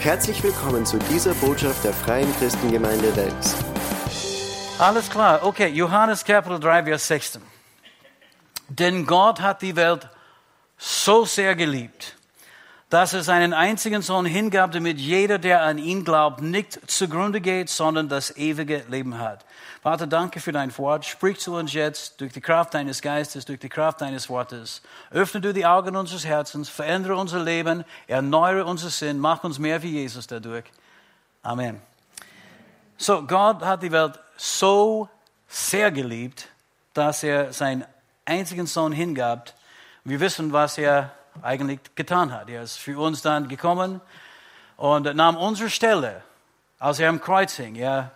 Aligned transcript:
Herzlich 0.00 0.42
willkommen 0.42 0.86
zu 0.86 0.98
dieser 1.10 1.34
Botschaft 1.34 1.84
der 1.84 1.92
Freien 1.92 2.34
Christengemeinde 2.38 3.14
Wels. 3.16 3.54
Alles 4.78 5.10
klar, 5.10 5.44
okay, 5.44 5.68
Johannes 5.68 6.24
Kapitel 6.24 6.58
3, 6.58 6.84
Vers 6.84 7.06
16. 7.06 7.42
Denn 8.70 9.04
Gott 9.04 9.42
hat 9.42 9.60
die 9.60 9.76
Welt 9.76 10.08
so 10.78 11.26
sehr 11.26 11.54
geliebt, 11.54 12.16
dass 12.90 13.14
er 13.14 13.22
seinen 13.22 13.52
einzigen 13.52 14.02
Sohn 14.02 14.26
hingab, 14.26 14.72
damit 14.72 14.98
jeder, 14.98 15.38
der 15.38 15.62
an 15.62 15.78
ihn 15.78 16.04
glaubt, 16.04 16.42
nicht 16.42 16.90
zugrunde 16.90 17.40
geht, 17.40 17.70
sondern 17.70 18.08
das 18.08 18.36
ewige 18.36 18.84
Leben 18.88 19.18
hat. 19.18 19.44
Vater, 19.80 20.08
danke 20.08 20.40
für 20.40 20.50
dein 20.50 20.76
Wort. 20.76 21.06
Sprich 21.06 21.38
zu 21.38 21.54
uns 21.54 21.72
jetzt 21.72 22.20
durch 22.20 22.32
die 22.32 22.40
Kraft 22.40 22.74
deines 22.74 23.00
Geistes, 23.00 23.44
durch 23.44 23.60
die 23.60 23.68
Kraft 23.68 24.00
deines 24.00 24.28
Wortes. 24.28 24.82
Öffne 25.12 25.40
du 25.40 25.54
die 25.54 25.64
Augen 25.64 25.94
unseres 25.94 26.26
Herzens, 26.26 26.68
verändere 26.68 27.16
unser 27.16 27.42
Leben, 27.42 27.84
erneuere 28.08 28.66
unser 28.66 28.90
Sinn, 28.90 29.20
mach 29.20 29.44
uns 29.44 29.60
mehr 29.60 29.82
wie 29.82 29.92
Jesus 29.92 30.26
dadurch. 30.26 30.64
Amen. 31.42 31.80
So, 32.98 33.22
Gott 33.22 33.62
hat 33.62 33.84
die 33.84 33.92
Welt 33.92 34.18
so 34.36 35.08
sehr 35.48 35.92
geliebt, 35.92 36.48
dass 36.92 37.22
er 37.22 37.52
seinen 37.52 37.84
einzigen 38.24 38.66
Sohn 38.66 38.92
hingab. 38.92 39.54
Wir 40.02 40.18
wissen, 40.18 40.52
was 40.52 40.76
er 40.76 41.12
eigentlich 41.42 41.80
getan 41.94 42.32
hat. 42.32 42.48
Er 42.48 42.62
ist 42.62 42.76
für 42.76 42.98
uns 42.98 43.22
dann 43.22 43.48
gekommen 43.48 44.00
und 44.76 45.14
nahm 45.14 45.36
unsere 45.36 45.70
Stelle, 45.70 46.22
als 46.78 46.98
er 46.98 47.08
am 47.08 47.20
Kreuz 47.20 47.54
hing. 47.54 47.76
Er 47.76 48.12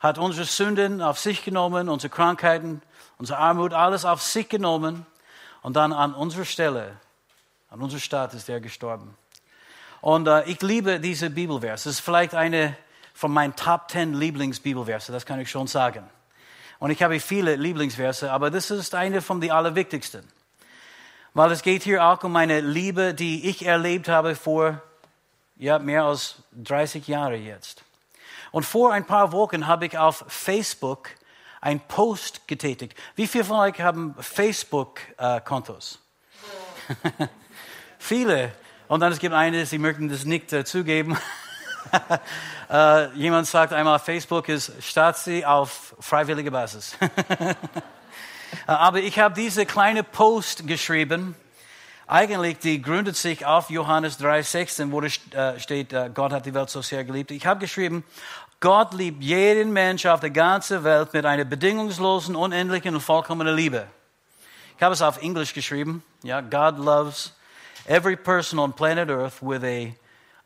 hat 0.00 0.18
unsere 0.18 0.44
Sünden 0.44 1.02
auf 1.02 1.18
sich 1.18 1.44
genommen, 1.44 1.88
unsere 1.88 2.10
Krankheiten, 2.10 2.82
unsere 3.18 3.38
Armut, 3.38 3.72
alles 3.72 4.04
auf 4.04 4.22
sich 4.22 4.48
genommen 4.48 5.06
und 5.62 5.74
dann 5.74 5.92
an 5.92 6.14
unserer 6.14 6.44
Stelle, 6.44 6.96
an 7.70 7.80
unserer 7.80 8.00
Stadt 8.00 8.34
ist 8.34 8.48
er 8.48 8.60
gestorben. 8.60 9.16
Und 10.00 10.28
äh, 10.28 10.44
ich 10.44 10.62
liebe 10.62 11.00
diese 11.00 11.30
Bibelverse. 11.30 11.88
Es 11.88 11.96
ist 11.96 12.00
vielleicht 12.04 12.34
eine 12.34 12.76
von 13.14 13.32
meinen 13.32 13.56
Top 13.56 13.90
10 13.90 14.14
Lieblingsbibelverse, 14.14 15.10
das 15.10 15.24
kann 15.24 15.40
ich 15.40 15.50
schon 15.50 15.66
sagen. 15.66 16.08
Und 16.78 16.90
ich 16.90 17.02
habe 17.02 17.18
viele 17.18 17.56
Lieblingsverse, 17.56 18.30
aber 18.30 18.50
das 18.50 18.70
ist 18.70 18.94
eine 18.94 19.22
von 19.22 19.40
den 19.40 19.50
allerwichtigsten. 19.50 20.22
Weil 21.36 21.52
es 21.52 21.60
geht 21.60 21.82
hier 21.82 22.02
auch 22.02 22.24
um 22.24 22.32
meine 22.32 22.62
Liebe, 22.62 23.12
die 23.12 23.46
ich 23.50 23.66
erlebt 23.66 24.08
habe 24.08 24.34
vor 24.34 24.80
ja, 25.56 25.78
mehr 25.78 26.04
als 26.04 26.36
30 26.52 27.06
Jahren 27.08 27.44
jetzt. 27.44 27.84
Und 28.52 28.64
vor 28.64 28.94
ein 28.94 29.04
paar 29.04 29.32
Wochen 29.32 29.66
habe 29.66 29.84
ich 29.84 29.98
auf 29.98 30.24
Facebook 30.28 31.10
ein 31.60 31.80
Post 31.80 32.48
getätigt. 32.48 32.96
Wie 33.16 33.26
viele 33.26 33.44
von 33.44 33.58
euch 33.58 33.78
haben 33.82 34.14
Facebook-Kontos? 34.18 36.00
Viele. 37.98 38.52
Und 38.88 39.00
dann 39.00 39.12
es 39.12 39.18
gibt 39.18 39.34
eine, 39.34 39.66
sie 39.66 39.76
möchten 39.76 40.08
das 40.08 40.24
nicht 40.24 40.54
äh, 40.54 40.64
zugeben. 40.64 41.18
äh, 42.70 43.12
jemand 43.12 43.46
sagt 43.46 43.74
einmal, 43.74 43.98
Facebook 43.98 44.48
ist 44.48 44.72
Stasi 44.82 45.44
auf 45.44 45.96
freiwillige 46.00 46.50
Basis. 46.50 46.96
Äh, 48.66 48.72
aber 48.72 48.98
ich 48.98 49.18
habe 49.18 49.34
diese 49.34 49.66
kleine 49.66 50.02
Post 50.02 50.66
geschrieben. 50.66 51.34
Eigentlich, 52.06 52.58
die 52.58 52.80
gründet 52.80 53.16
sich 53.16 53.44
auf 53.44 53.68
Johannes 53.68 54.20
3,16, 54.20 54.92
wo 54.92 55.00
äh, 55.00 55.58
steht, 55.58 55.92
äh, 55.92 56.10
Gott 56.14 56.32
hat 56.32 56.46
die 56.46 56.54
Welt 56.54 56.70
so 56.70 56.80
sehr 56.80 57.04
geliebt. 57.04 57.32
Ich 57.32 57.46
habe 57.46 57.58
geschrieben, 57.60 58.04
Gott 58.60 58.94
liebt 58.94 59.22
jeden 59.22 59.72
Mensch 59.72 60.06
auf 60.06 60.20
der 60.20 60.30
ganzen 60.30 60.84
Welt 60.84 61.12
mit 61.12 61.26
einer 61.26 61.44
bedingungslosen, 61.44 62.36
unendlichen 62.36 62.94
und 62.94 63.00
vollkommenen 63.00 63.54
Liebe. 63.54 63.86
Ich 64.76 64.82
habe 64.82 64.94
es 64.94 65.02
auf 65.02 65.20
Englisch 65.20 65.52
geschrieben. 65.52 66.02
Ja, 66.22 66.40
God 66.40 66.78
loves 66.78 67.32
every 67.86 68.16
person 68.16 68.58
on 68.58 68.72
planet 68.72 69.10
Earth 69.10 69.42
with 69.42 69.62
a 69.64 69.94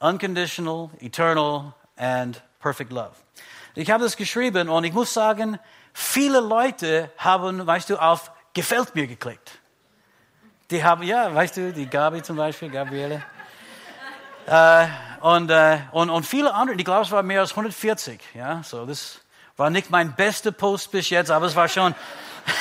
unconditional, 0.01 0.91
eternal 1.01 1.75
and 1.97 2.41
perfect 2.61 2.93
love. 2.93 3.13
Ich 3.75 3.91
habe 3.91 4.03
das 4.03 4.17
geschrieben 4.17 4.69
und 4.69 4.85
ich 4.85 4.93
muss 4.93 5.13
sagen, 5.15 5.59
viele 5.93 6.41
Leute 6.41 7.11
haben, 7.19 7.67
weißt 7.67 7.91
du, 7.91 7.97
auf 7.97 8.31
gefällt 8.55 8.95
mir 8.95 9.07
geklickt. 9.07 9.59
Die 10.71 10.83
haben, 10.83 11.03
ja, 11.03 11.35
weißt 11.35 11.57
du, 11.57 11.73
die 11.73 11.87
Gabi 11.87 12.23
zum 12.23 12.37
Beispiel, 12.37 12.71
Gabriele. 12.71 13.23
äh, 14.47 14.87
und, 15.21 15.51
äh, 15.51 15.79
und, 15.93 16.11
und 16.11 16.25
viele 16.25 16.55
andere, 16.55 16.77
ich 16.77 16.85
glaube, 16.85 17.03
es 17.03 17.11
war 17.11 17.23
mehr 17.23 17.41
als 17.41 17.51
140. 17.51 18.21
Ja, 18.35 18.63
so, 18.63 18.87
das 18.87 19.21
war 19.57 19.71
nicht 19.71 19.91
mein 19.91 20.15
bester 20.15 20.53
Post 20.53 20.91
bis 20.93 21.11
jetzt, 21.11 21.31
aber 21.31 21.47
es 21.47 21.57
war 21.57 21.69
schon, 21.69 21.95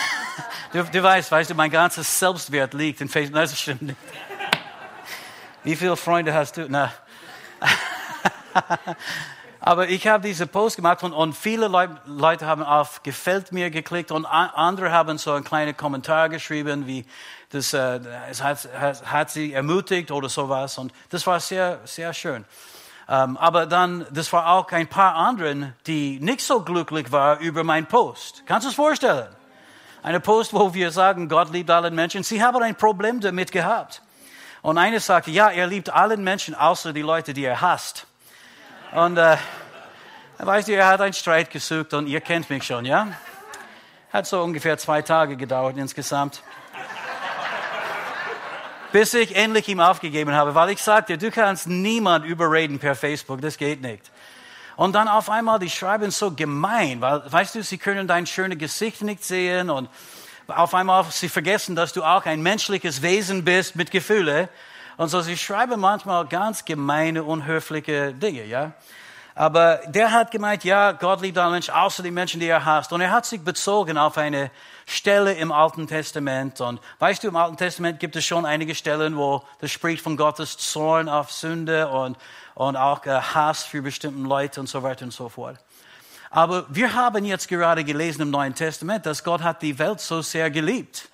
du, 0.73 0.83
du 0.83 1.03
weißt, 1.03 1.31
weißt 1.31 1.51
du, 1.51 1.55
mein 1.55 1.71
ganzes 1.71 2.19
Selbstwert 2.19 2.73
liegt 2.73 3.01
in 3.01 3.09
Facebook. 3.09 3.35
Nein, 3.35 3.43
das 3.43 3.59
stimmt 3.59 3.81
nicht. 3.83 3.97
Wie 5.63 5.75
viele 5.75 5.95
Freunde 5.95 6.33
hast 6.33 6.57
du? 6.57 6.65
Na. 6.69 6.91
Aber 9.61 9.89
ich 9.89 10.07
habe 10.07 10.25
diese 10.25 10.47
Post 10.47 10.77
gemacht 10.77 11.03
und, 11.03 11.11
und 11.11 11.33
viele 11.35 11.67
Leute 12.05 12.45
haben 12.45 12.63
auf 12.63 13.03
Gefällt 13.03 13.51
mir 13.51 13.69
geklickt 13.69 14.11
und 14.11 14.25
andere 14.25 14.91
haben 14.91 15.17
so 15.17 15.33
einen 15.33 15.43
kleinen 15.43 15.75
Kommentar 15.75 16.29
geschrieben, 16.29 16.87
wie 16.87 17.05
das, 17.49 17.73
äh, 17.73 17.99
es 18.29 18.41
hat, 18.41 18.69
hat, 19.05 19.29
sie 19.29 19.53
ermutigt 19.53 20.11
oder 20.11 20.29
sowas. 20.29 20.77
Und 20.77 20.93
das 21.09 21.27
war 21.27 21.39
sehr, 21.39 21.79
sehr 21.83 22.13
schön. 22.13 22.45
Ähm, 23.09 23.35
aber 23.37 23.65
dann, 23.65 24.05
das 24.11 24.31
war 24.31 24.49
auch 24.51 24.71
ein 24.71 24.87
paar 24.87 25.15
anderen, 25.15 25.73
die 25.87 26.19
nicht 26.21 26.41
so 26.41 26.61
glücklich 26.61 27.11
waren 27.11 27.39
über 27.39 27.63
meinen 27.63 27.87
Post. 27.87 28.43
Kannst 28.45 28.65
du 28.65 28.69
es 28.69 28.75
vorstellen? 28.75 29.27
Eine 30.03 30.21
Post, 30.21 30.53
wo 30.53 30.73
wir 30.73 30.91
sagen, 30.91 31.27
Gott 31.27 31.51
liebt 31.51 31.69
alle 31.69 31.91
Menschen. 31.91 32.23
Sie 32.23 32.41
haben 32.41 32.61
ein 32.63 32.75
Problem 32.75 33.19
damit 33.19 33.51
gehabt. 33.51 34.01
Und 34.61 34.77
eine 34.77 35.01
sagte, 35.01 35.31
ja, 35.31 35.49
er 35.49 35.67
liebt 35.67 35.89
alle 35.89 36.15
Menschen, 36.15 36.55
außer 36.55 36.93
die 36.93 37.01
Leute, 37.01 37.33
die 37.33 37.43
er 37.43 37.59
hasst. 37.59 38.05
Und 38.91 39.17
äh, 39.17 39.37
weißt 40.39 40.67
du, 40.67 40.73
er 40.73 40.87
hat 40.87 41.01
einen 41.01 41.13
Streit 41.13 41.51
gesucht 41.51 41.93
und 41.93 42.07
ihr 42.07 42.21
kennt 42.21 42.49
mich 42.49 42.63
schon, 42.63 42.85
ja? 42.85 43.07
Hat 44.11 44.25
so 44.25 44.41
ungefähr 44.41 44.79
zwei 44.79 45.03
Tage 45.03 45.37
gedauert 45.37 45.77
insgesamt. 45.77 46.41
Bis 48.91 49.13
ich 49.13 49.35
endlich 49.35 49.67
ihm 49.67 49.79
aufgegeben 49.79 50.33
habe, 50.33 50.55
weil 50.55 50.71
ich 50.71 50.81
sagte, 50.81 51.19
du 51.19 51.29
kannst 51.29 51.67
niemand 51.67 52.25
überreden 52.25 52.79
per 52.79 52.95
Facebook, 52.95 53.41
das 53.41 53.57
geht 53.57 53.83
nicht. 53.83 54.09
Und 54.75 54.93
dann 54.93 55.07
auf 55.07 55.29
einmal, 55.29 55.59
die 55.59 55.69
schreiben 55.69 56.09
so 56.09 56.31
gemein, 56.31 56.99
weil, 56.99 57.21
weißt 57.31 57.53
du, 57.53 57.63
sie 57.63 57.77
können 57.77 58.07
dein 58.07 58.25
schönes 58.25 58.57
Gesicht 58.57 59.03
nicht 59.03 59.23
sehen 59.23 59.69
und 59.69 59.87
auf 60.47 60.73
einmal, 60.73 61.05
sie 61.11 61.29
vergessen, 61.29 61.75
dass 61.75 61.93
du 61.93 62.03
auch 62.03 62.25
ein 62.25 62.41
menschliches 62.41 63.03
Wesen 63.03 63.45
bist 63.45 63.75
mit 63.75 63.91
Gefühle. 63.91 64.49
Und 64.99 65.07
so, 65.07 65.21
sie 65.21 65.37
schreiben 65.37 65.79
manchmal 65.79 66.27
ganz 66.27 66.65
gemeine, 66.65 67.23
unhöfliche 67.23 68.13
Dinge, 68.13 68.43
ja. 68.43 68.73
Aber 69.33 69.79
der 69.87 70.11
hat 70.11 70.29
gemeint, 70.29 70.65
ja, 70.65 70.91
Gott 70.91 71.21
liebt 71.21 71.37
alle 71.37 71.51
Menschen, 71.51 71.73
außer 71.73 72.03
die 72.03 72.11
Menschen, 72.11 72.41
die 72.41 72.47
er 72.47 72.65
hasst. 72.65 72.91
Und 72.91 72.99
er 72.99 73.09
hat 73.09 73.25
sich 73.25 73.39
bezogen 73.39 73.97
auf 73.97 74.17
eine 74.17 74.51
Stelle 74.85 75.31
im 75.35 75.53
Alten 75.53 75.87
Testament. 75.87 76.59
Und 76.59 76.81
weißt 76.99 77.23
du, 77.23 77.29
im 77.29 77.37
Alten 77.37 77.55
Testament 77.55 78.01
gibt 78.01 78.17
es 78.17 78.25
schon 78.25 78.45
einige 78.45 78.75
Stellen, 78.75 79.15
wo 79.15 79.41
das 79.61 79.71
spricht 79.71 80.03
von 80.03 80.17
Gottes 80.17 80.57
Zorn 80.57 81.07
auf 81.07 81.31
Sünde 81.31 81.87
und, 81.87 82.17
und 82.55 82.75
auch 82.75 83.05
äh, 83.05 83.21
Hass 83.21 83.63
für 83.63 83.81
bestimmte 83.81 84.27
Leute 84.27 84.59
und 84.59 84.67
so 84.67 84.83
weiter 84.83 85.05
und 85.05 85.13
so 85.13 85.29
fort. 85.29 85.59
Aber 86.29 86.65
wir 86.67 86.93
haben 86.93 87.23
jetzt 87.23 87.47
gerade 87.47 87.85
gelesen 87.85 88.23
im 88.23 88.31
Neuen 88.31 88.53
Testament, 88.53 89.05
dass 89.05 89.23
Gott 89.23 89.43
hat 89.43 89.61
die 89.61 89.79
Welt 89.79 90.01
so 90.01 90.21
sehr 90.21 90.51
geliebt 90.51 91.07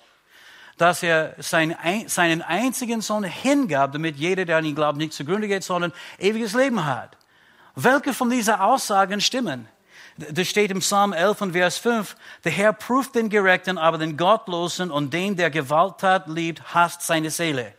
dass 0.76 1.02
er 1.02 1.34
seinen 1.38 2.42
einzigen 2.42 3.00
Sohn 3.00 3.24
hingab, 3.24 3.92
damit 3.92 4.16
jeder, 4.16 4.44
der 4.44 4.58
an 4.58 4.64
ihn 4.64 4.74
glaubt, 4.74 4.98
nicht 4.98 5.12
zugrunde 5.12 5.48
geht, 5.48 5.64
sondern 5.64 5.92
ewiges 6.18 6.54
Leben 6.54 6.84
hat. 6.84 7.16
Welche 7.74 8.12
von 8.12 8.30
diesen 8.30 8.54
Aussagen 8.54 9.20
stimmen? 9.20 9.68
Das 10.16 10.48
steht 10.48 10.70
im 10.70 10.80
Psalm 10.80 11.12
11 11.12 11.42
und 11.42 11.52
Vers 11.52 11.78
5. 11.78 12.16
Der 12.44 12.52
Herr 12.52 12.72
prüft 12.72 13.14
den 13.14 13.28
Gerechten, 13.28 13.76
aber 13.76 13.98
den 13.98 14.16
Gottlosen 14.16 14.90
und 14.90 15.12
den, 15.12 15.36
der 15.36 15.50
Gewalttat 15.50 16.26
liebt, 16.26 16.74
hasst 16.74 17.02
seine 17.02 17.30
Seele. 17.30 17.74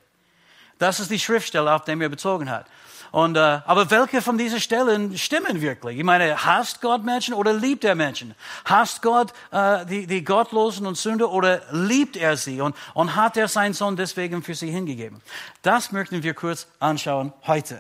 Das 0.78 1.00
ist 1.00 1.10
die 1.10 1.20
Schriftstelle, 1.20 1.74
auf 1.74 1.84
die 1.84 1.92
er 1.92 2.10
bezogen 2.10 2.50
hat. 2.50 2.68
Und, 3.12 3.38
äh, 3.38 3.40
aber 3.40 3.90
welche 3.90 4.22
von 4.22 4.38
diesen 4.38 4.60
Stellen 4.60 5.18
stimmen 5.18 5.62
wirklich? 5.62 5.98
Ich 5.98 6.04
meine, 6.04 6.46
hasst 6.46 6.82
Gott 6.82 7.04
Menschen 7.04 7.34
oder 7.34 7.54
liebt 7.54 7.84
er 7.84 7.96
Menschen? 7.96 8.36
Hasst 8.66 9.02
Gott 9.02 9.34
äh, 9.52 9.86
die, 9.86 10.08
die 10.08 10.24
Gottlosen 10.24 10.86
und 10.86 10.98
Sünder 10.98 11.32
oder 11.32 11.62
liebt 11.72 12.18
er 12.18 12.38
sie? 12.38 12.62
Und, 12.62 12.76
und 12.94 13.16
hat 13.16 13.38
er 13.38 13.48
seinen 13.48 13.74
Sohn 13.74 13.96
deswegen 13.96 14.44
für 14.44 14.56
sie 14.56 14.70
hingegeben? 14.70 15.22
Das 15.62 15.92
möchten 15.92 16.24
wir 16.24 16.34
kurz 16.34 16.68
anschauen 16.80 17.34
heute. 17.46 17.80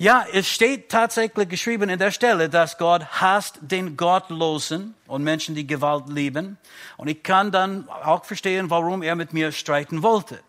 Ja, 0.00 0.24
es 0.32 0.48
steht 0.48 0.88
tatsächlich 0.88 1.50
geschrieben 1.50 1.90
in 1.90 1.98
der 1.98 2.10
Stelle, 2.10 2.48
dass 2.48 2.78
Gott 2.78 3.04
hasst 3.20 3.58
den 3.60 3.98
Gottlosen 3.98 4.94
und 5.06 5.22
Menschen, 5.22 5.54
die 5.54 5.66
Gewalt 5.66 6.08
lieben. 6.08 6.56
Und 6.96 7.08
ich 7.08 7.22
kann 7.22 7.52
dann 7.52 7.86
auch 7.86 8.24
verstehen, 8.24 8.70
warum 8.70 9.02
er 9.02 9.14
mit 9.14 9.34
mir 9.34 9.52
streiten 9.52 10.02
wollte. 10.02 10.40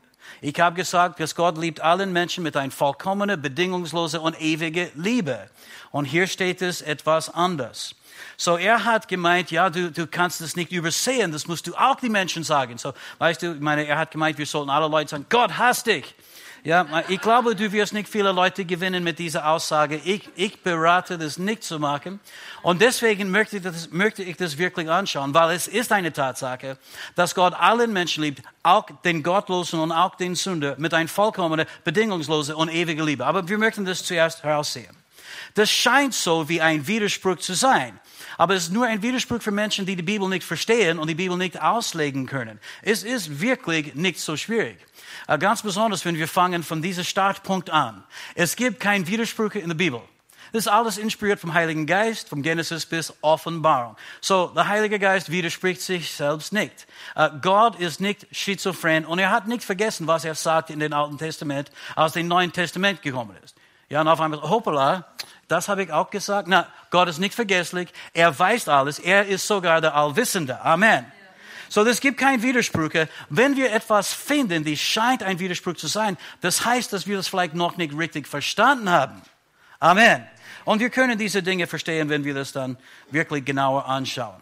Ich 0.42 0.60
habe 0.60 0.76
gesagt, 0.76 1.20
dass 1.20 1.36
Gott 1.36 1.58
liebt 1.58 1.82
allen 1.82 2.14
Menschen 2.14 2.44
mit 2.44 2.58
einer 2.58 2.72
vollkommenen, 2.72 3.42
bedingungslosen 3.42 4.20
und 4.20 4.40
ewige 4.42 4.92
Liebe. 4.96 5.50
Und 5.92 6.06
hier 6.06 6.28
steht 6.28 6.62
es 6.62 6.82
etwas 6.82 7.30
anders. 7.30 7.96
So, 8.38 8.58
er 8.58 8.86
hat 8.86 9.08
gemeint, 9.08 9.52
ja, 9.52 9.70
du, 9.70 9.92
du 9.92 10.08
kannst 10.08 10.42
das 10.42 10.56
nicht 10.56 10.72
übersehen, 10.72 11.32
das 11.32 11.48
musst 11.48 11.68
du 11.68 11.76
auch 11.76 11.96
die 11.96 12.10
Menschen 12.10 12.44
sagen. 12.44 12.78
So, 12.78 12.94
weißt 13.20 13.42
du, 13.42 13.56
meine, 13.60 13.86
er 13.86 13.98
hat 13.98 14.12
gemeint, 14.12 14.38
wir 14.38 14.46
sollten 14.46 14.70
alle 14.70 14.88
Leute 14.88 15.10
sagen, 15.10 15.26
Gott 15.30 15.58
hasst 15.58 15.88
dich. 15.88 16.16
Ja, 16.64 17.04
ich 17.08 17.20
glaube, 17.20 17.56
du 17.56 17.72
wirst 17.72 17.92
nicht 17.92 18.08
viele 18.08 18.32
Leute 18.32 18.66
gewinnen 18.66 19.04
mit 19.04 19.18
dieser 19.18 19.50
Aussage. 19.50 20.00
Ich, 20.06 20.30
ich 20.36 20.62
berate 20.62 21.18
das 21.18 21.40
nicht 21.40 21.64
zu 21.64 21.80
machen. 21.80 22.20
Und 22.62 22.82
deswegen 22.82 23.32
möchte 23.32 23.58
ich, 23.58 23.64
das, 23.64 23.90
möchte 23.90 24.22
ich 24.22 24.38
das 24.38 24.60
wirklich 24.60 24.88
anschauen, 24.88 25.34
weil 25.34 25.56
es 25.56 25.68
ist 25.68 25.92
eine 25.92 26.14
Tatsache, 26.14 26.78
dass 27.16 27.34
Gott 27.34 27.56
allen 27.56 27.92
Menschen 27.92 28.24
liebt, 28.24 28.44
auch 28.62 28.86
den 29.04 29.24
Gottlosen 29.24 29.80
und 29.80 29.92
auch 29.92 30.14
den 30.14 30.36
Sünder, 30.36 30.76
mit 30.78 30.94
einer 30.94 31.10
vollkommenen, 31.10 31.66
bedingungslosen 31.84 32.54
und 32.54 32.70
ewigen 32.70 33.04
Liebe. 33.08 33.26
Aber 33.26 33.48
wir 33.48 33.58
möchten 33.58 33.84
das 33.84 34.04
zuerst 34.04 34.44
heraussehen. 34.44 34.96
Das 35.56 35.72
scheint 35.72 36.14
so 36.14 36.48
wie 36.48 36.62
ein 36.62 36.86
Widerspruch 36.86 37.38
zu 37.38 37.56
sein. 37.56 38.00
Aber 38.38 38.54
es 38.54 38.64
ist 38.64 38.74
nur 38.74 38.86
ein 38.86 39.02
Widerspruch 39.02 39.42
für 39.42 39.52
Menschen, 39.52 39.88
die 39.88 39.96
die 39.96 40.04
Bibel 40.04 40.30
nicht 40.30 40.44
verstehen 40.44 41.00
und 41.00 41.08
die 41.08 41.16
Bibel 41.16 41.38
nicht 41.38 41.60
auslegen 41.60 42.28
können. 42.28 42.60
Es 42.84 43.04
ist 43.04 43.42
wirklich 43.42 43.96
nicht 43.96 44.20
so 44.20 44.38
schwierig. 44.38 44.78
Äh, 45.32 45.38
ganz 45.38 45.62
besonders, 45.62 46.04
wenn 46.04 46.16
wir 46.16 46.28
fangen 46.28 46.62
von 46.62 46.82
diesem 46.82 47.06
Startpunkt 47.06 47.70
an. 47.70 48.04
Es 48.36 48.58
gibt 48.58 48.82
keinen 48.82 49.08
Widerspruch 49.08 49.54
in 49.54 49.70
der 49.70 49.76
Bibel. 49.76 50.02
Das 50.52 50.66
ist 50.66 50.68
alles 50.68 50.98
inspiriert 50.98 51.40
vom 51.40 51.54
Heiligen 51.54 51.86
Geist, 51.86 52.28
vom 52.28 52.42
Genesis 52.42 52.86
bis 52.86 53.14
Offenbarung. 53.22 53.96
So, 54.20 54.48
der 54.48 54.68
Heilige 54.68 55.00
Geist 55.00 55.32
widerspricht 55.32 55.82
sich 55.82 56.12
selbst 56.12 56.52
nicht. 56.52 56.86
Uh, 57.16 57.30
Gott 57.42 57.80
ist 57.80 58.02
nicht 58.02 58.28
schizophren 58.34 59.06
und 59.06 59.20
er 59.20 59.32
hat 59.32 59.48
nicht 59.48 59.64
vergessen, 59.64 60.06
was 60.06 60.26
er 60.26 60.36
sagte 60.36 60.74
in 60.74 60.82
dem 60.82 60.92
Alten 60.92 61.18
Testament, 61.18 61.72
als 61.96 62.18
er 62.18 62.24
Neuen 62.24 62.52
Testament 62.52 63.02
gekommen 63.02 63.38
ist. 63.42 63.56
Ja, 63.88 64.02
und 64.02 64.10
auf 64.10 64.20
einmal, 64.20 64.42
hoppala, 64.42 65.06
das 65.48 65.70
habe 65.70 65.84
ich 65.84 65.94
auch 65.94 66.10
gesagt. 66.10 66.50
Na, 66.50 66.68
Gott 66.90 67.08
ist 67.08 67.20
nicht 67.20 67.36
vergesslich. 67.36 67.88
Er 68.14 68.38
weiß 68.38 68.68
alles. 68.68 69.00
Er 69.00 69.28
ist 69.28 69.48
sogar 69.48 69.80
der 69.80 69.96
Allwissende. 69.96 70.60
Amen. 70.60 71.06
So, 71.72 71.86
es 71.86 72.02
gibt 72.02 72.18
keinen 72.18 72.44
Widerspruch. 72.44 72.90
Wenn 73.30 73.56
wir 73.56 73.72
etwas 73.72 74.12
finden, 74.12 74.66
die 74.66 74.76
scheint 74.76 75.24
ein 75.24 75.40
Widerspruch 75.40 75.76
zu 75.76 75.88
sein, 75.88 76.18
das 76.42 76.66
heißt, 76.66 76.92
dass 76.92 77.08
wir 77.08 77.16
das 77.16 77.30
vielleicht 77.30 77.54
noch 77.54 77.78
nicht 77.78 77.98
richtig 77.98 78.28
verstanden 78.28 78.90
haben. 78.90 79.22
Amen. 79.80 80.28
Und 80.66 80.82
wir 80.82 80.90
können 80.90 81.18
diese 81.18 81.42
Dinge 81.42 81.68
verstehen, 81.68 82.10
wenn 82.10 82.26
wir 82.26 82.34
das 82.34 82.52
dann 82.52 82.78
wirklich 83.10 83.46
genauer 83.46 83.86
anschauen. 83.86 84.36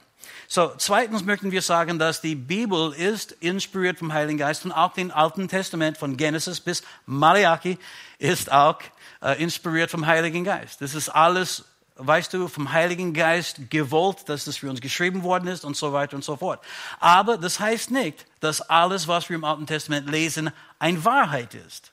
So, 0.47 0.73
zweitens 0.79 1.23
möchten 1.23 1.51
wir 1.51 1.61
sagen, 1.61 1.99
dass 1.99 2.19
die 2.19 2.33
Bibel 2.33 2.93
ist 2.93 3.33
inspiriert 3.33 3.99
vom 3.99 4.11
Heiligen 4.11 4.39
Geist 4.39 4.65
und 4.65 4.71
auch 4.71 4.93
den 4.93 5.11
Alten 5.11 5.47
Testament 5.47 5.99
von 5.99 6.17
Genesis 6.17 6.59
bis 6.59 6.81
Malachi 7.05 7.77
ist 8.17 8.51
auch 8.51 8.79
äh, 9.21 9.39
inspiriert 9.39 9.91
vom 9.91 10.07
Heiligen 10.07 10.43
Geist. 10.43 10.81
Das 10.81 10.95
ist 10.95 11.09
alles 11.09 11.63
weißt 11.99 12.33
du, 12.33 12.47
vom 12.47 12.71
Heiligen 12.71 13.13
Geist 13.13 13.69
gewollt, 13.69 14.27
dass 14.27 14.45
das 14.45 14.57
für 14.57 14.69
uns 14.69 14.81
geschrieben 14.81 15.23
worden 15.23 15.47
ist 15.47 15.65
und 15.65 15.75
so 15.75 15.93
weiter 15.93 16.15
und 16.15 16.23
so 16.23 16.37
fort. 16.37 16.63
Aber 16.99 17.37
das 17.37 17.59
heißt 17.59 17.91
nicht, 17.91 18.25
dass 18.39 18.61
alles, 18.61 19.07
was 19.07 19.29
wir 19.29 19.35
im 19.35 19.43
Alten 19.43 19.67
Testament 19.67 20.09
lesen, 20.09 20.51
eine 20.79 21.03
Wahrheit 21.03 21.53
ist. 21.53 21.91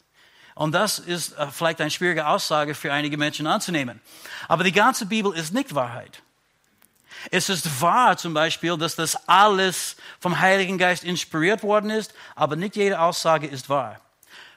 Und 0.55 0.73
das 0.73 0.99
ist 0.99 1.37
äh, 1.37 1.49
vielleicht 1.51 1.81
eine 1.81 1.91
schwierige 1.91 2.27
Aussage 2.27 2.75
für 2.75 2.93
einige 2.93 3.19
Menschen 3.19 3.47
anzunehmen. 3.47 4.01
Aber 4.49 4.65
die 4.65 4.73
ganze 4.73 5.07
Bibel 5.07 5.35
ist 5.35 5.53
nicht 5.53 5.75
Wahrheit. 5.75 6.23
Es 7.31 7.49
ist 7.49 7.81
wahr 7.83 8.17
zum 8.17 8.33
Beispiel, 8.33 8.77
dass 8.79 8.95
das 8.95 9.29
alles 9.29 9.97
vom 10.21 10.39
Heiligen 10.41 10.79
Geist 10.79 11.05
inspiriert 11.05 11.63
worden 11.63 11.91
ist, 11.91 12.15
aber 12.35 12.57
nicht 12.57 12.77
jede 12.77 13.01
Aussage 13.01 13.47
ist 13.47 13.69
wahr. 13.69 14.01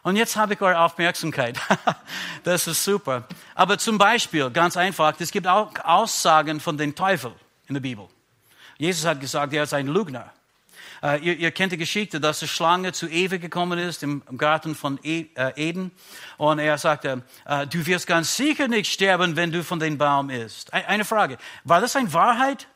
Und 0.04 0.16
jetzt 0.16 0.36
habe 0.36 0.54
ich 0.54 0.62
eure 0.62 0.80
Aufmerksamkeit. 0.80 1.60
das 2.44 2.68
ist 2.68 2.84
super. 2.84 3.28
Aber 3.56 3.78
zum 3.78 3.98
Beispiel, 3.98 4.50
ganz 4.50 4.78
einfach, 4.78 5.14
es 5.20 5.32
gibt 5.32 5.48
auch 5.48 5.72
Aussagen 5.84 6.60
von 6.60 6.78
den 6.78 6.96
Teufel 6.96 7.34
in 7.68 7.74
der 7.74 7.82
Bibel. 7.82 8.08
Jesus 8.78 9.06
hat 9.06 9.20
gesagt, 9.20 9.54
er 9.54 9.64
ist 9.64 9.74
ein 9.74 9.88
Lügner. 9.88 10.32
Uh, 11.02 11.16
ihr, 11.22 11.38
ihr, 11.38 11.52
kennt 11.52 11.72
die 11.72 11.78
Geschichte, 11.78 12.20
dass 12.20 12.40
die 12.40 12.48
Schlange 12.48 12.92
zu 12.92 13.08
Eva 13.08 13.38
gekommen 13.38 13.80
ist 13.80 14.04
im, 14.04 14.22
Garten 14.38 14.76
von 14.76 15.00
e, 15.02 15.28
uh, 15.38 15.52
Eden. 15.56 15.92
Und 16.38 16.60
er 16.60 16.78
sagte, 16.78 17.24
uh, 17.50 17.66
du 17.66 17.86
wirst 17.86 18.06
ganz 18.06 18.36
sicher 18.36 18.68
nicht 18.68 18.92
sterben, 18.92 19.38
wenn 19.38 19.50
du 19.50 19.64
von 19.64 19.80
dem 19.80 19.98
Baum 19.98 20.30
isst. 20.30 20.74
Eine 20.74 21.06
Frage, 21.06 21.38
war 21.64 21.80
das 21.80 21.96
eine 21.96 22.12
Wahrheit? 22.12 22.68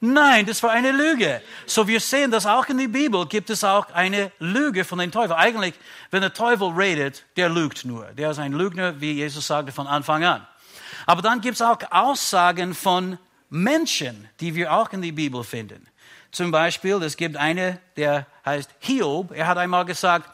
Nein, 0.00 0.46
das 0.46 0.62
war 0.62 0.70
eine 0.70 0.92
Lüge. 0.92 1.42
So 1.66 1.88
wir 1.88 1.98
sehen, 1.98 2.30
dass 2.30 2.46
auch 2.46 2.66
in 2.66 2.78
der 2.78 2.86
Bibel 2.86 3.26
gibt 3.26 3.50
es 3.50 3.64
auch 3.64 3.90
eine 3.90 4.30
Lüge 4.38 4.84
von 4.84 4.98
den 4.98 5.10
Teufel. 5.10 5.34
Eigentlich, 5.34 5.74
wenn 6.12 6.20
der 6.20 6.32
Teufel 6.32 6.68
redet, 6.68 7.24
der 7.36 7.48
lügt 7.48 7.84
nur. 7.84 8.04
Der 8.12 8.30
ist 8.30 8.38
ein 8.38 8.52
Lügner, 8.52 9.00
wie 9.00 9.12
Jesus 9.12 9.48
sagte 9.48 9.72
von 9.72 9.88
Anfang 9.88 10.22
an. 10.22 10.46
Aber 11.06 11.20
dann 11.20 11.40
gibt 11.40 11.56
es 11.56 11.62
auch 11.62 11.78
Aussagen 11.90 12.74
von 12.74 13.18
Menschen, 13.50 14.28
die 14.40 14.54
wir 14.54 14.72
auch 14.72 14.92
in 14.92 15.02
der 15.02 15.12
Bibel 15.12 15.42
finden. 15.42 15.88
Zum 16.30 16.50
Beispiel, 16.50 17.02
es 17.02 17.16
gibt 17.16 17.36
eine, 17.36 17.80
der 17.96 18.26
heißt 18.44 18.70
Hiob. 18.80 19.32
Er 19.32 19.46
hat 19.46 19.58
einmal 19.58 19.84
gesagt, 19.84 20.28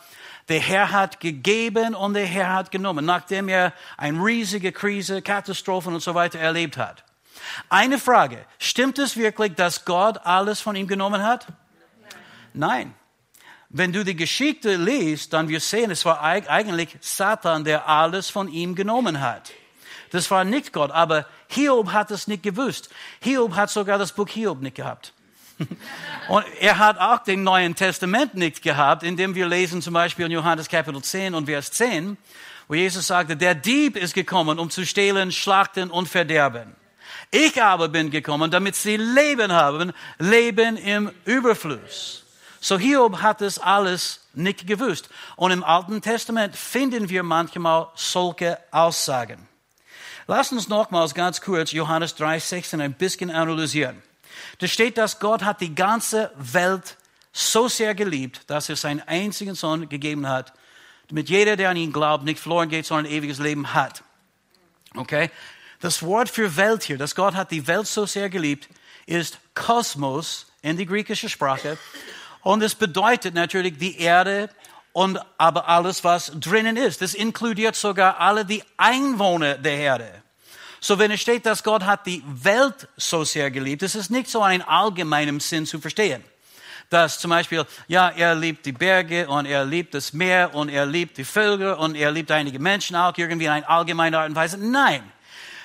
der 0.48 0.60
Herr 0.60 0.90
hat 0.90 1.20
gegeben 1.20 1.94
und 1.94 2.14
der 2.14 2.26
Herr 2.26 2.52
hat 2.52 2.70
genommen, 2.70 3.04
nachdem 3.04 3.48
er 3.48 3.72
eine 3.96 4.22
riesige 4.22 4.72
Krise, 4.72 5.22
Katastrophen 5.22 5.94
und 5.94 6.00
so 6.00 6.14
weiter 6.14 6.38
erlebt 6.38 6.76
hat. 6.76 7.03
Eine 7.68 7.98
Frage. 7.98 8.44
Stimmt 8.58 8.98
es 8.98 9.16
wirklich, 9.16 9.54
dass 9.54 9.84
Gott 9.84 10.18
alles 10.24 10.60
von 10.60 10.76
ihm 10.76 10.86
genommen 10.86 11.22
hat? 11.22 11.46
Nein. 12.52 12.94
Wenn 13.68 13.92
du 13.92 14.04
die 14.04 14.14
Geschichte 14.14 14.76
liest, 14.76 15.32
dann 15.32 15.48
wir 15.48 15.58
sehen, 15.58 15.90
es 15.90 16.04
war 16.04 16.22
eigentlich 16.22 16.96
Satan, 17.00 17.64
der 17.64 17.88
alles 17.88 18.30
von 18.30 18.48
ihm 18.48 18.76
genommen 18.76 19.20
hat. 19.20 19.50
Das 20.10 20.30
war 20.30 20.44
nicht 20.44 20.72
Gott, 20.72 20.92
aber 20.92 21.26
Hiob 21.48 21.92
hat 21.92 22.12
es 22.12 22.28
nicht 22.28 22.44
gewusst. 22.44 22.88
Hiob 23.20 23.56
hat 23.56 23.70
sogar 23.70 23.98
das 23.98 24.12
Buch 24.12 24.28
Hiob 24.28 24.60
nicht 24.60 24.76
gehabt. 24.76 25.12
Und 26.28 26.44
er 26.60 26.78
hat 26.78 26.98
auch 26.98 27.24
den 27.24 27.42
Neuen 27.42 27.74
Testament 27.74 28.34
nicht 28.34 28.62
gehabt, 28.62 29.02
indem 29.02 29.34
wir 29.34 29.48
lesen 29.48 29.82
zum 29.82 29.94
Beispiel 29.94 30.26
in 30.26 30.32
Johannes 30.32 30.68
Kapitel 30.68 31.02
10 31.02 31.34
und 31.34 31.46
Vers 31.46 31.72
10, 31.72 32.16
wo 32.68 32.74
Jesus 32.74 33.06
sagte, 33.08 33.36
der 33.36 33.54
Dieb 33.54 33.96
ist 33.96 34.14
gekommen, 34.14 34.58
um 34.58 34.70
zu 34.70 34.86
stehlen, 34.86 35.32
schlachten 35.32 35.90
und 35.90 36.08
verderben. 36.08 36.74
Ich 37.34 37.60
aber 37.60 37.88
bin 37.88 38.12
gekommen, 38.12 38.52
damit 38.52 38.76
sie 38.76 38.96
Leben 38.96 39.50
haben, 39.50 39.92
Leben 40.20 40.76
im 40.76 41.10
Überfluss. 41.24 42.22
So 42.60 42.78
Hiob 42.78 43.22
hat 43.22 43.42
es 43.42 43.58
alles 43.58 44.20
nicht 44.34 44.68
gewusst. 44.68 45.08
Und 45.34 45.50
im 45.50 45.64
Alten 45.64 46.00
Testament 46.00 46.54
finden 46.54 47.08
wir 47.08 47.24
manchmal 47.24 47.88
solche 47.96 48.60
Aussagen. 48.70 49.48
Lass 50.28 50.52
uns 50.52 50.68
nochmals 50.68 51.12
ganz 51.12 51.40
kurz 51.40 51.72
Johannes 51.72 52.16
3,16 52.16 52.80
ein 52.80 52.94
bisschen 52.94 53.32
analysieren. 53.32 54.00
Da 54.58 54.68
steht, 54.68 54.96
dass 54.96 55.18
Gott 55.18 55.42
hat 55.42 55.60
die 55.60 55.74
ganze 55.74 56.30
Welt 56.36 56.96
so 57.32 57.66
sehr 57.66 57.96
geliebt, 57.96 58.42
dass 58.46 58.68
er 58.68 58.76
seinen 58.76 59.00
einzigen 59.00 59.56
Sohn 59.56 59.88
gegeben 59.88 60.28
hat, 60.28 60.52
damit 61.08 61.28
jeder, 61.28 61.56
der 61.56 61.70
an 61.70 61.76
ihn 61.76 61.92
glaubt, 61.92 62.22
nicht 62.22 62.38
verloren 62.38 62.68
geht, 62.68 62.86
sondern 62.86 63.06
ein 63.06 63.12
ewiges 63.12 63.40
Leben 63.40 63.74
hat. 63.74 64.04
Okay? 64.94 65.32
Das 65.84 66.02
Wort 66.02 66.30
für 66.30 66.56
Welt 66.56 66.82
hier, 66.82 66.96
dass 66.96 67.14
Gott 67.14 67.34
hat 67.34 67.50
die 67.50 67.66
Welt 67.66 67.86
so 67.86 68.06
sehr 68.06 68.30
geliebt, 68.30 68.70
ist 69.04 69.38
Kosmos 69.54 70.46
in 70.62 70.78
die 70.78 70.86
griechische 70.86 71.28
Sprache. 71.28 71.76
Und 72.40 72.62
es 72.62 72.74
bedeutet 72.74 73.34
natürlich 73.34 73.76
die 73.76 73.98
Erde 73.98 74.48
und 74.94 75.20
aber 75.36 75.68
alles, 75.68 76.02
was 76.02 76.32
drinnen 76.40 76.78
ist. 76.78 77.02
Das 77.02 77.12
inkludiert 77.12 77.76
sogar 77.76 78.18
alle 78.18 78.46
die 78.46 78.64
Einwohner 78.78 79.58
der 79.58 79.76
Erde. 79.76 80.10
So 80.80 80.98
wenn 80.98 81.10
es 81.10 81.20
steht, 81.20 81.44
dass 81.44 81.62
Gott 81.62 81.84
hat 81.84 82.06
die 82.06 82.22
Welt 82.26 82.88
so 82.96 83.22
sehr 83.24 83.50
geliebt, 83.50 83.82
das 83.82 83.94
ist 83.94 84.10
nicht 84.10 84.30
so 84.30 84.42
in 84.46 84.62
allgemeinem 84.62 85.38
Sinn 85.38 85.66
zu 85.66 85.82
verstehen. 85.82 86.24
Dass 86.88 87.18
zum 87.18 87.28
Beispiel, 87.28 87.66
ja, 87.88 88.08
er 88.08 88.34
liebt 88.34 88.64
die 88.64 88.72
Berge 88.72 89.28
und 89.28 89.44
er 89.44 89.66
liebt 89.66 89.92
das 89.92 90.14
Meer 90.14 90.54
und 90.54 90.70
er 90.70 90.86
liebt 90.86 91.18
die 91.18 91.24
Vögel 91.24 91.74
und 91.74 91.94
er 91.94 92.10
liebt 92.10 92.30
einige 92.30 92.58
Menschen 92.58 92.96
auch 92.96 93.12
irgendwie 93.18 93.44
in 93.44 93.50
einer 93.50 93.68
allgemeinen 93.68 94.14
Art 94.14 94.30
und 94.30 94.34
Weise. 94.34 94.56
Nein. 94.56 95.12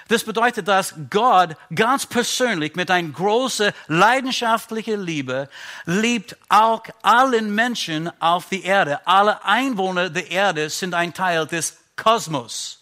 Das 0.10 0.24
bedeutet, 0.24 0.68
dass 0.68 0.96
Gott 1.12 1.56
ganz 1.74 2.08
persönlich 2.08 2.76
mit 2.76 2.90
einer 2.90 3.10
großen 3.10 3.72
leidenschaftlichen 3.88 5.02
Liebe 5.02 5.48
liebt 5.86 6.36
auch 6.50 6.82
allen 7.04 7.54
Menschen 7.54 8.12
auf 8.20 8.50
der 8.50 8.64
Erde. 8.64 9.08
Alle 9.08 9.46
Einwohner 9.46 10.10
der 10.10 10.32
Erde 10.32 10.72
sind 10.72 10.96
ein 10.96 11.14
Teil 11.14 11.46
des 11.46 11.78
Kosmos. 11.96 12.80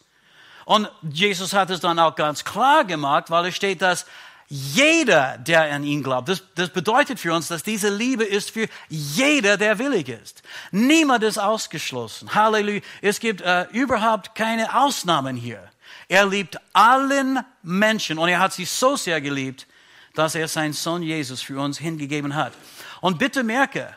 Und 0.63 0.89
Jesus 1.01 1.51
hat 1.51 1.69
es 1.69 1.81
dann 1.81 1.99
auch 1.99 2.15
ganz 2.15 2.45
klar 2.45 2.85
gemacht, 2.85 3.29
weil 3.29 3.47
es 3.47 3.55
steht, 3.55 3.81
dass 3.81 4.05
jeder, 4.47 5.37
der 5.37 5.63
an 5.73 5.83
ihn 5.83 6.03
glaubt. 6.03 6.29
Das, 6.29 6.41
das, 6.55 6.69
bedeutet 6.69 7.19
für 7.19 7.33
uns, 7.33 7.49
dass 7.49 7.61
diese 7.61 7.89
Liebe 7.89 8.23
ist 8.23 8.51
für 8.51 8.69
jeder, 8.87 9.57
der 9.57 9.79
willig 9.79 10.07
ist. 10.07 10.43
Niemand 10.71 11.25
ist 11.25 11.37
ausgeschlossen. 11.37 12.33
Halleluja. 12.33 12.79
Es 13.01 13.19
gibt 13.19 13.41
äh, 13.41 13.65
überhaupt 13.71 14.33
keine 14.33 14.73
Ausnahmen 14.73 15.35
hier. 15.35 15.61
Er 16.07 16.25
liebt 16.25 16.57
allen 16.73 17.39
Menschen 17.63 18.17
und 18.17 18.29
er 18.29 18.39
hat 18.39 18.53
sie 18.53 18.65
so 18.65 18.95
sehr 18.95 19.19
geliebt, 19.21 19.67
dass 20.13 20.35
er 20.35 20.47
seinen 20.47 20.73
Sohn 20.73 21.03
Jesus 21.03 21.41
für 21.41 21.59
uns 21.59 21.77
hingegeben 21.77 22.35
hat. 22.35 22.53
Und 23.01 23.19
bitte 23.19 23.43
merke, 23.43 23.93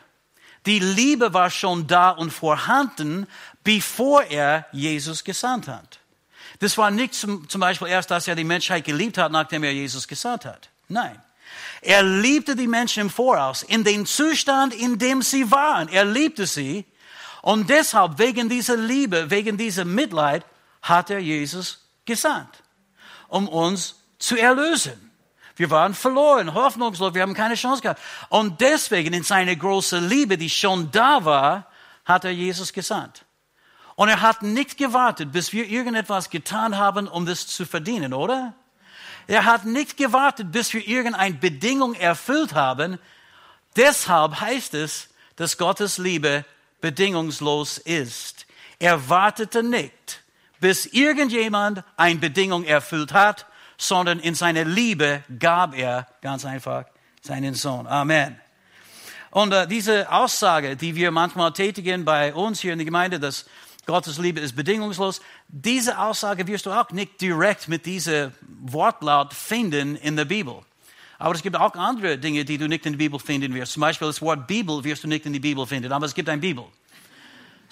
die 0.65 0.79
Liebe 0.79 1.33
war 1.33 1.49
schon 1.49 1.87
da 1.87 2.11
und 2.11 2.31
vorhanden, 2.31 3.27
bevor 3.63 4.23
er 4.23 4.67
Jesus 4.71 5.23
gesandt 5.23 5.67
hat. 5.67 5.99
Das 6.59 6.77
war 6.77 6.91
nicht 6.91 7.15
zum, 7.15 7.49
zum 7.49 7.61
Beispiel 7.61 7.87
erst, 7.87 8.11
dass 8.11 8.27
er 8.27 8.35
die 8.35 8.43
Menschheit 8.43 8.83
geliebt 8.83 9.17
hat, 9.17 9.31
nachdem 9.31 9.63
er 9.63 9.73
Jesus 9.73 10.07
gesandt 10.07 10.45
hat. 10.45 10.69
Nein. 10.87 11.19
Er 11.81 12.03
liebte 12.03 12.55
die 12.55 12.67
Menschen 12.67 13.01
im 13.01 13.09
Voraus, 13.09 13.63
in 13.63 13.83
dem 13.83 14.05
Zustand, 14.05 14.73
in 14.73 14.99
dem 14.99 15.21
sie 15.21 15.49
waren. 15.49 15.87
Er 15.87 16.05
liebte 16.05 16.45
sie 16.45 16.85
Und 17.41 17.69
deshalb, 17.69 18.19
wegen 18.19 18.49
dieser 18.49 18.77
Liebe, 18.77 19.29
wegen 19.31 19.57
dieser 19.57 19.85
Mitleid, 19.85 20.45
hat 20.81 21.09
er 21.09 21.19
Jesus 21.19 21.80
gesandt, 22.05 22.63
um 23.27 23.47
uns 23.47 23.95
zu 24.19 24.37
erlösen. 24.37 25.11
Wir 25.55 25.69
waren 25.69 25.93
verloren, 25.93 26.53
hoffnungslos, 26.53 27.13
wir 27.13 27.21
haben 27.21 27.33
keine 27.33 27.55
Chance 27.55 27.81
gehabt. 27.81 28.01
Und 28.29 28.61
deswegen, 28.61 29.13
in 29.13 29.23
seiner 29.23 29.55
großen 29.55 30.07
Liebe, 30.07 30.37
die 30.37 30.49
schon 30.49 30.91
da 30.91 31.23
war, 31.25 31.67
hat 32.05 32.25
er 32.25 32.31
Jesus 32.31 32.73
gesandt. 32.73 33.25
Und 33.95 34.09
er 34.09 34.21
hat 34.21 34.41
nicht 34.41 34.77
gewartet, 34.77 35.31
bis 35.31 35.53
wir 35.53 35.67
irgendetwas 35.67 36.29
getan 36.29 36.77
haben, 36.77 37.07
um 37.07 37.25
das 37.25 37.45
zu 37.47 37.65
verdienen, 37.65 38.13
oder? 38.13 38.53
Er 39.27 39.45
hat 39.45 39.65
nicht 39.65 39.97
gewartet, 39.97 40.51
bis 40.51 40.73
wir 40.73 40.87
irgendeine 40.87 41.35
Bedingung 41.35 41.93
erfüllt 41.93 42.53
haben. 42.53 42.97
Deshalb 43.75 44.41
heißt 44.41 44.73
es, 44.73 45.09
dass 45.35 45.57
Gottes 45.57 45.97
Liebe 45.97 46.45
bedingungslos 46.81 47.77
ist. 47.77 48.47
Er 48.79 49.09
wartete 49.09 49.61
nicht, 49.61 50.20
bis 50.61 50.85
irgendjemand 50.85 51.83
eine 51.97 52.19
Bedingung 52.19 52.63
erfüllt 52.63 53.11
hat, 53.11 53.45
sondern 53.77 54.19
in 54.19 54.35
seiner 54.35 54.63
Liebe 54.63 55.23
gab 55.39 55.75
er 55.77 56.07
ganz 56.21 56.45
einfach 56.45 56.85
seinen 57.21 57.55
Sohn. 57.55 57.87
Amen. 57.87 58.39
Und 59.31 59.51
äh, 59.53 59.67
diese 59.67 60.11
Aussage, 60.11 60.75
die 60.75 60.95
wir 60.95 61.11
manchmal 61.11 61.51
tätigen 61.51 62.05
bei 62.05 62.33
uns 62.33 62.61
hier 62.61 62.73
in 62.73 62.79
der 62.79 62.85
Gemeinde, 62.85 63.19
dass 63.19 63.45
Gottes 63.85 64.19
Liebe 64.19 64.39
ist 64.39 64.55
bedingungslos, 64.55 65.21
diese 65.47 65.97
Aussage 65.97 66.45
wirst 66.47 66.67
du 66.67 66.71
auch 66.71 66.91
nicht 66.91 67.19
direkt 67.19 67.67
mit 67.67 67.85
diesem 67.85 68.31
Wortlaut 68.61 69.33
finden 69.33 69.95
in 69.95 70.15
der 70.15 70.25
Bibel. 70.25 70.61
Aber 71.17 71.33
es 71.33 71.41
gibt 71.41 71.55
auch 71.55 71.73
andere 71.75 72.17
Dinge, 72.17 72.45
die 72.45 72.57
du 72.57 72.67
nicht 72.67 72.85
in 72.85 72.93
der 72.93 72.97
Bibel 72.97 73.19
finden 73.19 73.53
wirst. 73.53 73.73
Zum 73.73 73.81
Beispiel 73.81 74.07
das 74.07 74.21
Wort 74.21 74.47
Bibel 74.47 74.83
wirst 74.83 75.03
du 75.03 75.07
nicht 75.07 75.25
in 75.25 75.33
der 75.33 75.39
Bibel 75.39 75.65
finden, 75.65 75.91
aber 75.91 76.05
es 76.05 76.13
gibt 76.13 76.29
eine 76.29 76.41
Bibel. 76.41 76.65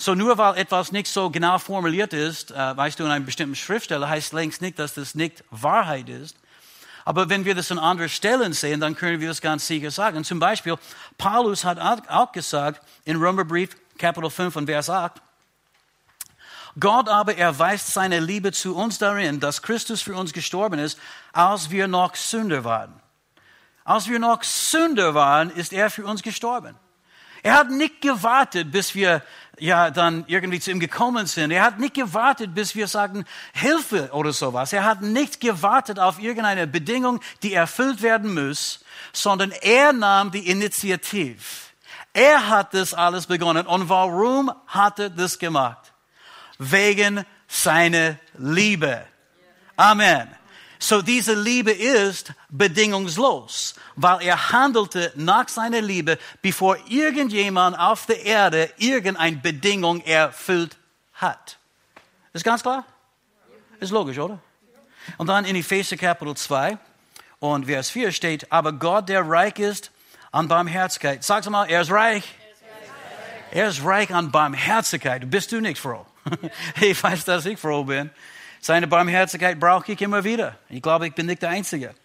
So 0.02 0.16
nur 0.16 0.38
weil 0.38 0.56
etwas 0.56 0.94
nicht 0.94 1.08
so 1.08 1.30
genau 1.30 1.58
formuliert 1.58 2.14
ist, 2.14 2.52
äh, 2.52 2.56
weißt 2.56 2.98
du, 2.98 3.04
in 3.04 3.12
einem 3.12 3.26
bestimmten 3.26 3.58
Schriftsteller, 3.58 4.08
heißt 4.08 4.32
längst 4.32 4.62
nicht, 4.62 4.80
dass 4.80 4.94
das 4.94 5.14
nicht 5.14 5.44
Wahrheit 5.52 6.08
ist. 6.08 6.38
Aber 7.04 7.28
wenn 7.28 7.44
wir 7.44 7.54
das 7.54 7.70
an 7.70 7.80
anderen 7.80 8.10
Stellen 8.10 8.54
sehen, 8.54 8.80
dann 8.80 8.96
können 8.96 9.20
wir 9.20 9.28
das 9.28 9.42
ganz 9.42 9.68
sicher 9.68 9.92
sagen. 9.92 10.24
Zum 10.24 10.40
Beispiel, 10.40 10.78
Paulus 11.18 11.66
hat 11.66 11.80
auch 12.08 12.32
gesagt 12.32 12.82
in 13.04 13.18
Römerbrief, 13.18 13.76
Kapitel 13.98 14.30
5 14.30 14.56
und 14.56 14.66
Vers 14.68 14.90
8, 14.90 15.22
Gott 16.80 17.10
aber 17.10 17.36
erweist 17.36 17.92
seine 17.92 18.22
Liebe 18.22 18.54
zu 18.54 18.78
uns 18.78 19.00
darin, 19.00 19.42
dass 19.42 19.62
Christus 19.62 20.02
für 20.02 20.16
uns 20.16 20.32
gestorben 20.32 20.80
ist, 20.80 20.98
als 21.34 21.72
wir 21.72 21.90
noch 21.90 22.16
Sünder 22.16 22.64
waren. 22.64 22.94
Als 23.84 24.08
wir 24.08 24.20
noch 24.20 24.44
Sünder 24.44 25.14
waren, 25.14 25.50
ist 25.50 25.74
er 25.74 25.90
für 25.90 26.06
uns 26.06 26.24
gestorben. 26.24 26.78
Er 27.42 27.56
hat 27.56 27.70
nicht 27.70 28.02
gewartet, 28.02 28.72
bis 28.72 28.96
wir 28.96 29.22
ja 29.60 29.92
dann 29.92 30.24
irgendwie 30.28 30.60
zu 30.60 30.72
ihm 30.72 30.80
gekommen 30.80 31.26
sind. 31.28 31.52
Er 31.52 31.64
hat 31.64 31.80
nicht 31.80 31.94
gewartet, 31.94 32.54
bis 32.54 32.76
wir 32.76 32.88
sagten 32.88 33.26
Hilfe 33.54 34.10
oder 34.14 34.34
sowas. 34.34 34.74
Er 34.74 34.84
hat 34.84 35.02
nicht 35.02 35.40
gewartet 35.40 36.00
auf 36.00 36.20
irgendeine 36.20 36.68
Bedingung, 36.68 37.20
die 37.44 37.54
erfüllt 37.54 38.02
werden 38.02 38.34
muss, 38.34 38.84
sondern 39.14 39.52
er 39.52 39.94
nahm 39.94 40.32
die 40.32 40.50
Initiative. 40.50 41.42
Er 42.14 42.50
hat 42.50 42.74
das 42.74 42.94
alles 42.94 43.28
begonnen. 43.28 43.68
Und 43.68 43.90
warum 43.90 44.52
hat 44.68 45.00
er 45.00 45.10
das 45.10 45.38
gemacht? 45.38 45.94
Wegen 46.58 47.26
seiner 47.48 48.18
Liebe. 48.38 49.06
Amen. 49.76 50.39
So 50.82 51.02
diese 51.02 51.34
Liebe 51.34 51.72
ist 51.72 52.32
bedingungslos, 52.48 53.76
weil 53.98 54.22
er 54.22 54.52
handelte 54.52 55.12
nach 55.16 55.50
seiner 55.50 55.82
Liebe, 55.82 56.18
bevor 56.42 56.78
irgendjemand 56.88 57.78
auf 57.78 58.06
der 58.06 58.26
Erde 58.26 58.72
irgendeine 58.78 59.36
Bedingung 59.36 60.00
erfüllt 60.02 60.78
hat. 61.14 61.58
Ist 62.32 62.46
ganz 62.46 62.62
klar? 62.62 62.86
Ist 63.82 63.92
logisch, 63.92 64.18
oder? 64.18 64.40
Und 65.18 65.28
dann 65.28 65.44
in 65.44 65.58
Epheser 65.58 65.98
Kapitel 65.98 66.36
2 66.36 66.78
und 67.40 67.66
Vers 67.66 67.90
4 67.90 68.14
steht, 68.14 68.50
aber 68.50 68.72
Gott, 68.72 69.10
der 69.10 69.28
reich 69.28 69.60
ist 69.60 69.92
an 70.32 70.48
Barmherzigkeit. 70.48 71.26
Sag's 71.26 71.50
mal, 71.50 71.66
er 71.66 71.82
ist 71.82 71.92
reich. 71.92 72.24
Er 73.52 73.68
ist 73.68 73.84
reich 73.84 74.14
an 74.14 74.32
Barmherzigkeit. 74.32 75.30
Bist 75.30 75.52
du 75.52 75.60
nicht 75.60 75.80
froh? 75.80 76.06
ich 76.82 77.02
weiß, 77.04 77.26
dass 77.26 77.46
ich 77.46 77.60
froh 77.60 77.84
bin. 77.84 78.12
Seine 78.62 78.88
Barmherzigkeit 78.88 79.60
brauche 79.60 79.92
ich 79.92 80.02
immer 80.02 80.24
wieder. 80.24 80.58
Ich 80.70 80.82
glaube, 80.82 81.08
ich 81.08 81.14
bin 81.14 81.26
nicht 81.26 81.42
der 81.42 81.50
Einzige. 81.50 81.96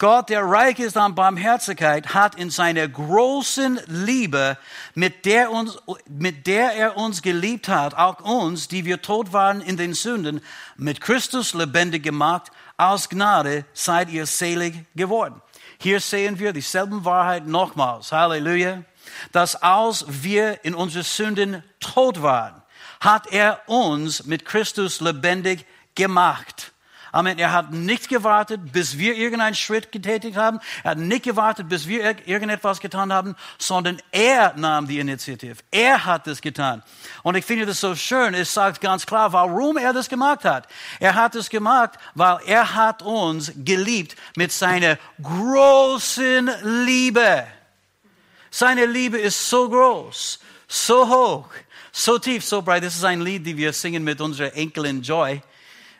Gott, 0.00 0.28
der 0.28 0.44
reich 0.44 0.78
ist 0.78 0.96
an 0.96 1.16
Barmherzigkeit, 1.16 2.14
hat 2.14 2.36
in 2.36 2.50
seiner 2.50 2.86
großen 2.86 3.80
Liebe, 3.86 4.56
mit 4.94 5.24
der, 5.24 5.50
uns, 5.50 5.76
mit 6.08 6.46
der 6.46 6.70
er 6.70 6.96
uns 6.96 7.20
geliebt 7.20 7.68
hat, 7.68 7.94
auch 7.94 8.20
uns, 8.20 8.68
die 8.68 8.84
wir 8.84 9.02
tot 9.02 9.32
waren 9.32 9.60
in 9.60 9.76
den 9.76 9.94
Sünden, 9.94 10.40
mit 10.76 11.00
Christus 11.00 11.52
lebendig 11.52 12.04
gemacht. 12.04 12.52
Aus 12.76 13.08
Gnade 13.08 13.64
seid 13.72 14.08
ihr 14.10 14.26
selig 14.26 14.84
geworden. 14.94 15.42
Hier 15.80 15.98
sehen 15.98 16.38
wir 16.38 16.52
dieselben 16.52 17.04
Wahrheit 17.04 17.48
nochmals. 17.48 18.12
Halleluja. 18.12 18.84
Dass 19.32 19.56
als 19.56 20.04
wir 20.06 20.64
in 20.64 20.76
unseren 20.76 21.02
Sünden 21.02 21.64
tot 21.80 22.22
waren, 22.22 22.62
hat 23.00 23.32
er 23.32 23.60
uns 23.66 24.26
mit 24.26 24.44
Christus 24.44 25.00
lebendig 25.00 25.66
gemacht. 25.94 26.72
Amen. 27.10 27.38
Er 27.38 27.52
hat 27.52 27.72
nicht 27.72 28.08
gewartet, 28.08 28.72
bis 28.72 28.98
wir 28.98 29.14
irgendeinen 29.14 29.54
Schritt 29.54 29.92
getätigt 29.92 30.36
haben. 30.36 30.60
Er 30.84 30.92
hat 30.92 30.98
nicht 30.98 31.22
gewartet, 31.22 31.68
bis 31.68 31.88
wir 31.88 32.28
irgendetwas 32.28 32.80
getan 32.80 33.12
haben, 33.12 33.34
sondern 33.58 34.00
er 34.12 34.52
nahm 34.56 34.86
die 34.86 34.98
Initiative. 34.98 35.56
Er 35.70 36.04
hat 36.04 36.26
es 36.26 36.42
getan. 36.42 36.82
Und 37.22 37.34
ich 37.34 37.44
finde 37.44 37.64
das 37.64 37.80
so 37.80 37.94
schön. 37.94 38.34
Es 38.34 38.52
sagt 38.52 38.80
ganz 38.80 39.06
klar, 39.06 39.32
warum 39.32 39.78
er 39.78 39.92
das 39.92 40.08
gemacht 40.08 40.44
hat. 40.44 40.68
Er 41.00 41.14
hat 41.14 41.34
es 41.34 41.48
gemacht, 41.48 41.92
weil 42.14 42.40
er 42.46 42.74
hat 42.74 43.02
uns 43.02 43.52
geliebt 43.56 44.14
mit 44.36 44.52
seiner 44.52 44.98
großen 45.22 46.50
Liebe. 46.84 47.46
Seine 48.50 48.86
Liebe 48.86 49.18
ist 49.18 49.48
so 49.48 49.68
groß, 49.68 50.40
so 50.66 51.08
hoch, 51.08 51.48
so 51.98 52.18
tief, 52.18 52.44
so 52.44 52.62
breit. 52.62 52.84
Das 52.84 52.94
ist 52.94 53.04
ein 53.04 53.20
Lied, 53.20 53.46
das 53.46 53.56
wir 53.56 53.72
singen 53.72 54.04
mit 54.04 54.20
unserer 54.20 54.54
Enkelin 54.54 55.02
Joy. 55.02 55.42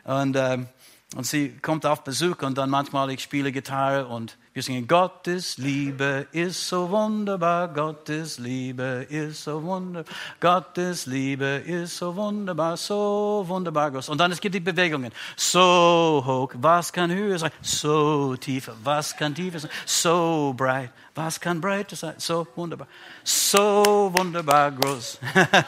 Und, 0.05 0.35
ähm, 0.37 0.67
und 1.15 1.25
sie 1.25 1.57
kommt 1.61 1.85
auf 1.85 2.03
Besuch 2.03 2.41
und 2.41 2.57
dann 2.57 2.69
manchmal 2.69 3.11
ich 3.11 3.21
spiele 3.21 3.51
Gitarre 3.51 4.07
und 4.07 4.37
wir 4.51 4.63
singen, 4.63 4.87
Gottes 4.87 5.59
Liebe 5.59 6.25
ist 6.31 6.67
so 6.67 6.89
wunderbar, 6.89 7.67
Gottes 7.67 8.39
Liebe 8.39 9.05
ist 9.07 9.43
so 9.43 9.61
wunderbar, 9.61 10.11
Gottes 10.39 11.05
Liebe 11.05 11.61
ist 11.65 11.97
so 11.97 12.15
wunderbar, 12.15 12.75
so 12.75 13.43
wunderbar 13.47 13.91
groß. 13.91 14.09
Und 14.09 14.17
dann 14.17 14.31
es 14.31 14.41
gibt 14.41 14.55
die 14.55 14.59
Bewegungen. 14.59 15.11
So 15.35 16.23
hoch, 16.25 16.51
was 16.55 16.91
kann 16.91 17.11
höher 17.11 17.37
sein? 17.37 17.51
So 17.61 18.35
tief, 18.37 18.71
was 18.83 19.15
kann 19.15 19.35
tiefer 19.35 19.59
sein? 19.59 19.71
So 19.85 20.53
breit, 20.57 20.89
was 21.13 21.39
kann 21.39 21.61
breiter 21.61 21.95
sein? 21.95 22.15
So 22.17 22.47
wunderbar, 22.55 22.87
so 23.23 24.09
wunderbar 24.11 24.71
groß. 24.71 25.19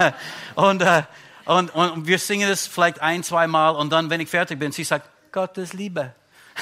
und, 0.55 0.81
äh, 0.81 1.03
und, 1.45 1.73
und 1.75 2.07
wir 2.07 2.17
singen 2.17 2.50
es 2.50 2.65
vielleicht 2.65 3.00
ein, 3.00 3.21
zwei 3.21 3.45
Mal 3.45 3.69
und 3.69 3.91
dann, 3.91 4.09
wenn 4.09 4.21
ich 4.21 4.29
fertig 4.29 4.57
bin, 4.57 4.71
sie 4.71 4.83
sagt, 4.83 5.07
Gottes 5.31 5.73
Liebe. 5.73 6.15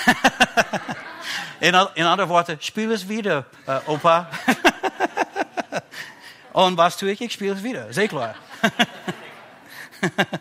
In, 1.61 1.75
in 1.95 2.05
anderen 2.05 2.29
Worten, 2.29 2.57
spiel 2.61 2.89
es 2.91 3.09
wieder, 3.09 3.45
äh, 3.67 3.79
Opa. 3.85 4.29
Und 6.53 6.77
was 6.77 6.95
tue 6.95 7.11
ich? 7.11 7.19
Ich 7.19 7.33
spiele 7.33 7.53
es 7.53 7.63
wieder, 7.63 7.91
sehr 7.91 8.07
klar. 8.07 8.35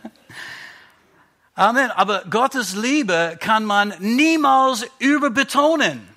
Amen. 1.56 1.90
Aber 1.90 2.22
Gottes 2.30 2.76
Liebe 2.76 3.36
kann 3.40 3.64
man 3.64 3.94
niemals 3.98 4.86
überbetonen. 5.00 6.08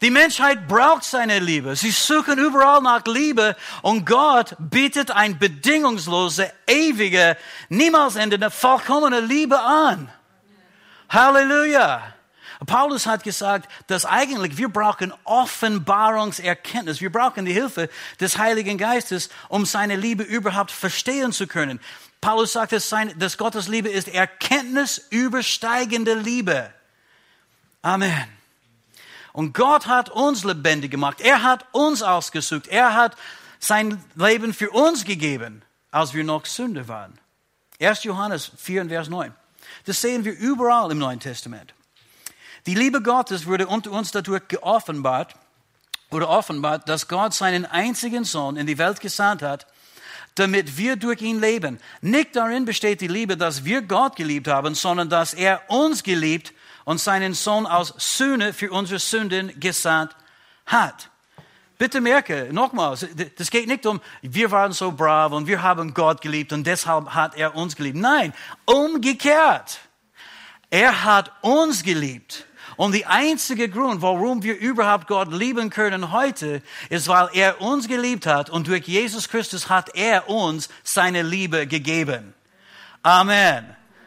Die 0.00 0.10
Menschheit 0.10 0.68
braucht 0.68 1.02
seine 1.02 1.40
Liebe. 1.40 1.74
Sie 1.74 1.90
suchen 1.90 2.38
überall 2.38 2.80
nach 2.80 3.04
Liebe 3.04 3.56
und 3.82 4.06
Gott 4.06 4.54
bietet 4.60 5.10
eine 5.10 5.34
bedingungslose, 5.34 6.52
ewige, 6.68 7.36
niemals 7.68 8.14
endende, 8.14 8.48
vollkommene 8.48 9.18
Liebe 9.18 9.58
an. 9.58 10.08
Halleluja. 11.08 12.14
Paulus 12.66 13.06
hat 13.06 13.22
gesagt, 13.22 13.70
dass 13.86 14.04
eigentlich 14.04 14.56
wir 14.56 14.68
brauchen 14.68 15.12
Offenbarungserkenntnis. 15.24 17.00
Wir 17.00 17.12
brauchen 17.12 17.44
die 17.44 17.52
Hilfe 17.52 17.88
des 18.20 18.36
Heiligen 18.36 18.78
Geistes, 18.78 19.28
um 19.48 19.64
seine 19.64 19.94
Liebe 19.94 20.24
überhaupt 20.24 20.72
verstehen 20.72 21.32
zu 21.32 21.46
können. 21.46 21.80
Paulus 22.20 22.52
sagt, 22.54 22.72
dass, 22.72 22.88
sein, 22.88 23.16
dass 23.18 23.38
Gottes 23.38 23.68
Liebe 23.68 23.88
ist 23.88 24.08
Erkenntnis 24.08 25.06
übersteigende 25.10 26.14
Liebe. 26.14 26.72
Amen. 27.82 28.24
Und 29.32 29.54
Gott 29.54 29.86
hat 29.86 30.10
uns 30.10 30.42
lebendig 30.42 30.90
gemacht. 30.90 31.20
Er 31.20 31.44
hat 31.44 31.64
uns 31.70 32.02
ausgesucht. 32.02 32.66
Er 32.66 32.94
hat 32.94 33.16
sein 33.60 34.02
Leben 34.16 34.52
für 34.52 34.70
uns 34.70 35.04
gegeben, 35.04 35.62
als 35.92 36.12
wir 36.12 36.24
noch 36.24 36.44
Sünder 36.44 36.88
waren. 36.88 37.20
1. 37.80 38.02
Johannes 38.02 38.50
4, 38.56 38.86
Vers 38.86 39.08
9. 39.08 39.32
Das 39.84 40.00
sehen 40.00 40.24
wir 40.24 40.36
überall 40.36 40.90
im 40.90 40.98
Neuen 40.98 41.20
Testament. 41.20 41.72
Die 42.66 42.74
Liebe 42.74 43.02
Gottes 43.02 43.46
wurde 43.46 43.66
unter 43.66 43.90
uns 43.90 44.10
dadurch 44.10 44.48
geoffenbart, 44.48 45.34
oder 46.10 46.28
offenbart, 46.28 46.88
dass 46.88 47.08
Gott 47.08 47.34
seinen 47.34 47.66
einzigen 47.66 48.24
Sohn 48.24 48.56
in 48.56 48.66
die 48.66 48.78
Welt 48.78 49.00
gesandt 49.00 49.42
hat, 49.42 49.66
damit 50.34 50.76
wir 50.76 50.96
durch 50.96 51.20
ihn 51.20 51.40
leben. 51.40 51.78
Nicht 52.00 52.36
darin 52.36 52.64
besteht 52.64 53.00
die 53.00 53.08
Liebe, 53.08 53.36
dass 53.36 53.64
wir 53.64 53.82
Gott 53.82 54.16
geliebt 54.16 54.48
haben, 54.48 54.74
sondern 54.74 55.08
dass 55.08 55.34
er 55.34 55.62
uns 55.68 56.02
geliebt 56.02 56.52
und 56.84 57.00
seinen 57.00 57.34
Sohn 57.34 57.66
aus 57.66 57.94
Sühne 57.98 58.52
für 58.52 58.70
unsere 58.70 59.00
Sünden 59.00 59.58
gesandt 59.60 60.14
hat. 60.64 61.10
Bitte 61.76 62.00
merke, 62.00 62.48
nochmals, 62.50 63.06
das 63.36 63.50
geht 63.50 63.68
nicht 63.68 63.86
um, 63.86 64.00
wir 64.22 64.50
waren 64.50 64.72
so 64.72 64.90
brav 64.90 65.32
und 65.32 65.46
wir 65.46 65.62
haben 65.62 65.94
Gott 65.94 66.20
geliebt 66.20 66.52
und 66.52 66.66
deshalb 66.66 67.10
hat 67.10 67.36
er 67.36 67.54
uns 67.54 67.76
geliebt. 67.76 67.98
Nein, 67.98 68.32
umgekehrt. 68.64 69.78
Er 70.70 71.04
hat 71.04 71.32
uns 71.42 71.82
geliebt. 71.82 72.47
Und 72.78 72.94
der 72.94 73.10
einzige 73.10 73.68
Grund, 73.68 74.02
warum 74.02 74.44
wir 74.44 74.56
überhaupt 74.56 75.08
Gott 75.08 75.32
lieben 75.32 75.68
können 75.68 76.12
heute, 76.12 76.62
ist, 76.90 77.08
weil 77.08 77.28
er 77.32 77.60
uns 77.60 77.88
geliebt 77.88 78.24
hat 78.24 78.50
und 78.50 78.68
durch 78.68 78.86
Jesus 78.86 79.28
Christus 79.28 79.68
hat 79.68 79.96
er 79.96 80.28
uns 80.30 80.68
seine 80.84 81.22
Liebe 81.22 81.66
gegeben. 81.66 82.34
Amen. 83.02 83.66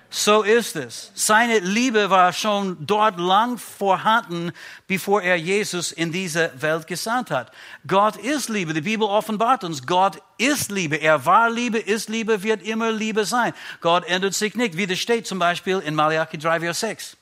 So 0.09 0.43
ist 0.43 0.77
es. 0.77 1.11
Seine 1.15 1.59
Liebe 1.59 2.09
war 2.09 2.31
schon 2.31 2.77
dort 2.79 3.19
lang 3.19 3.57
vorhanden, 3.57 4.53
bevor 4.87 5.21
er 5.21 5.35
Jesus 5.35 5.91
in 5.91 6.13
diese 6.13 6.53
Welt 6.55 6.87
gesandt 6.87 7.29
hat. 7.29 7.51
Gott 7.85 8.15
ist 8.15 8.47
Liebe. 8.47 8.73
Die 8.73 8.79
Bibel 8.79 9.05
offenbart 9.05 9.65
uns, 9.65 9.85
Gott 9.85 10.21
ist 10.37 10.71
Liebe. 10.71 10.95
Er 10.95 11.25
war 11.25 11.49
Liebe, 11.49 11.77
ist 11.77 12.07
Liebe, 12.07 12.41
wird 12.41 12.61
immer 12.61 12.93
Liebe 12.93 13.25
sein. 13.25 13.51
Gott 13.81 14.05
ändert 14.07 14.33
sich 14.33 14.55
nicht. 14.55 14.77
Wie 14.77 14.87
das 14.87 14.99
steht 14.99 15.27
zum 15.27 15.39
Beispiel 15.39 15.79
in 15.79 15.93
Malachi 15.93 16.37
3, 16.37 16.61
Vers 16.61 16.79
6. 16.79 17.17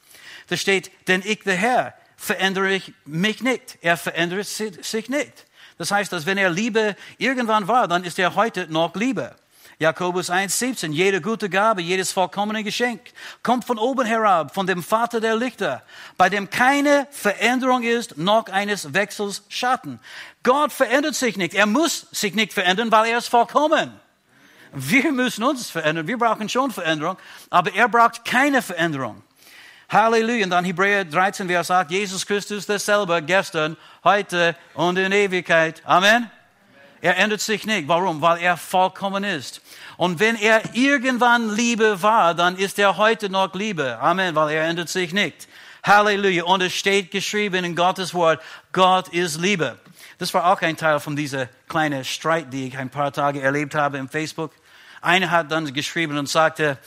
Da 0.49 0.57
steht, 0.57 0.91
denn 1.07 1.21
ich, 1.23 1.43
der 1.43 1.55
Herr, 1.55 1.93
verändere 2.17 2.73
ich 2.73 2.93
mich 3.05 3.41
nicht. 3.41 3.77
Er 3.81 3.97
verändert 3.97 4.47
sich 4.47 5.09
nicht. 5.09 5.45
Das 5.77 5.91
heißt, 5.91 6.11
dass 6.11 6.25
wenn 6.25 6.37
er 6.37 6.49
Liebe 6.49 6.95
irgendwann 7.17 7.67
war, 7.67 7.87
dann 7.87 8.03
ist 8.03 8.19
er 8.19 8.35
heute 8.35 8.67
noch 8.69 8.95
Liebe. 8.95 9.35
Jakobus 9.79 10.29
1,17. 10.29 10.91
Jede 10.91 11.21
gute 11.21 11.49
Gabe, 11.49 11.81
jedes 11.81 12.11
vollkommene 12.11 12.65
Geschenk 12.65 12.99
kommt 13.43 13.63
von 13.63 13.77
oben 13.77 14.05
herab, 14.05 14.53
von 14.53 14.67
dem 14.67 14.83
Vater 14.83 15.21
der 15.21 15.37
Lichter, 15.37 15.83
bei 16.17 16.27
dem 16.29 16.49
keine 16.49 17.07
Veränderung 17.11 17.83
ist, 17.83 18.17
noch 18.17 18.47
eines 18.47 18.93
Wechsels 18.93 19.43
Schatten. 19.47 20.01
Gott 20.43 20.73
verändert 20.73 21.15
sich 21.15 21.37
nicht. 21.37 21.53
Er 21.53 21.65
muss 21.65 22.07
sich 22.11 22.35
nicht 22.35 22.51
verändern, 22.51 22.91
weil 22.91 23.09
er 23.09 23.19
ist 23.19 23.29
vollkommen. 23.29 23.97
Wir 24.73 25.13
müssen 25.13 25.45
uns 25.45 25.69
verändern. 25.69 26.07
Wir 26.07 26.17
brauchen 26.17 26.49
schon 26.49 26.71
Veränderung, 26.71 27.17
aber 27.49 27.73
er 27.73 27.87
braucht 27.87 28.25
keine 28.25 28.61
Veränderung. 28.61 29.23
Halleluja. 29.89 30.43
Und 30.43 30.51
dann 30.51 30.65
Hebräer 30.65 31.03
13, 31.03 31.47
wer 31.47 31.63
sagt, 31.63 31.89
Jesus 31.91 32.25
Christus 32.25 32.65
dasselbe 32.65 33.21
gestern, 33.23 33.75
heute 34.03 34.55
und 34.75 34.97
in 34.97 35.11
Ewigkeit. 35.11 35.81
Amen. 35.83 36.29
Er 37.01 37.17
ändert 37.17 37.41
sich 37.41 37.65
nicht. 37.65 37.87
Warum? 37.87 38.21
Weil 38.21 38.39
er 38.39 38.57
vollkommen 38.57 39.23
ist. 39.23 39.61
Und 39.97 40.19
wenn 40.19 40.35
er 40.35 40.61
irgendwann 40.73 41.55
Liebe 41.55 42.01
war, 42.03 42.35
dann 42.35 42.55
ist 42.57 42.77
er 42.77 42.97
heute 42.97 43.29
noch 43.29 43.53
Liebe. 43.55 43.97
Amen, 43.99 44.35
weil 44.35 44.53
er 44.55 44.65
ändert 44.65 44.89
sich 44.89 45.11
nicht. 45.11 45.47
Halleluja. 45.83 46.43
Und 46.43 46.61
es 46.61 46.73
steht 46.73 47.09
geschrieben 47.09 47.65
in 47.65 47.75
Gottes 47.75 48.13
Wort, 48.13 48.41
Gott 48.71 49.07
ist 49.07 49.39
Liebe. 49.39 49.79
Das 50.19 50.33
war 50.33 50.51
auch 50.51 50.61
ein 50.61 50.77
Teil 50.77 50.99
von 50.99 51.15
dieser 51.15 51.47
kleinen 51.67 52.03
Streit, 52.03 52.51
die 52.51 52.67
ich 52.67 52.77
ein 52.77 52.89
paar 52.89 53.11
Tage 53.11 53.41
erlebt 53.41 53.73
habe 53.73 53.97
im 53.97 54.09
Facebook. 54.09 54.51
Einer 55.01 55.31
hat 55.31 55.49
dann 55.51 55.73
geschrieben 55.73 56.17
und 56.17 56.27
sagte, 56.27 56.77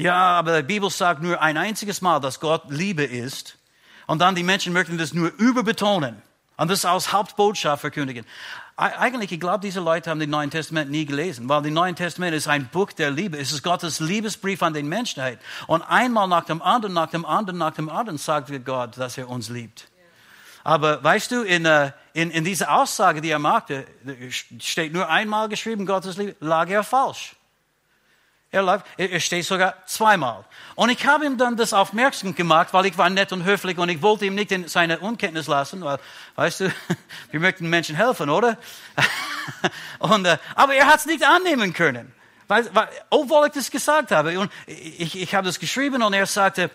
ja, 0.00 0.16
aber 0.16 0.62
die 0.62 0.66
Bibel 0.66 0.90
sagt 0.90 1.22
nur 1.22 1.40
ein 1.40 1.56
einziges 1.56 2.00
Mal, 2.00 2.20
dass 2.20 2.40
Gott 2.40 2.64
Liebe 2.68 3.04
ist. 3.04 3.56
Und 4.06 4.20
dann 4.20 4.34
die 4.34 4.42
Menschen 4.42 4.72
möchten 4.72 4.98
das 4.98 5.12
nur 5.12 5.32
überbetonen 5.38 6.20
und 6.56 6.70
das 6.70 6.84
als 6.84 7.12
Hauptbotschaft 7.12 7.80
verkündigen. 7.80 8.24
Eigentlich, 8.76 9.30
ich 9.30 9.38
glaube, 9.38 9.60
diese 9.60 9.80
Leute 9.80 10.08
haben 10.08 10.20
den 10.20 10.30
Neuen 10.30 10.50
Testament 10.50 10.90
nie 10.90 11.04
gelesen, 11.04 11.48
weil 11.50 11.62
das 11.62 11.70
Neue 11.70 11.94
Testament 11.94 12.34
ist 12.34 12.48
ein 12.48 12.68
Buch 12.68 12.92
der 12.92 13.10
Liebe. 13.10 13.38
Es 13.38 13.52
ist 13.52 13.62
Gottes 13.62 14.00
Liebesbrief 14.00 14.62
an 14.62 14.72
den 14.72 14.88
Menschheit. 14.88 15.38
Und 15.66 15.82
einmal 15.82 16.26
nach 16.28 16.44
dem 16.44 16.62
anderen, 16.62 16.94
nach 16.94 17.10
dem 17.10 17.26
anderen, 17.26 17.58
nach 17.58 17.74
dem 17.74 17.90
anderen 17.90 18.18
sagt 18.18 18.50
Gott, 18.64 18.96
dass 18.96 19.18
er 19.18 19.28
uns 19.28 19.50
liebt. 19.50 19.86
Aber 20.64 21.04
weißt 21.04 21.30
du, 21.30 21.42
in, 21.42 21.66
äh, 21.66 21.92
in, 22.14 22.30
in 22.30 22.44
dieser 22.44 22.74
Aussage, 22.74 23.20
die 23.20 23.30
er 23.30 23.38
machte, 23.38 23.86
steht 24.58 24.92
nur 24.92 25.08
einmal 25.08 25.48
geschrieben, 25.48 25.86
Gottes 25.86 26.16
Liebe, 26.16 26.36
lag 26.40 26.68
er 26.68 26.82
falsch. 26.82 27.36
Er, 28.52 28.62
lag, 28.62 28.82
er 28.96 29.20
steht 29.20 29.44
sogar 29.44 29.76
zweimal. 29.86 30.44
Und 30.74 30.90
ich 30.90 31.06
habe 31.06 31.24
ihm 31.24 31.38
dann 31.38 31.56
das 31.56 31.72
aufmerksam 31.72 32.34
gemacht, 32.34 32.72
weil 32.72 32.86
ich 32.86 32.98
war 32.98 33.08
nett 33.08 33.32
und 33.32 33.44
höflich 33.44 33.78
und 33.78 33.88
ich 33.88 34.02
wollte 34.02 34.26
ihm 34.26 34.34
nicht 34.34 34.50
in 34.50 34.66
seine 34.66 34.98
Unkenntnis 34.98 35.46
lassen, 35.46 35.84
weil, 35.84 35.98
weißt 36.34 36.60
du, 36.60 36.72
wir 37.30 37.38
möchten 37.38 37.70
Menschen 37.70 37.94
helfen, 37.94 38.28
oder? 38.28 38.58
und, 40.00 40.26
äh, 40.26 40.36
aber 40.56 40.74
er 40.74 40.88
hat 40.88 40.98
es 40.98 41.06
nicht 41.06 41.24
annehmen 41.24 41.72
können, 41.72 42.12
weil, 42.48 42.68
weil, 42.74 42.88
obwohl 43.08 43.46
ich 43.46 43.52
das 43.52 43.70
gesagt 43.70 44.10
habe. 44.10 44.36
Und 44.36 44.50
ich, 44.66 45.16
ich 45.16 45.32
habe 45.32 45.46
das 45.46 45.60
geschrieben 45.60 46.02
und 46.02 46.12
er 46.12 46.26
sagte, 46.26 46.72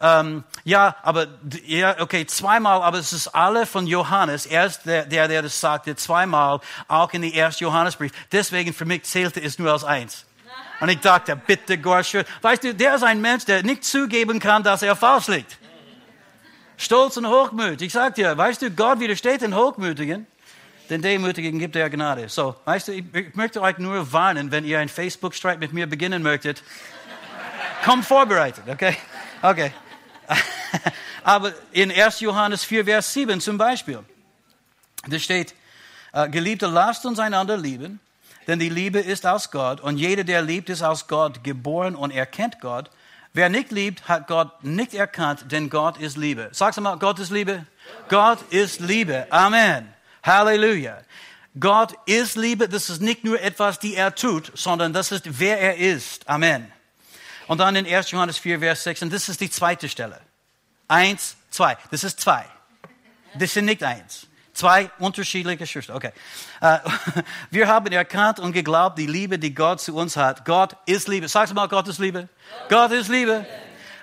ähm, 0.00 0.44
ja, 0.62 0.94
aber 1.02 1.26
ja, 1.66 2.00
okay, 2.00 2.26
zweimal, 2.26 2.80
aber 2.82 2.98
es 2.98 3.12
ist 3.12 3.26
alle 3.26 3.66
von 3.66 3.88
Johannes. 3.88 4.46
Er 4.46 4.66
ist 4.66 4.86
der, 4.86 5.04
der, 5.04 5.26
der 5.26 5.42
das 5.42 5.58
sagte, 5.58 5.96
zweimal, 5.96 6.60
auch 6.86 7.12
in 7.12 7.22
die 7.22 7.34
ersten 7.34 7.64
Johannesbrief. 7.64 8.12
Deswegen 8.30 8.72
für 8.72 8.84
mich 8.84 9.02
zählte 9.02 9.40
es 9.40 9.58
nur 9.58 9.72
als 9.72 9.82
eins. 9.82 10.27
Und 10.80 10.88
ich 10.88 11.00
dachte, 11.00 11.34
bitte 11.34 11.78
Gott, 11.78 12.06
weißt 12.42 12.64
du, 12.64 12.74
der 12.74 12.94
ist 12.94 13.02
ein 13.02 13.20
Mensch, 13.20 13.44
der 13.44 13.62
nicht 13.62 13.84
zugeben 13.84 14.38
kann, 14.38 14.62
dass 14.62 14.82
er 14.82 14.94
falsch 14.94 15.26
liegt. 15.28 15.58
Stolz 16.76 17.16
und 17.16 17.26
Hochmut. 17.26 17.82
Ich 17.82 17.92
sag 17.92 18.14
dir, 18.14 18.36
weißt 18.36 18.62
du, 18.62 18.70
Gott 18.70 19.00
widersteht 19.00 19.42
den 19.42 19.56
Hochmütigen, 19.56 20.26
den 20.88 21.02
Demütigen 21.02 21.58
gibt 21.58 21.74
er 21.74 21.90
Gnade. 21.90 22.28
So, 22.28 22.54
weißt 22.64 22.88
du, 22.88 22.92
ich, 22.92 23.04
ich 23.12 23.34
möchte 23.34 23.60
euch 23.60 23.78
nur 23.78 24.12
warnen, 24.12 24.52
wenn 24.52 24.64
ihr 24.64 24.78
einen 24.78 24.88
Facebook-Streit 24.88 25.58
mit 25.58 25.72
mir 25.72 25.88
beginnen 25.88 26.22
möchtet, 26.22 26.62
kommt 27.84 28.04
vorbereitet, 28.04 28.64
okay? 28.68 28.96
Okay. 29.42 29.72
Aber 31.24 31.52
in 31.72 31.90
1. 31.90 32.20
Johannes 32.20 32.64
4, 32.64 32.84
Vers 32.84 33.12
7 33.12 33.40
zum 33.40 33.58
Beispiel, 33.58 33.98
da 35.08 35.18
steht, 35.18 35.54
äh, 36.12 36.28
Geliebte, 36.28 36.66
lasst 36.66 37.04
uns 37.06 37.18
einander 37.18 37.56
lieben, 37.56 37.98
denn 38.48 38.58
die 38.58 38.70
Liebe 38.70 38.98
ist 38.98 39.26
aus 39.26 39.50
Gott 39.50 39.80
und 39.80 39.98
jeder, 39.98 40.24
der 40.24 40.42
liebt, 40.42 40.70
ist 40.70 40.82
aus 40.82 41.06
Gott 41.06 41.44
geboren 41.44 41.94
und 41.94 42.10
erkennt 42.10 42.60
Gott. 42.60 42.90
Wer 43.34 43.50
nicht 43.50 43.70
liebt, 43.70 44.08
hat 44.08 44.26
Gott 44.26 44.64
nicht 44.64 44.94
erkannt, 44.94 45.52
denn 45.52 45.68
Gott 45.68 45.98
ist 45.98 46.16
Liebe. 46.16 46.48
Sag's 46.52 46.80
mal, 46.80 46.96
Gott 46.96 47.18
ist 47.18 47.30
Liebe. 47.30 47.66
Gott 48.08 48.38
ist 48.50 48.80
Liebe. 48.80 49.26
Amen. 49.30 49.92
Halleluja. 50.22 51.02
Gott 51.60 51.94
ist 52.06 52.36
Liebe. 52.36 52.70
Das 52.70 52.88
ist 52.88 53.02
nicht 53.02 53.22
nur 53.22 53.40
etwas, 53.40 53.78
die 53.78 53.94
er 53.94 54.14
tut, 54.14 54.50
sondern 54.54 54.94
das 54.94 55.12
ist, 55.12 55.38
wer 55.38 55.60
er 55.60 55.76
ist. 55.76 56.26
Amen. 56.28 56.72
Und 57.48 57.58
dann 57.58 57.76
in 57.76 57.86
1. 57.86 58.10
Johannes 58.10 58.38
4, 58.38 58.60
Vers 58.60 58.84
6, 58.84 59.02
und 59.02 59.12
das 59.12 59.28
ist 59.28 59.40
die 59.40 59.50
zweite 59.50 59.88
Stelle. 59.88 60.20
Eins, 60.86 61.36
zwei. 61.50 61.76
Das 61.90 62.04
ist 62.04 62.20
zwei. 62.20 62.46
Das 63.34 63.52
sind 63.52 63.66
nicht 63.66 63.82
eins. 63.82 64.27
Zwei 64.58 64.90
unterschiedliche 64.98 65.68
Schriften. 65.68 65.92
Okay. 65.92 66.10
Äh, 66.60 66.78
wir 67.52 67.68
haben 67.68 67.86
erkannt 67.92 68.40
und 68.40 68.50
geglaubt, 68.50 68.98
die 68.98 69.06
Liebe, 69.06 69.38
die 69.38 69.54
Gott 69.54 69.80
zu 69.80 69.94
uns 69.94 70.16
hat. 70.16 70.44
Gott 70.44 70.74
ist 70.84 71.06
Liebe. 71.06 71.28
Sag's 71.28 71.54
mal, 71.54 71.68
Gott 71.68 71.86
ist 71.86 72.00
Liebe. 72.00 72.28
Gott 72.68 72.90
ist 72.90 73.08
Liebe. 73.08 73.46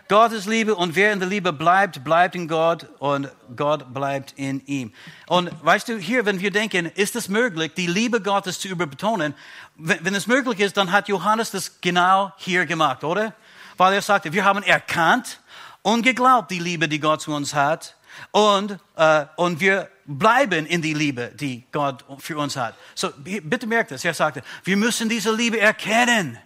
Gott 0.07 0.31
ist 0.31 0.45
Liebe 0.45 0.73
und 0.73 0.95
wer 0.95 1.11
in 1.11 1.19
der 1.19 1.27
Liebe 1.27 1.51
bleibt, 1.51 2.05
bleibt 2.05 2.35
in 2.35 2.47
Gott 2.47 2.87
und 2.99 3.29
Gott 3.57 3.93
bleibt 3.93 4.31
in 4.37 4.65
ihm. 4.65 4.93
Und 5.27 5.51
weißt 5.61 5.89
du, 5.89 5.97
hier, 5.97 6.25
wenn 6.25 6.39
wir 6.39 6.51
denken, 6.51 6.85
ist 6.85 7.17
es 7.17 7.27
möglich, 7.27 7.73
die 7.75 7.87
Liebe 7.87 8.21
Gottes 8.21 8.57
zu 8.57 8.69
überbetonen? 8.69 9.33
Wenn, 9.75 10.15
es 10.15 10.25
möglich 10.25 10.61
ist, 10.61 10.77
dann 10.77 10.93
hat 10.93 11.09
Johannes 11.09 11.51
das 11.51 11.81
genau 11.81 12.31
hier 12.37 12.65
gemacht, 12.65 13.03
oder? 13.03 13.33
Weil 13.75 13.95
er 13.95 14.01
sagte, 14.01 14.31
wir 14.31 14.45
haben 14.45 14.63
erkannt 14.63 15.41
und 15.81 16.03
geglaubt, 16.03 16.49
die 16.49 16.59
Liebe, 16.59 16.87
die 16.87 17.01
Gott 17.01 17.19
zu 17.19 17.33
uns 17.33 17.53
hat. 17.53 17.97
Und, 18.31 18.79
äh, 18.95 19.25
und 19.35 19.59
wir 19.59 19.89
bleiben 20.05 20.65
in 20.65 20.81
die 20.81 20.93
Liebe, 20.93 21.31
die 21.35 21.63
Gott 21.71 22.05
für 22.19 22.37
uns 22.37 22.55
hat. 22.55 22.75
So, 22.93 23.09
bitte 23.17 23.67
merkt 23.67 23.91
es, 23.91 24.05
er 24.05 24.13
sagte, 24.13 24.41
wir 24.63 24.77
müssen 24.77 25.09
diese 25.09 25.33
Liebe 25.33 25.59
erkennen. 25.59 26.37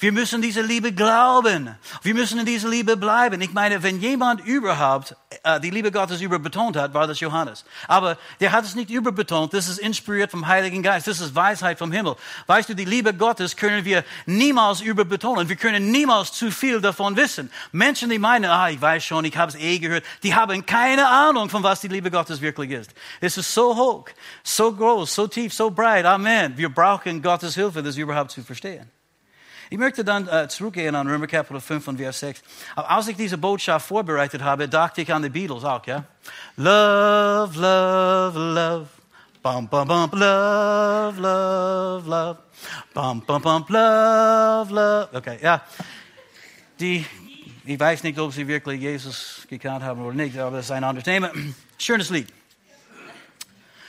Wir 0.00 0.12
müssen 0.12 0.42
diese 0.42 0.62
Liebe 0.62 0.92
glauben. 0.92 1.74
Wir 2.02 2.14
müssen 2.14 2.38
in 2.38 2.46
dieser 2.46 2.68
Liebe 2.68 2.96
bleiben. 2.96 3.40
Ich 3.40 3.52
meine, 3.52 3.82
wenn 3.82 4.00
jemand 4.00 4.44
überhaupt 4.44 5.16
äh, 5.42 5.60
die 5.60 5.70
Liebe 5.70 5.90
Gottes 5.90 6.20
überbetont 6.20 6.76
hat, 6.76 6.94
war 6.94 7.06
das 7.06 7.20
Johannes. 7.20 7.64
Aber 7.88 8.18
der 8.40 8.52
hat 8.52 8.64
es 8.64 8.74
nicht 8.74 8.90
überbetont. 8.90 9.54
Das 9.54 9.68
ist 9.68 9.78
inspiriert 9.78 10.30
vom 10.30 10.46
Heiligen 10.46 10.82
Geist. 10.82 11.06
Das 11.06 11.20
ist 11.20 11.34
Weisheit 11.34 11.78
vom 11.78 11.92
Himmel. 11.92 12.16
Weißt 12.46 12.68
du, 12.68 12.74
die 12.74 12.84
Liebe 12.84 13.14
Gottes 13.14 13.56
können 13.56 13.84
wir 13.84 14.04
niemals 14.26 14.80
überbetonen. 14.80 15.48
Wir 15.48 15.56
können 15.56 15.90
niemals 15.90 16.32
zu 16.32 16.50
viel 16.50 16.80
davon 16.80 17.16
wissen. 17.16 17.50
Menschen, 17.72 18.10
die 18.10 18.18
meinen, 18.18 18.50
ah, 18.50 18.68
ich 18.70 18.80
weiß 18.80 19.04
schon, 19.04 19.24
ich 19.24 19.36
habe 19.36 19.52
es 19.52 19.58
eh 19.58 19.78
gehört, 19.78 20.04
die 20.22 20.34
haben 20.34 20.64
keine 20.66 21.08
Ahnung, 21.08 21.48
von 21.48 21.62
was 21.62 21.80
die 21.80 21.88
Liebe 21.88 22.10
Gottes 22.10 22.40
wirklich 22.40 22.70
ist. 22.70 22.90
Es 23.20 23.36
ist 23.36 23.52
so 23.52 23.76
hoch, 23.76 24.06
so 24.42 24.72
groß, 24.72 25.14
so 25.14 25.26
tief, 25.26 25.54
so 25.54 25.70
breit. 25.70 26.04
Amen. 26.04 26.56
Wir 26.56 26.68
brauchen 26.68 27.22
Gottes 27.22 27.54
Hilfe, 27.54 27.82
das 27.82 27.96
überhaupt 27.96 28.30
zu 28.30 28.42
verstehen. 28.42 28.90
Ich 29.68 29.78
möchte 29.78 30.04
dann 30.04 30.28
äh, 30.28 30.48
zurückgehen 30.48 30.94
an 30.94 31.08
Römer 31.08 31.26
Kapitel 31.26 31.60
5 31.60 31.88
und 31.88 31.96
Vers 31.98 32.20
6. 32.20 32.42
Aber 32.76 32.90
als 32.90 33.08
ich 33.08 33.16
diese 33.16 33.36
Botschaft 33.36 33.88
vorbereitet 33.88 34.42
habe, 34.42 34.68
dachte 34.68 35.02
ich 35.02 35.12
an 35.12 35.22
die 35.22 35.28
Beatles 35.28 35.64
auch, 35.64 35.84
ja? 35.86 36.04
Love, 36.56 37.58
love, 37.58 38.38
love. 38.38 38.86
Bum, 39.42 39.68
bum, 39.68 39.88
bum, 39.88 40.10
love, 40.12 41.20
love, 41.20 42.08
love. 42.08 42.38
Bum, 42.94 43.20
bum, 43.22 43.42
bum, 43.42 43.64
love, 43.68 44.72
love. 44.72 45.08
Okay, 45.12 45.38
ja. 45.42 45.62
Die, 46.78 47.04
ich 47.64 47.80
weiß 47.80 48.02
nicht, 48.04 48.18
ob 48.18 48.32
sie 48.32 48.46
wirklich 48.46 48.80
Jesus 48.80 49.46
gekannt 49.48 49.84
haben 49.84 50.00
oder 50.04 50.14
nicht, 50.14 50.38
aber 50.38 50.58
das 50.58 50.66
ist 50.66 50.70
ein 50.70 50.84
anderes 50.84 51.04
Thema. 51.04 51.30
Schönes 51.78 52.10
Lied. 52.10 52.28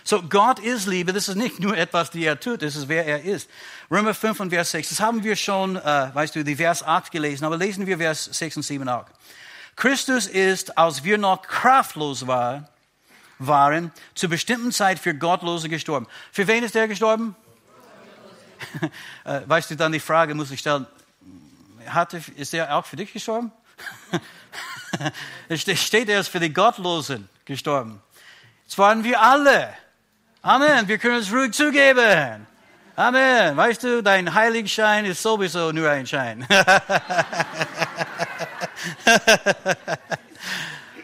So, 0.08 0.24
Gott 0.24 0.60
ist 0.60 0.86
Liebe. 0.86 1.12
Das 1.12 1.28
ist 1.28 1.36
nicht 1.36 1.60
nur 1.60 1.76
etwas, 1.76 2.12
die 2.12 2.24
er 2.24 2.40
tut, 2.40 2.62
das 2.62 2.78
ist, 2.78 2.88
wer 2.88 3.06
er 3.06 3.24
ist. 3.24 3.50
Römer 3.92 4.14
5 4.14 4.40
und 4.40 4.52
Vers 4.52 4.72
6. 4.72 4.88
Das 4.88 5.02
haben 5.02 5.22
wir 5.22 5.36
schon, 5.36 5.76
äh, 5.76 5.82
weißt 6.14 6.34
du, 6.34 6.46
die 6.46 6.56
Vers 6.56 6.82
8 6.82 7.12
gelesen, 7.12 7.44
aber 7.44 7.58
lesen 7.58 7.86
wir 7.86 7.98
Vers 7.98 8.24
6 8.24 8.56
und 8.56 8.64
7 8.64 8.88
auch. 8.88 9.06
Christus 9.76 10.26
ist, 10.26 10.78
als 10.78 11.04
wir 11.04 11.18
noch 11.18 11.42
kraftlos 11.42 12.26
war, 12.26 12.70
waren, 13.38 13.92
zur 14.16 14.30
bestimmten 14.30 14.72
Zeit 14.72 14.98
für 14.98 15.14
Gottlose 15.14 15.68
gestorben. 15.68 16.08
Für 16.32 16.48
wen 16.48 16.64
ist 16.64 16.76
er 16.76 16.88
gestorben? 16.88 17.36
Äh, 19.24 19.42
weißt 19.46 19.70
du, 19.70 19.76
dann 19.76 19.92
die 19.92 20.00
Frage 20.00 20.34
muss 20.34 20.50
ich 20.50 20.62
stellen, 20.62 20.88
hatte, 21.86 22.24
ist 22.38 22.54
er 22.54 22.76
auch 22.76 22.86
für 22.86 22.96
dich 22.96 23.12
gestorben? 23.12 23.52
es 25.50 25.62
steht, 25.62 26.08
er 26.08 26.22
ist 26.22 26.30
für 26.30 26.40
die 26.40 26.52
Gottlosen 26.52 27.28
gestorben. 27.46 28.02
Es 28.68 28.78
waren 28.78 29.04
wir 29.04 29.22
alle. 29.22 29.76
Amen. 30.48 30.88
Wir 30.88 30.98
können 30.98 31.18
es 31.18 31.30
ruhig 31.30 31.52
zugeben. 31.52 32.48
Amen. 32.96 33.58
Weißt 33.58 33.84
du, 33.84 34.02
dein 34.02 34.34
Heiligenschein 34.34 35.04
ist 35.04 35.22
sowieso 35.22 35.74
nur 35.74 35.90
ein 35.90 36.08
Schein. 36.08 36.48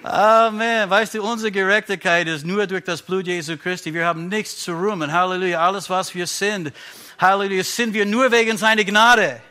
Amen. 0.02 0.90
Weißt 0.90 1.16
du, 1.16 1.22
unsere 1.22 1.52
Gerechtigkeit 1.52 2.26
ist 2.30 2.46
nur 2.46 2.68
durch 2.68 2.86
das 2.86 3.02
Blut 3.02 3.28
Jesu 3.28 3.58
Christi. 3.58 3.94
Wir 3.94 4.06
haben 4.06 4.30
nichts 4.30 4.64
zu 4.64 4.72
rühmen. 4.72 5.12
Halleluja. 5.12 5.60
Alles, 5.60 5.90
was 5.90 6.16
wir 6.16 6.26
sind, 6.26 6.72
Halleluja, 7.20 7.66
sind 7.66 7.94
wir 7.94 8.06
nur 8.06 8.32
wegen 8.32 8.56
seiner 8.58 8.86
Gnade. 8.86 9.42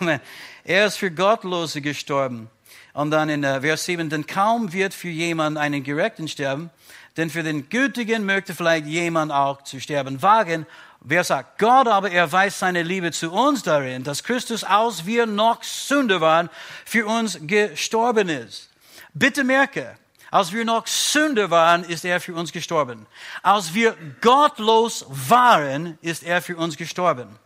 Amen. 0.00 0.18
Er 0.64 0.86
ist 0.86 0.96
für 0.98 1.12
Gottlose 1.12 1.80
gestorben. 1.80 2.50
Und 2.92 3.10
dann 3.10 3.28
in 3.28 3.44
äh, 3.44 3.60
Vers 3.60 3.84
7, 3.84 4.10
denn 4.10 4.26
kaum 4.26 4.72
wird 4.72 4.94
für 4.94 5.08
jemanden 5.08 5.58
einen 5.58 5.82
Gerechten 5.82 6.28
sterben, 6.28 6.70
denn 7.16 7.30
für 7.30 7.42
den 7.42 7.68
Gütigen 7.68 8.24
möchte 8.24 8.54
vielleicht 8.54 8.86
jemand 8.86 9.32
auch 9.32 9.62
zu 9.62 9.80
sterben 9.80 10.22
wagen. 10.22 10.66
Wer 11.00 11.24
sagt, 11.24 11.58
Gott 11.58 11.88
aber 11.88 12.10
erweist 12.10 12.58
seine 12.58 12.82
Liebe 12.82 13.10
zu 13.12 13.32
uns 13.32 13.62
darin, 13.62 14.04
dass 14.04 14.22
Christus, 14.22 14.64
als 14.64 15.06
wir 15.06 15.26
noch 15.26 15.62
Sünder 15.62 16.20
waren, 16.20 16.50
für 16.84 17.06
uns 17.06 17.38
gestorben 17.42 18.28
ist. 18.28 18.70
Bitte 19.14 19.44
merke, 19.44 19.96
als 20.30 20.52
wir 20.52 20.64
noch 20.64 20.86
Sünder 20.86 21.50
waren, 21.50 21.84
ist 21.84 22.04
er 22.04 22.20
für 22.20 22.34
uns 22.34 22.52
gestorben. 22.52 23.06
Als 23.42 23.74
wir 23.74 23.96
gottlos 24.20 25.04
waren, 25.08 25.98
ist 26.02 26.22
er 26.22 26.40
für 26.42 26.56
uns 26.56 26.76
gestorben. 26.76 27.38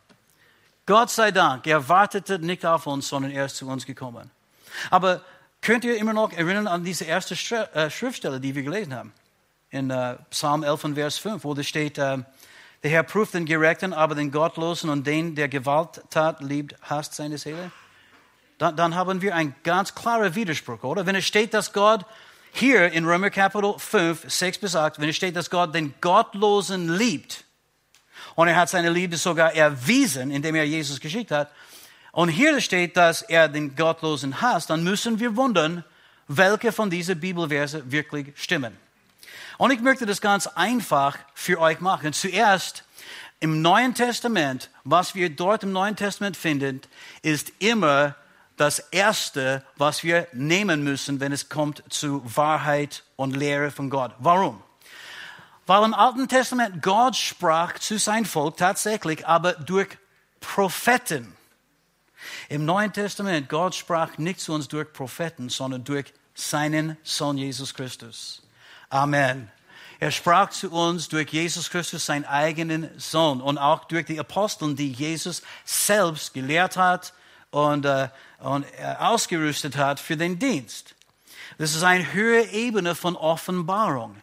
Gott 0.85 1.11
sei 1.11 1.30
Dank, 1.30 1.66
er 1.66 1.88
wartete 1.88 2.38
nicht 2.38 2.66
auf 2.66 2.87
uns, 2.87 3.09
sondern 3.09 3.30
er 3.33 3.46
ist 3.46 3.57
zu 3.57 3.66
uns 3.66 3.87
gekommen. 3.87 4.30
Aber 4.90 5.22
könnt 5.64 5.85
ihr 5.85 5.96
immer 5.96 6.12
noch 6.12 6.33
erinnern 6.33 6.68
an 6.68 6.85
diese 6.85 7.05
erste 7.05 7.35
äh, 7.74 7.90
Schriftstelle, 7.90 8.38
die 8.38 8.55
wir 8.55 8.62
gelesen 8.62 8.94
haben? 8.94 9.12
In 9.70 9.90
uh, 9.90 10.14
Psalm 10.31 10.62
11 10.62 10.85
und 10.85 10.94
Vers 10.94 11.18
5, 11.18 11.42
wo 11.42 11.55
da 11.55 11.64
steht, 11.64 11.96
der 11.96 12.24
Herr 12.83 13.03
prüft 13.03 13.35
den 13.35 13.46
Gerechten, 13.46 13.92
aber 13.92 14.14
den 14.14 14.31
Gottlosen 14.31 14.90
und 14.90 15.07
den, 15.07 15.35
der 15.35 15.48
Gewalttat 15.48 16.42
liebt, 16.42 16.77
hasst 16.83 17.14
seine 17.14 17.38
Seele. 17.38 17.72
Dann, 18.59 18.77
dann 18.77 18.94
haben 18.94 19.22
wir 19.22 19.35
einen 19.35 19.55
ganz 19.64 19.94
klaren 19.94 20.35
Widerspruch, 20.35 20.85
oder? 20.85 21.07
Wenn 21.07 21.16
es 21.16 21.24
steht, 21.24 21.55
dass 21.55 21.72
Gott 21.72 22.05
hier 22.53 22.92
in 22.92 23.07
Römer 23.07 23.31
Kapitel 23.31 23.74
5, 23.79 24.31
6 24.31 24.59
bis 24.59 24.77
8, 24.77 25.00
wenn 25.00 25.09
es 25.09 25.16
steht, 25.16 25.35
dass 25.35 25.50
Gott 25.50 25.74
den 25.74 25.94
Gottlosen 26.00 26.94
liebt, 26.94 27.44
und 28.37 28.48
er 28.48 28.57
hat 28.57 28.68
seine 28.68 28.90
Liebe 28.90 29.16
sogar 29.16 29.55
erwiesen, 29.55 30.31
indem 30.31 30.55
er 30.55 30.64
Jesus 30.64 31.00
geschickt 31.00 31.31
hat, 31.31 31.50
und 32.14 32.29
hier 32.29 32.61
steht, 32.61 32.96
dass 32.96 33.22
er 33.22 33.48
den 33.48 33.74
Gottlosen 33.74 34.40
hasst, 34.40 34.70
dann 34.70 34.85
müssen 34.85 35.18
wir 35.18 35.35
wundern, 35.35 35.85
welche 36.29 36.70
von 36.70 36.88
diesen 36.88 37.18
Bibelverse 37.18 37.90
wirklich 37.90 38.33
stimmen. 38.37 38.77
Und 39.59 39.72
ich 39.72 39.81
möchte 39.81 40.07
das 40.07 40.20
ganz 40.20 40.46
einfach 40.46 41.18
für 41.35 41.61
euch 41.61 41.81
machen. 41.81 42.12
Zuerst 42.12 42.85
im 43.40 43.62
Neuen 43.62 43.94
Testament, 43.94 44.70
was 44.85 45.16
wir 45.16 45.29
dort 45.29 45.64
im 45.64 45.72
Neuen 45.72 45.96
Testament 45.96 46.37
finden, 46.37 46.83
ist 47.22 47.53
immer 47.59 48.14
das 48.57 48.79
Erste, 48.79 49.64
was 49.77 50.05
wir 50.05 50.29
nehmen 50.33 50.85
müssen, 50.85 51.18
wenn 51.18 51.33
es 51.33 51.48
kommt 51.48 51.83
zu 51.88 52.22
Wahrheit 52.37 53.03
und 53.16 53.37
Lehre 53.37 53.72
von 53.72 53.90
Gott. 53.90 54.12
Warum? 54.20 54.62
Weil 55.66 55.83
im 55.83 55.94
Alten 55.94 56.29
Testament 56.29 56.81
Gott 56.81 57.16
sprach 57.16 57.77
zu 57.81 57.98
seinem 57.98 58.24
Volk 58.24 58.57
tatsächlich, 58.57 59.27
aber 59.27 59.55
durch 59.55 59.88
Propheten. 60.38 61.35
Im 62.48 62.64
Neuen 62.64 62.92
Testament 62.92 63.48
Gott 63.48 63.74
sprach 63.74 64.18
nicht 64.18 64.40
zu 64.40 64.52
uns 64.52 64.68
durch 64.68 64.92
Propheten, 64.92 65.48
sondern 65.48 65.84
durch 65.84 66.12
seinen 66.34 66.96
Sohn 67.02 67.38
Jesus 67.38 67.74
Christus. 67.74 68.42
Amen. 68.90 69.50
Er 70.00 70.10
sprach 70.10 70.50
zu 70.50 70.70
uns 70.70 71.08
durch 71.08 71.30
Jesus 71.30 71.70
Christus, 71.70 72.06
seinen 72.06 72.24
eigenen 72.24 72.90
Sohn, 72.98 73.40
und 73.40 73.58
auch 73.58 73.84
durch 73.84 74.06
die 74.06 74.18
Aposteln, 74.18 74.76
die 74.76 74.90
Jesus 74.90 75.42
selbst 75.64 76.34
gelehrt 76.34 76.76
hat 76.76 77.14
und, 77.50 77.84
äh, 77.84 78.08
und 78.40 78.66
äh, 78.78 78.96
ausgerüstet 78.98 79.76
hat 79.76 80.00
für 80.00 80.16
den 80.16 80.38
Dienst. 80.38 80.94
Das 81.58 81.74
ist 81.74 81.84
eine 81.84 82.12
höhere 82.12 82.48
Ebene 82.48 82.94
von 82.94 83.16
Offenbarung. 83.16 84.16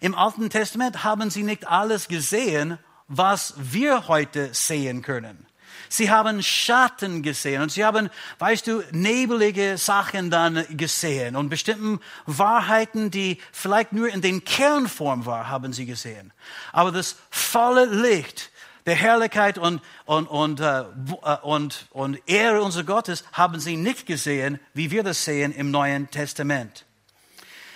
Im 0.00 0.14
Alten 0.14 0.50
Testament 0.50 1.04
haben 1.04 1.30
sie 1.30 1.42
nicht 1.42 1.66
alles 1.66 2.08
gesehen, 2.08 2.78
was 3.08 3.54
wir 3.56 4.08
heute 4.08 4.54
sehen 4.54 5.02
können. 5.02 5.46
Sie 5.88 6.10
haben 6.10 6.42
Schatten 6.42 7.22
gesehen 7.22 7.62
und 7.62 7.72
sie 7.72 7.84
haben, 7.84 8.10
weißt 8.38 8.66
du, 8.66 8.82
nebelige 8.92 9.78
Sachen 9.78 10.30
dann 10.30 10.64
gesehen 10.70 11.36
und 11.36 11.48
bestimmten 11.48 12.00
Wahrheiten, 12.26 13.10
die 13.10 13.38
vielleicht 13.52 13.92
nur 13.92 14.08
in 14.08 14.20
den 14.20 14.44
Kernform 14.44 15.26
war, 15.26 15.48
haben 15.48 15.72
sie 15.72 15.86
gesehen. 15.86 16.32
Aber 16.72 16.92
das 16.92 17.16
volle 17.30 17.86
Licht 17.86 18.50
der 18.86 18.94
Herrlichkeit 18.94 19.58
und, 19.58 19.82
und, 20.04 20.26
und, 20.26 20.60
äh, 20.60 20.80
äh 20.80 21.36
und, 21.42 21.86
und 21.90 22.18
Ehre 22.26 22.62
unseres 22.62 22.86
Gottes 22.86 23.24
haben 23.32 23.60
sie 23.60 23.76
nicht 23.76 24.06
gesehen, 24.06 24.60
wie 24.74 24.90
wir 24.90 25.02
das 25.02 25.24
sehen 25.24 25.52
im 25.52 25.70
Neuen 25.70 26.08
Testament. 26.10 26.86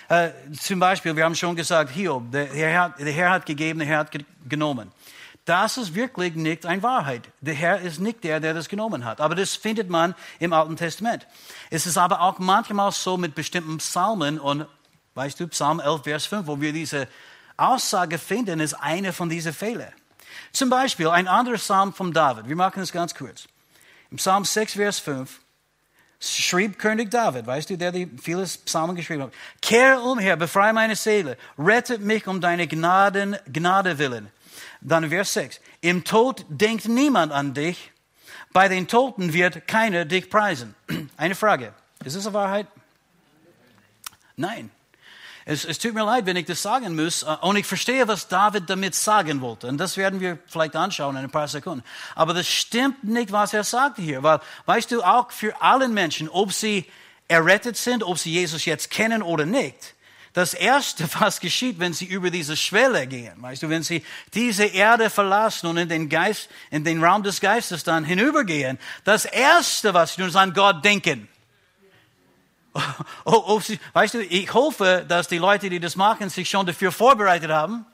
Äh, 0.09 0.31
zum 0.59 0.81
Beispiel, 0.81 1.15
wir 1.15 1.25
haben 1.25 1.37
schon 1.37 1.55
gesagt, 1.55 1.91
Hiob, 1.93 2.33
der 2.33 2.47
Herr, 2.47 2.95
der 2.99 3.13
Herr 3.13 3.31
hat 3.31 3.47
gegeben, 3.47 3.79
der 3.79 3.89
Herr 3.89 3.99
hat 3.99 4.11
genommen. 4.49 4.91
Das 5.45 5.77
ist 5.79 5.95
wirklich 5.95 6.35
nicht 6.35 6.67
eine 6.67 6.83
Wahrheit. 6.83 7.29
Der 7.41 7.55
Herr 7.55 7.81
ist 7.81 7.99
nicht 7.99 8.23
der, 8.25 8.41
der 8.41 8.55
das 8.55 8.69
genommen 8.69 9.05
hat. 9.05 9.21
Aber 9.21 9.35
das 9.35 9.57
findet 9.57 9.89
man 9.89 10.15
im 10.39 10.53
Alten 10.53 10.77
Testament. 10.77 11.27
Es 11.71 11.87
ist 11.87 11.97
aber 11.97 12.21
auch 12.21 12.39
manchmal 12.39 12.93
so 12.93 13.17
mit 13.17 13.35
bestimmten 13.35 13.79
Psalmen 13.79 14.39
und, 14.39 14.67
weißt 15.15 15.41
du, 15.41 15.49
Psalm 15.49 15.81
11, 15.81 16.03
Vers 16.03 16.27
5, 16.27 16.47
wo 16.47 16.61
wir 16.61 16.73
diese 16.73 17.09
Aussage 17.57 18.19
finden, 18.19 18.61
ist 18.61 18.75
eine 18.75 19.13
von 19.13 19.29
diesen 19.29 19.53
Fehlern. 19.53 19.93
Zum 20.53 20.71
Beispiel 20.71 21.09
ein 21.09 21.29
anderer 21.29 21.57
Psalm 21.57 21.93
von 21.93 22.13
David. 22.13 22.49
Wir 22.49 22.57
machen 22.57 22.83
es 22.83 22.93
ganz 22.93 23.15
kurz. 23.15 23.47
Im 24.11 24.17
Psalm 24.17 24.45
6, 24.45 24.75
Vers 24.75 24.99
5 24.99 25.41
schrieb 26.21 26.79
König 26.79 27.11
David, 27.11 27.47
weißt 27.47 27.71
du, 27.71 27.79
der 27.79 27.93
die 27.93 28.11
viele 28.23 28.45
Psalmen 28.45 28.95
geschrieben 28.95 29.23
hat. 29.23 29.33
Kehre 29.63 30.01
umher, 30.01 30.37
befreie 30.37 30.73
meine 30.73 30.95
Seele, 30.95 31.39
rette 31.59 31.99
mich 31.99 32.27
um 32.27 32.41
deine 32.41 32.67
Gnaden, 32.67 33.37
Gnade 33.51 33.99
willen. 33.99 34.31
Dann 34.81 35.11
Vers 35.11 35.33
6. 35.35 35.61
Im 35.81 36.05
Tod 36.05 36.45
denkt 36.49 36.87
niemand 36.87 37.33
an 37.33 37.55
dich. 37.55 37.93
Bei 38.53 38.69
den 38.69 38.89
Toten 38.89 39.33
wird 39.33 39.69
keiner 39.69 40.05
dich 40.05 40.29
preisen. 40.29 40.75
Eine 41.17 41.35
Frage. 41.35 41.75
Ist 42.05 42.17
das 42.17 42.27
eine 42.27 42.35
Wahrheit? 42.35 42.67
Nein. 44.37 44.71
Es, 45.45 45.65
es, 45.65 45.79
tut 45.79 45.95
mir 45.95 46.05
leid, 46.05 46.27
wenn 46.27 46.37
ich 46.37 46.47
das 46.47 46.63
sagen 46.63 46.97
muss. 46.97 47.23
Äh, 47.23 47.37
und 47.43 47.57
ich 47.57 47.67
verstehe, 47.67 48.07
was 48.09 48.29
David 48.29 48.69
damit 48.69 48.95
sagen 48.95 49.41
wollte. 49.41 49.69
Und 49.69 49.79
das 49.79 49.97
werden 49.97 50.21
wir 50.21 50.39
vielleicht 50.47 50.77
anschauen 50.77 51.17
in 51.17 51.25
ein 51.25 51.31
paar 51.31 51.49
Sekunden. 51.49 51.85
Aber 52.15 52.35
das 52.35 52.49
stimmt 52.49 53.05
nicht, 53.05 53.33
was 53.33 53.53
er 53.53 53.65
sagte 53.65 54.03
hier. 54.03 54.23
Weil, 54.23 54.41
weißt 54.67 54.91
du, 54.93 55.03
auch 55.03 55.31
für 55.31 55.61
alle 55.61 55.89
Menschen, 55.89 56.29
ob 56.29 56.53
sie 56.53 56.87
errettet 57.29 57.77
sind, 57.77 58.03
ob 58.03 58.19
sie 58.19 58.33
Jesus 58.33 58.65
jetzt 58.65 58.91
kennen 58.91 59.23
oder 59.23 59.47
nicht, 59.47 59.95
das 60.33 60.55
Erste, 60.55 61.09
was 61.19 61.41
geschieht, 61.41 61.79
wenn 61.79 61.93
sie 61.93 62.07
über 62.07 62.31
diese 62.31 62.57
Schwelle 62.57 63.07
gehen, 63.07 63.41
weißt 63.43 63.63
du, 63.63 63.69
wenn 63.69 63.83
sie 63.83 64.05
diese 64.35 64.65
Erde 64.65 65.11
verlassen 65.11 65.67
und 65.67 65.77
in 65.77 65.89
den 65.89 66.09
Geist, 66.09 66.49
in 66.71 66.85
den 66.85 67.03
Raum 67.03 67.23
des 67.23 67.41
Geistes 67.41 67.85
dann 67.85 68.05
hinübergehen, 68.05 68.79
das 69.05 69.25
Erste, 69.25 69.95
was 69.95 70.15
sie 70.15 70.21
tun, 70.21 70.29
ist 70.29 70.37
an 70.37 70.53
Gott 70.53 70.85
denken. 70.85 71.29
Oh, 72.73 72.81
oh, 73.25 73.43
oh, 73.47 73.63
weißt 73.95 74.15
du, 74.15 74.23
ich 74.23 74.55
hoffe, 74.55 75.05
dass 75.09 75.27
die 75.27 75.39
Leute, 75.39 75.69
die 75.69 75.81
das 75.81 75.97
machen, 75.97 76.31
sich 76.31 76.49
schon 76.49 76.67
dafür 76.67 76.93
vorbereitet 76.93 77.51
haben. 77.51 77.85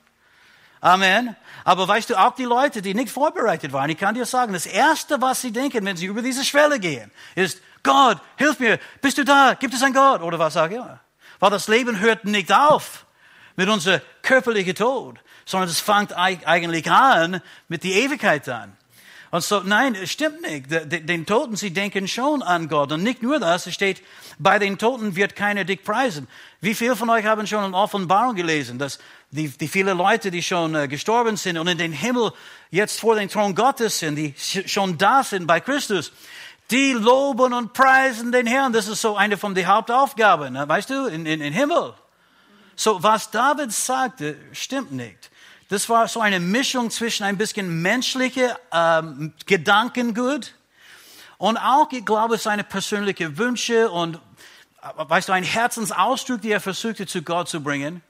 Amen. 0.79 1.35
Aber 1.63 1.87
weißt 1.87 2.11
du, 2.11 2.15
auch 2.15 2.35
die 2.35 2.43
Leute, 2.43 2.83
die 2.83 2.93
nicht 2.93 3.09
vorbereitet 3.09 3.73
waren, 3.73 3.89
ich 3.89 3.97
kann 3.97 4.13
dir 4.13 4.25
sagen, 4.25 4.53
das 4.53 4.67
Erste, 4.67 5.19
was 5.19 5.41
sie 5.41 5.51
denken, 5.51 5.83
wenn 5.83 5.97
sie 5.97 6.05
über 6.05 6.21
diese 6.21 6.45
Schwelle 6.45 6.79
gehen, 6.79 7.11
ist, 7.33 7.59
Gott, 7.81 8.19
hilf 8.35 8.59
mir, 8.59 8.79
bist 9.01 9.17
du 9.17 9.25
da? 9.25 9.55
Gibt 9.55 9.73
es 9.73 9.81
einen 9.81 9.95
Gott? 9.95 10.21
Oder 10.21 10.37
was 10.37 10.55
ich 10.55 10.71
immer? 10.71 10.99
Weil 11.39 11.51
das 11.51 11.67
Leben 11.67 11.99
hört 11.99 12.25
nicht 12.25 12.51
auf 12.51 13.05
mit 13.55 13.69
unserem 13.69 14.01
körperlichen 14.21 14.75
Tod, 14.75 15.19
sondern 15.45 15.69
es 15.69 15.79
fängt 15.79 16.15
eigentlich 16.15 16.89
an 16.89 17.41
mit 17.67 17.83
der 17.83 17.91
Ewigkeit 17.91 18.47
an. 18.49 18.77
Und 19.29 19.43
so, 19.43 19.59
nein, 19.59 19.95
es 19.95 20.11
stimmt 20.11 20.41
nicht. 20.41 20.67
Den 20.69 21.25
Toten, 21.25 21.57
sie 21.57 21.71
denken 21.71 22.07
schon 22.07 22.41
an 22.41 22.69
Gott. 22.69 22.93
Und 22.93 23.03
nicht 23.03 23.21
nur 23.21 23.39
das, 23.39 23.67
es 23.67 23.73
steht, 23.73 24.01
bei 24.39 24.57
den 24.57 24.77
Toten 24.77 25.15
wird 25.17 25.35
keiner 25.35 25.65
dich 25.65 25.83
preisen. 25.83 26.29
Wie 26.61 26.73
viele 26.73 26.95
von 26.95 27.09
euch 27.09 27.25
haben 27.25 27.45
schon 27.45 27.63
eine 27.63 27.75
Offenbarung 27.75 28.35
gelesen, 28.35 28.79
dass 28.79 28.99
die, 29.31 29.49
die 29.49 29.67
viele 29.67 29.93
Leute, 29.93 30.31
die 30.31 30.41
schon 30.41 30.75
äh, 30.75 30.87
gestorben 30.87 31.35
sind 31.35 31.57
und 31.57 31.67
in 31.67 31.77
den 31.77 31.91
Himmel 31.91 32.31
jetzt 32.71 33.01
vor 33.01 33.15
den 33.15 33.27
Thron 33.27 33.53
Gottes 33.53 33.99
sind, 33.99 34.15
die 34.15 34.33
schon 34.37 34.97
da 34.97 35.23
sind 35.23 35.45
bei 35.45 35.59
Christus, 35.59 36.13
die 36.71 36.93
loben 36.93 37.53
und 37.53 37.73
preisen 37.73 38.31
den 38.31 38.47
Herrn. 38.47 38.73
Das 38.73 38.87
ist 38.87 39.01
so 39.01 39.15
eine 39.15 39.37
von 39.37 39.55
den 39.55 39.67
Hauptaufgaben, 39.67 40.53
ne? 40.53 40.67
weißt 40.67 40.89
du, 40.89 41.05
in, 41.07 41.25
in, 41.25 41.41
in 41.41 41.53
Himmel. 41.53 41.93
So, 42.75 43.01
was 43.01 43.31
David 43.31 43.71
sagte, 43.71 44.37
stimmt 44.51 44.91
nicht. 44.91 45.31
Das 45.69 45.89
war 45.89 46.07
so 46.07 46.21
eine 46.21 46.39
Mischung 46.39 46.89
zwischen 46.91 47.23
ein 47.23 47.37
bisschen 47.37 47.81
menschliche 47.81 48.55
ähm, 48.71 49.33
Gedankengut 49.45 50.53
und 51.37 51.57
auch, 51.57 51.91
ich 51.91 52.05
glaube, 52.05 52.37
seine 52.37 52.63
persönlichen 52.63 53.37
Wünsche 53.37 53.89
und, 53.89 54.15
äh, 54.15 54.19
weißt 54.95 55.29
du, 55.29 55.33
ein 55.33 55.43
Herzensausdruck, 55.43 56.41
die 56.41 56.51
er 56.51 56.61
versuchte 56.61 57.05
zu 57.05 57.21
Gott 57.21 57.49
zu 57.49 57.61
bringen. 57.61 58.01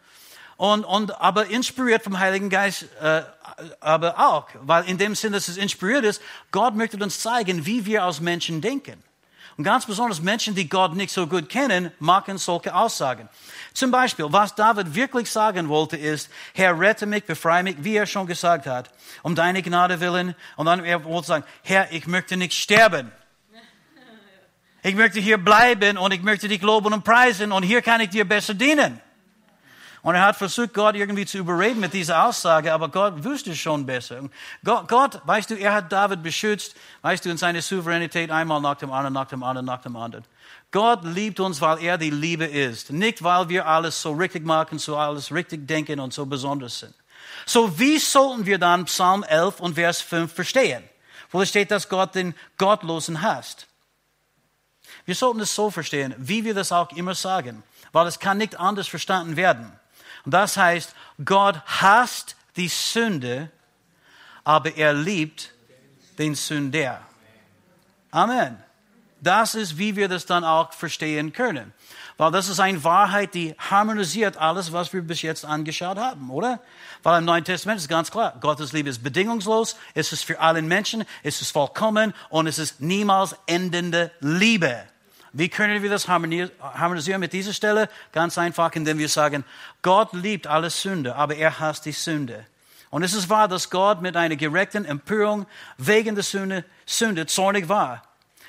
Und, 0.58 0.84
und 0.86 1.22
aber 1.22 1.48
inspiriert 1.48 2.04
vom 2.04 2.18
Heiligen 2.18 2.50
Geist, 2.50 2.88
äh, 3.00 3.22
aber 3.80 4.18
auch, 4.18 4.48
weil 4.62 4.86
in 4.90 4.98
dem 4.98 5.14
Sinn, 5.14 5.34
dass 5.34 5.48
es 5.48 5.58
inspiriert 5.58 6.04
ist, 6.04 6.22
Gott 6.52 6.76
möchte 6.76 6.98
uns 6.98 7.20
zeigen, 7.20 7.66
wie 7.66 7.86
wir 7.86 8.04
als 8.04 8.20
Menschen 8.20 8.60
denken. 8.60 9.04
Und 9.58 9.64
ganz 9.64 9.88
besonders 9.88 10.22
Menschen, 10.22 10.54
die 10.54 10.70
Gott 10.70 10.96
nicht 10.96 11.12
so 11.12 11.26
gut 11.26 11.50
kennen, 11.50 11.92
machen 12.00 12.38
solche 12.38 12.76
Aussagen. 12.76 13.28
Zum 13.74 13.90
Beispiel, 13.90 14.26
was 14.30 14.54
David 14.54 14.94
wirklich 14.94 15.32
sagen 15.32 15.68
wollte, 15.68 15.98
ist, 15.98 16.30
Herr, 16.54 16.80
rette 16.80 17.08
mich, 17.08 17.24
befreie 17.24 17.64
mich, 17.64 17.78
wie 17.80 17.96
er 17.96 18.06
schon 18.06 18.28
gesagt 18.28 18.68
hat, 18.68 18.92
um 19.24 19.34
deine 19.34 19.64
Gnade 19.64 20.00
willen. 20.00 20.36
Und 20.58 20.68
dann 20.68 20.86
er 20.86 21.04
wollte 21.04 21.28
sagen, 21.28 21.44
Herr, 21.64 21.92
ich 21.92 22.06
möchte 22.06 22.38
nicht 22.38 22.54
sterben. 22.54 23.12
Ich 24.84 24.96
möchte 24.96 25.20
hier 25.20 25.40
bleiben 25.40 25.98
und 25.98 26.14
ich 26.14 26.22
möchte 26.22 26.48
dich 26.48 26.62
loben 26.62 26.94
und 26.94 27.04
preisen 27.04 27.52
und 27.52 27.64
hier 27.64 27.82
kann 27.82 28.00
ich 28.00 28.10
dir 28.10 28.28
besser 28.28 28.54
dienen. 28.54 29.02
Und 30.04 30.16
er 30.16 30.22
hat 30.22 30.36
versucht, 30.36 30.74
Gott 30.74 30.96
irgendwie 30.96 31.26
zu 31.26 31.40
überreden 31.40 31.80
mit 31.80 31.94
dieser 31.94 32.26
Aussage, 32.26 32.72
aber 32.72 32.90
Gott 32.90 33.24
wusste 33.24 33.56
schon 33.56 33.86
besser. 33.86 34.22
Gott, 34.64 34.88
Gott, 34.88 35.22
weißt 35.26 35.50
du, 35.50 35.56
er 35.56 35.74
hat 35.74 35.92
David 35.92 36.24
beschützt, 36.24 36.76
weißt 37.02 37.26
du, 37.26 37.30
in 37.30 37.38
seiner 37.38 37.62
Souveränität 37.62 38.32
einmal 38.32 38.62
nach 38.62 38.76
dem 38.76 38.92
anderen, 38.92 39.14
nach 39.14 39.28
dem 39.28 39.44
anderen, 39.44 39.66
nach 39.66 39.82
dem 39.82 39.96
anderen. 39.96 40.26
Gott 40.72 41.04
liebt 41.04 41.40
uns, 41.40 41.62
weil 41.62 41.82
er 41.84 41.98
die 41.98 42.10
Liebe 42.10 42.46
ist. 42.46 42.92
Nicht, 42.92 43.24
weil 43.24 43.50
wir 43.50 43.68
alles 43.68 44.02
so 44.02 44.12
richtig 44.14 44.46
machen, 44.46 44.80
so 44.80 44.98
alles 44.98 45.34
richtig 45.34 45.68
denken 45.68 46.00
und 46.00 46.14
so 46.14 46.26
besonders 46.26 46.80
sind. 46.80 46.94
So, 47.46 47.80
wie 47.80 47.98
sollten 47.98 48.46
wir 48.46 48.58
dann 48.58 48.86
Psalm 48.86 49.24
11 49.24 49.60
und 49.60 49.76
Vers 49.76 50.02
5 50.02 50.34
verstehen? 50.34 50.84
Wo 51.32 51.42
es 51.42 51.50
steht, 51.50 51.72
dass 51.72 51.90
Gott 51.90 52.16
den 52.16 52.36
Gottlosen 52.58 53.22
hasst. 53.22 53.68
Wir 55.06 55.16
sollten 55.16 55.40
es 55.40 55.56
so 55.56 55.72
verstehen, 55.72 56.14
wie 56.18 56.44
wir 56.44 56.54
das 56.54 56.72
auch 56.72 56.92
immer 56.92 57.16
sagen, 57.16 57.64
weil 57.92 58.08
es 58.08 58.20
kann 58.20 58.38
nicht 58.38 58.60
anders 58.60 58.88
verstanden 58.88 59.36
werden. 59.36 59.72
Das 60.28 60.58
heißt, 60.58 60.94
Gott 61.24 61.62
hasst 61.66 62.36
die 62.58 62.68
Sünde, 62.68 63.50
aber 64.44 64.76
er 64.76 64.94
liebt 64.94 65.54
den 66.20 66.36
Sünder. 66.36 67.02
Amen. 68.12 68.58
Das 69.22 69.56
ist, 69.56 69.78
wie 69.78 69.96
wir 69.96 70.08
das 70.08 70.26
dann 70.26 70.44
auch 70.44 70.74
verstehen 70.74 71.34
können. 71.34 71.74
Weil 72.18 72.32
das 72.32 72.50
ist 72.50 72.60
eine 72.60 72.84
Wahrheit, 72.84 73.34
die 73.34 73.56
harmonisiert 73.58 74.38
alles, 74.38 74.74
was 74.74 74.92
wir 74.92 75.02
bis 75.02 75.22
jetzt 75.22 75.46
angeschaut 75.46 75.98
haben, 75.98 76.30
oder? 76.30 76.60
Weil 77.04 77.20
im 77.20 77.26
Neuen 77.26 77.44
Testament 77.44 77.80
ist 77.80 77.88
ganz 77.88 78.12
klar, 78.12 78.36
Gottes 78.42 78.74
Liebe 78.74 78.90
ist 78.90 79.04
bedingungslos, 79.04 79.76
es 79.94 80.12
ist 80.12 80.24
für 80.24 80.40
alle 80.40 80.62
Menschen, 80.62 81.06
es 81.24 81.42
ist 81.42 81.52
vollkommen 81.52 82.14
und 82.30 82.48
es 82.48 82.60
ist 82.60 82.82
niemals 82.82 83.36
endende 83.46 84.12
Liebe. 84.20 84.84
Wie 85.34 85.50
können 85.50 85.84
wir 85.84 85.90
das 85.90 86.08
harmonisieren 86.08 87.20
mit 87.20 87.34
dieser 87.34 87.54
Stelle? 87.54 87.90
Ganz 88.12 88.38
einfach, 88.38 88.74
indem 88.74 88.98
wir 88.98 89.10
sagen, 89.10 89.44
Gott 89.82 90.14
liebt 90.14 90.48
alle 90.48 90.70
Sünde, 90.70 91.16
aber 91.16 91.36
er 91.36 91.60
hasst 91.60 91.86
die 91.86 91.92
Sünde. 91.92 92.46
Und 92.90 93.04
es 93.04 93.14
ist 93.14 93.30
wahr, 93.30 93.48
dass 93.48 93.70
Gott 93.70 94.02
mit 94.02 94.16
einer 94.16 94.38
gerechten 94.38 94.86
Empörung 94.86 95.46
wegen 95.78 96.16
der 96.16 96.24
Sünde, 96.24 96.64
Sünde 96.86 97.26
zornig 97.26 97.68
war. 97.68 98.07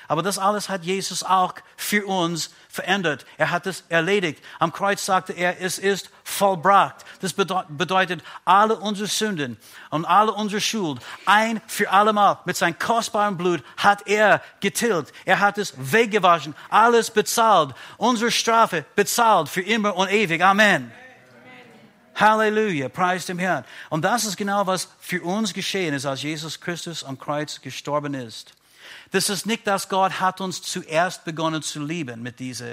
Aber 0.09 0.23
das 0.23 0.39
alles 0.39 0.69
hat 0.69 0.83
Jesus 0.83 1.21
auch 1.21 1.53
für 1.77 2.07
uns 2.07 2.49
verändert. 2.67 3.27
Er 3.37 3.51
hat 3.51 3.67
es 3.67 3.83
erledigt. 3.89 4.43
Am 4.57 4.73
Kreuz 4.73 5.05
sagte 5.05 5.33
er, 5.33 5.61
es 5.61 5.77
ist 5.77 6.09
vollbracht. 6.23 7.05
Das 7.21 7.33
bedeutet, 7.33 8.23
alle 8.43 8.75
unsere 8.75 9.07
Sünden 9.07 9.59
und 9.91 10.05
alle 10.05 10.33
unsere 10.33 10.61
Schuld 10.61 10.99
ein 11.27 11.61
für 11.67 11.91
allemal 11.91 12.39
mit 12.45 12.57
seinem 12.57 12.79
kostbaren 12.79 13.37
Blut 13.37 13.63
hat 13.77 14.07
er 14.07 14.41
getilgt. 14.61 15.13
Er 15.25 15.41
hat 15.41 15.59
es 15.59 15.75
weggewaschen, 15.77 16.55
alles 16.71 17.11
bezahlt. 17.11 17.75
Unsere 17.97 18.31
Strafe 18.31 18.85
bezahlt 18.95 19.47
für 19.47 19.61
immer 19.61 19.95
und 19.95 20.11
ewig. 20.11 20.43
Amen. 20.43 20.91
Halleluja, 22.15 22.89
preis 22.89 23.27
dem 23.27 23.37
Herrn. 23.37 23.63
Und 23.91 24.03
das 24.03 24.25
ist 24.25 24.37
genau, 24.37 24.65
was 24.65 24.87
für 24.99 25.21
uns 25.21 25.53
geschehen 25.53 25.93
ist, 25.93 26.07
als 26.07 26.23
Jesus 26.23 26.59
Christus 26.59 27.03
am 27.03 27.19
Kreuz 27.19 27.61
gestorben 27.61 28.15
ist. 28.15 28.55
Das 29.11 29.29
ist 29.29 29.45
nicht, 29.45 29.65
dass 29.65 29.89
Gott 29.89 30.19
hat 30.19 30.41
uns 30.41 30.61
zuerst 30.61 31.25
begonnen 31.25 31.61
zu 31.61 31.83
lieben 31.83 32.21
mit 32.21 32.39
dieser, 32.39 32.71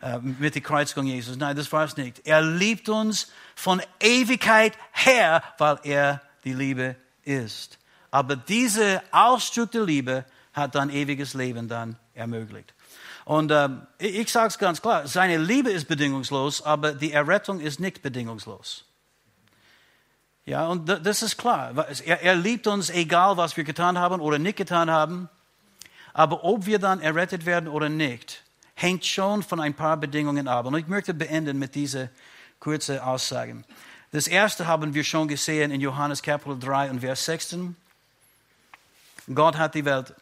äh, 0.00 0.18
mit 0.18 0.54
der 0.54 0.62
Kreuzigung 0.62 1.06
Jesus. 1.06 1.36
Nein, 1.36 1.56
das 1.56 1.70
war 1.70 1.84
es 1.84 1.96
nicht. 1.96 2.26
Er 2.26 2.42
liebt 2.42 2.88
uns 2.88 3.30
von 3.54 3.82
Ewigkeit 4.00 4.72
her, 4.92 5.42
weil 5.58 5.78
er 5.82 6.22
die 6.44 6.54
Liebe 6.54 6.96
ist. 7.24 7.78
Aber 8.10 8.36
diese 8.36 9.02
Ausdruck 9.10 9.72
der 9.72 9.84
Liebe 9.84 10.24
hat 10.54 10.74
dann 10.74 10.88
ewiges 10.88 11.34
Leben 11.34 11.68
dann 11.68 11.98
ermöglicht. 12.14 12.72
Und 13.26 13.50
ähm, 13.50 13.86
ich 13.98 14.30
sage 14.30 14.48
es 14.48 14.58
ganz 14.58 14.80
klar, 14.80 15.06
seine 15.08 15.36
Liebe 15.36 15.70
ist 15.70 15.88
bedingungslos, 15.88 16.62
aber 16.62 16.92
die 16.94 17.12
Errettung 17.12 17.60
ist 17.60 17.80
nicht 17.80 18.00
bedingungslos. 18.00 18.84
Ja, 20.44 20.68
und 20.68 20.88
das 20.88 21.22
ist 21.22 21.36
klar. 21.36 21.74
Er, 22.04 22.22
er 22.22 22.36
liebt 22.36 22.68
uns, 22.68 22.88
egal 22.88 23.36
was 23.36 23.56
wir 23.56 23.64
getan 23.64 23.98
haben 23.98 24.20
oder 24.20 24.38
nicht 24.38 24.56
getan 24.56 24.90
haben. 24.90 25.28
Aber 26.16 26.44
ob 26.44 26.64
wir 26.64 26.78
dann 26.78 27.02
errettet 27.02 27.44
werden 27.44 27.68
oder 27.68 27.90
nicht, 27.90 28.42
hängt 28.74 29.04
schon 29.04 29.42
von 29.42 29.60
ein 29.60 29.74
paar 29.74 29.98
Bedingungen 29.98 30.48
ab. 30.48 30.64
Und 30.64 30.74
ich 30.74 30.86
möchte 30.86 31.12
beenden 31.12 31.58
mit 31.58 31.74
dieser 31.74 32.08
kurzen 32.58 33.00
Aussage. 33.00 33.62
Das 34.12 34.26
erste 34.26 34.66
haben 34.66 34.94
wir 34.94 35.04
schon 35.04 35.28
gesehen 35.28 35.70
in 35.70 35.82
Johannes 35.82 36.22
Kapitel 36.22 36.58
3 36.58 36.88
und 36.88 37.00
Vers 37.00 37.26
16. 37.26 37.76
Gott 39.34 39.58
hat 39.58 39.74
die 39.74 39.84
Welt 39.84 40.14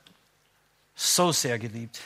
so 0.96 1.30
sehr 1.30 1.60
geliebt, 1.60 2.00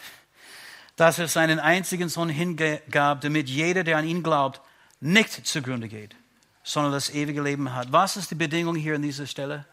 dass 0.97 1.19
er 1.19 1.29
seinen 1.29 1.59
einzigen 1.59 2.11
Sohn 2.11 2.29
hingab, 2.29 3.23
damit 3.23 3.49
jeder, 3.49 3.85
der 3.85 3.97
an 3.97 4.07
ihn 4.07 4.23
glaubt, 4.23 4.61
nicht 5.01 5.47
zugrunde 5.47 5.89
geht, 5.89 6.15
sondern 6.63 6.93
das 6.93 7.09
ewige 7.09 7.41
Leben 7.41 7.73
hat. 7.73 7.91
Was 7.91 8.19
ist 8.19 8.31
die 8.33 8.35
Bedingung 8.35 8.75
hier 8.77 8.97
an 8.97 9.03
dieser 9.03 9.27
Stelle? 9.27 9.65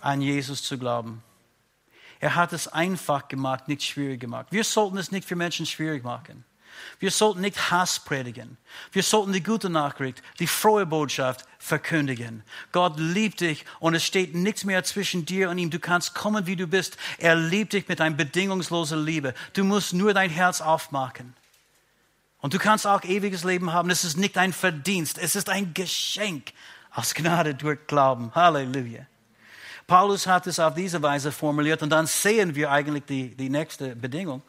An 0.00 0.20
Jesus 0.20 0.64
zu 0.64 0.76
glauben. 0.76 1.22
Er 2.20 2.34
hat 2.34 2.52
es 2.52 2.68
einfach 2.68 3.28
gemacht, 3.28 3.66
nicht 3.66 3.82
schwierig 3.82 4.20
gemacht. 4.20 4.48
Wir 4.50 4.62
sollten 4.62 4.98
es 4.98 5.10
nicht 5.10 5.26
für 5.26 5.36
Menschen 5.36 5.66
schwierig 5.66 6.04
machen. 6.04 6.44
Wir 6.98 7.10
sollten 7.10 7.40
nicht 7.40 7.70
Hass 7.70 7.98
predigen. 7.98 8.58
Wir 8.92 9.02
sollten 9.02 9.32
die 9.32 9.42
gute 9.42 9.70
Nachricht, 9.70 10.22
die 10.38 10.46
frohe 10.46 10.86
Botschaft 10.86 11.46
verkündigen. 11.58 12.42
Gott 12.72 12.98
liebt 12.98 13.40
dich 13.40 13.64
und 13.80 13.94
es 13.94 14.04
steht 14.04 14.34
nichts 14.34 14.64
mehr 14.64 14.84
zwischen 14.84 15.24
dir 15.24 15.50
und 15.50 15.58
ihm. 15.58 15.70
Du 15.70 15.78
kannst 15.78 16.14
kommen, 16.14 16.46
wie 16.46 16.56
du 16.56 16.66
bist. 16.66 16.96
Er 17.18 17.36
liebt 17.36 17.72
dich 17.72 17.88
mit 17.88 18.00
einer 18.00 18.14
bedingungslosen 18.14 19.04
Liebe. 19.04 19.34
Du 19.54 19.64
musst 19.64 19.94
nur 19.94 20.14
dein 20.14 20.30
Herz 20.30 20.60
aufmachen. 20.60 21.34
Und 22.40 22.54
du 22.54 22.58
kannst 22.58 22.86
auch 22.86 23.02
ewiges 23.04 23.44
Leben 23.44 23.72
haben. 23.72 23.90
Es 23.90 24.04
ist 24.04 24.16
nicht 24.16 24.38
ein 24.38 24.52
Verdienst. 24.52 25.18
Es 25.18 25.36
ist 25.36 25.48
ein 25.48 25.74
Geschenk 25.74 26.52
aus 26.92 27.14
Gnade 27.14 27.54
durch 27.54 27.78
Glauben. 27.86 28.34
Halleluja. 28.34 29.06
Paulus 29.90 30.28
hat 30.28 30.46
es 30.46 30.60
auf 30.60 30.74
diese 30.74 31.02
Weise 31.02 31.32
formuliert 31.32 31.82
und 31.82 31.90
dann 31.90 32.06
sehen 32.06 32.54
wir 32.54 32.70
eigentlich 32.70 33.06
die, 33.06 33.34
die 33.34 33.50
nächste 33.50 33.96
Bedingung, 33.96 34.40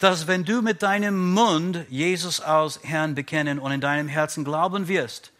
dass 0.00 0.26
wenn 0.26 0.44
du 0.44 0.62
mit 0.62 0.82
deinem 0.82 1.32
Mund 1.32 1.86
Jesus 1.88 2.40
als 2.40 2.80
Herrn 2.82 3.14
bekennen 3.14 3.60
und 3.60 3.70
in 3.70 3.80
deinem 3.80 4.08
Herzen 4.08 4.44
glauben 4.44 4.88
wirst, 4.88 5.30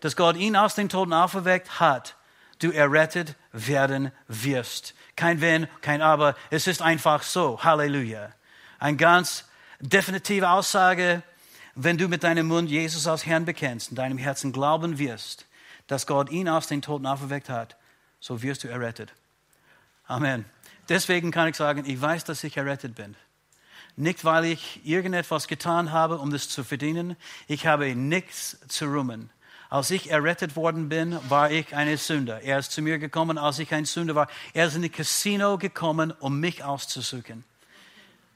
dass 0.00 0.16
Gott 0.16 0.36
ihn 0.36 0.56
aus 0.56 0.74
den 0.74 0.88
Toten 0.88 1.12
auferweckt 1.12 1.80
hat, 1.80 2.16
du 2.60 2.70
errettet 2.70 3.34
werden 3.52 4.10
wirst. 4.26 4.94
Kein 5.16 5.42
Wenn, 5.42 5.68
kein 5.82 6.00
Aber, 6.00 6.34
es 6.48 6.66
ist 6.66 6.80
einfach 6.80 7.24
so. 7.24 7.62
Halleluja. 7.62 8.30
Eine 8.78 8.96
ganz 8.96 9.44
definitive 9.80 10.48
Aussage, 10.48 11.22
wenn 11.74 11.98
du 11.98 12.08
mit 12.08 12.24
deinem 12.24 12.46
Mund 12.46 12.70
Jesus 12.70 13.06
als 13.06 13.26
Herrn 13.26 13.44
bekennst, 13.44 13.90
in 13.90 13.96
deinem 13.96 14.16
Herzen 14.16 14.50
glauben 14.50 14.98
wirst, 14.98 15.44
dass 15.88 16.06
Gott 16.06 16.30
ihn 16.30 16.48
aus 16.48 16.68
den 16.68 16.80
Toten 16.80 17.04
auferweckt 17.04 17.50
hat, 17.50 17.76
so 18.24 18.40
wirst 18.40 18.64
du 18.64 18.68
errettet. 18.68 19.12
Amen. 20.06 20.46
Deswegen 20.88 21.30
kann 21.30 21.48
ich 21.48 21.56
sagen, 21.56 21.84
ich 21.86 22.00
weiß, 22.00 22.24
dass 22.24 22.42
ich 22.42 22.56
errettet 22.56 22.94
bin. 22.94 23.16
Nicht, 23.96 24.24
weil 24.24 24.46
ich 24.46 24.80
irgendetwas 24.82 25.46
getan 25.46 25.92
habe, 25.92 26.16
um 26.16 26.30
das 26.30 26.48
zu 26.48 26.64
verdienen. 26.64 27.16
Ich 27.48 27.66
habe 27.66 27.94
nichts 27.94 28.58
zu 28.66 28.86
rühmen. 28.86 29.28
Als 29.68 29.90
ich 29.90 30.10
errettet 30.10 30.56
worden 30.56 30.88
bin, 30.88 31.18
war 31.28 31.50
ich 31.50 31.76
eine 31.76 31.98
Sünder. 31.98 32.40
Er 32.40 32.60
ist 32.60 32.72
zu 32.72 32.80
mir 32.80 32.98
gekommen, 32.98 33.36
als 33.36 33.58
ich 33.58 33.74
ein 33.74 33.84
Sünder 33.84 34.14
war. 34.14 34.28
Er 34.54 34.68
ist 34.68 34.76
in 34.76 34.80
das 34.80 34.92
Casino 34.92 35.58
gekommen, 35.58 36.10
um 36.18 36.40
mich 36.40 36.64
auszusuchen. 36.64 37.44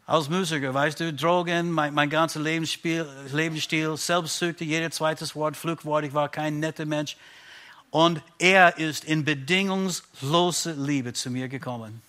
Als 0.05 0.29
Musiker, 0.29 0.75
weißt 0.75 1.01
du, 1.01 1.15
Drogen, 1.15 1.71
mein, 1.71 1.95
mein 1.95 2.11
ganzer 2.11 2.41
Lebensstil, 2.41 3.07
Lebensstil, 3.33 3.97
Selbstsüchte, 3.97 4.65
jedes 4.65 4.97
zweites 4.97 5.35
Wort, 5.35 5.57
Flugwort, 5.57 6.05
ich 6.05 6.13
war 6.13 6.29
kein 6.29 6.61
netter 6.61 6.85
Mensch. 6.85 7.17
Und 7.91 8.23
er 8.39 8.79
ist 8.79 9.05
in 9.05 9.25
bedingungslose 9.25 10.73
Liebe 10.73 11.13
zu 11.15 11.31
mir 11.31 11.49
gekommen. 11.49 12.03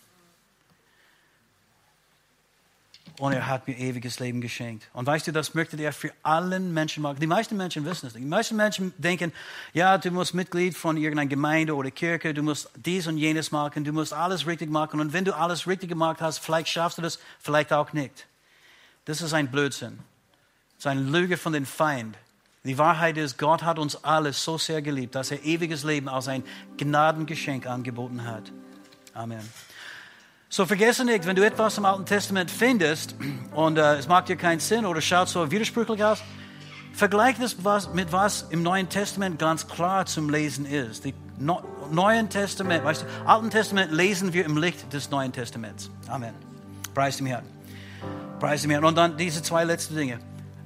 Und 3.20 3.34
er 3.34 3.48
hat 3.48 3.68
mir 3.68 3.78
ewiges 3.78 4.20
Leben 4.20 4.40
geschenkt. 4.40 4.88
Und 4.94 5.06
weißt 5.06 5.28
du, 5.28 5.34
das 5.34 5.54
möchte 5.54 5.76
er 5.82 5.92
für 5.92 6.14
allen 6.24 6.74
Menschen 6.74 7.04
machen. 7.04 7.20
Die 7.20 7.28
meisten 7.28 7.58
Menschen 7.58 7.84
wissen 7.84 8.08
es 8.08 8.14
nicht. 8.14 8.24
Die 8.24 8.30
meisten 8.30 8.56
Menschen 8.56 8.94
denken, 8.98 9.34
ja, 9.74 9.98
du 9.98 10.10
musst 10.10 10.34
Mitglied 10.34 10.78
von 10.78 10.96
irgendeiner 10.96 11.28
Gemeinde 11.28 11.76
oder 11.76 11.92
Kirche, 11.92 12.34
du 12.34 12.44
musst 12.44 12.70
dies 12.76 13.08
und 13.08 13.18
jenes 13.18 13.52
machen, 13.52 13.84
du 13.84 13.92
musst 13.92 14.14
alles 14.14 14.48
richtig 14.48 14.70
machen. 14.70 15.02
Und 15.02 15.12
wenn 15.12 15.26
du 15.26 15.36
alles 15.36 15.68
richtig 15.68 15.90
gemacht 15.90 16.22
hast, 16.22 16.40
vielleicht 16.40 16.70
schaffst 16.70 16.98
du 16.98 17.02
das, 17.02 17.20
vielleicht 17.40 17.74
auch 17.74 17.92
nicht. 17.92 18.26
Das 19.04 19.22
ist 19.22 19.34
ein 19.34 19.52
Blödsinn. 19.52 20.00
Das 20.78 20.86
ist 20.86 20.88
eine 20.88 21.02
Lüge 21.02 21.36
von 21.36 21.52
den 21.52 21.66
Feind. 21.66 22.16
Die 22.66 22.78
Wahrheit 22.78 23.18
ist, 23.18 23.38
Gott 23.38 23.64
hat 23.64 23.80
uns 23.80 24.04
alle 24.04 24.34
so 24.34 24.58
sehr 24.58 24.82
geliebt, 24.82 25.16
dass 25.16 25.32
er 25.32 25.44
ewiges 25.46 25.84
Leben 25.84 26.10
als 26.10 26.28
ein 26.28 26.44
Gnadengeschenk 26.78 27.66
angeboten 27.66 28.26
hat. 28.26 28.52
Amen. 29.14 29.42
So 30.50 30.66
vergesse 30.66 31.06
nicht, 31.06 31.26
wenn 31.26 31.36
du 31.36 31.46
etwas 31.46 31.78
im 31.78 31.86
Alten 31.86 32.06
Testament 32.06 32.52
findest 32.52 33.16
und 33.52 33.78
äh, 33.78 33.96
es 33.96 34.08
macht 34.08 34.30
dir 34.30 34.36
keinen 34.36 34.60
Sinn 34.60 34.86
oder 34.86 35.00
schaut 35.00 35.30
so 35.30 35.52
widersprüchlich 35.52 36.04
aus, 36.04 36.22
vergleich 36.92 37.38
das 37.40 37.64
was, 37.64 37.94
mit 37.94 38.12
was 38.12 38.48
im 38.50 38.64
Neuen 38.64 38.90
Testament 38.90 39.40
ganz 39.40 39.68
klar 39.68 40.06
zum 40.06 40.30
Lesen 40.30 40.66
ist. 40.66 41.06
Die 41.06 41.14
no 41.38 41.62
Neuen 41.92 42.30
Testament, 42.30 42.84
weißt 42.84 43.04
du, 43.04 43.28
Alten 43.28 43.50
Testament 43.50 43.92
lesen 43.92 44.34
wir 44.34 44.46
im 44.46 44.58
Licht 44.58 44.92
des 44.92 45.10
Neuen 45.10 45.32
Testaments. 45.32 45.90
Amen. 46.08 46.34
Preis 46.94 47.18
dem 47.18 47.26
Herrn. 47.26 47.46
Preis 48.40 48.62
dem 48.62 48.72
Herrn. 48.72 48.86
Und 48.86 48.96
dann 48.96 49.18
diese 49.18 49.42
zwei 49.42 49.64
letzten 49.64 49.96
Dinge. 49.96 50.20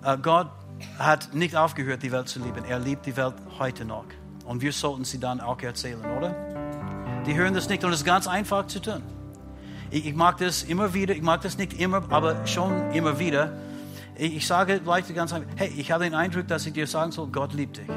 Uh, 0.05 0.17
Gott 0.17 0.49
hat 0.99 1.33
nicht 1.33 1.55
aufgehört, 1.55 2.03
die 2.03 2.11
Welt 2.11 2.27
zu 2.27 2.39
lieben. 2.39 2.65
Er 2.65 2.79
liebt 2.79 3.05
die 3.05 3.15
Welt 3.17 3.35
heute 3.59 3.85
noch. 3.85 4.05
Und 4.45 4.61
wir 4.61 4.71
sollten 4.71 5.05
sie 5.05 5.19
dann 5.19 5.39
auch 5.39 5.61
erzählen, 5.61 6.03
oder? 6.17 6.35
Die 7.25 7.35
hören 7.35 7.53
das 7.53 7.69
nicht 7.69 7.83
und 7.83 7.91
es 7.91 7.99
ist 7.99 8.05
ganz 8.05 8.27
einfach 8.27 8.67
zu 8.67 8.81
tun. 8.81 9.01
Ich, 9.89 10.05
ich, 10.05 10.15
mag 10.15 10.37
das 10.37 10.63
immer 10.63 10.93
wieder, 10.93 11.15
ich 11.15 11.21
mag 11.21 11.41
das 11.41 11.57
nicht 11.57 11.79
immer, 11.79 12.03
aber 12.09 12.45
schon 12.47 12.91
immer 12.91 13.19
wieder. 13.19 13.53
Ich, 14.15 14.35
ich 14.37 14.47
sage 14.47 14.81
Leute 14.83 15.13
ganz 15.13 15.31
einfach, 15.31 15.49
hey, 15.55 15.71
ich 15.77 15.91
habe 15.91 16.03
den 16.03 16.15
Eindruck, 16.15 16.47
dass 16.47 16.65
ich 16.65 16.73
dir 16.73 16.87
sagen 16.87 17.11
soll, 17.11 17.27
Gott 17.27 17.53
liebt 17.53 17.77
dich. 17.77 17.87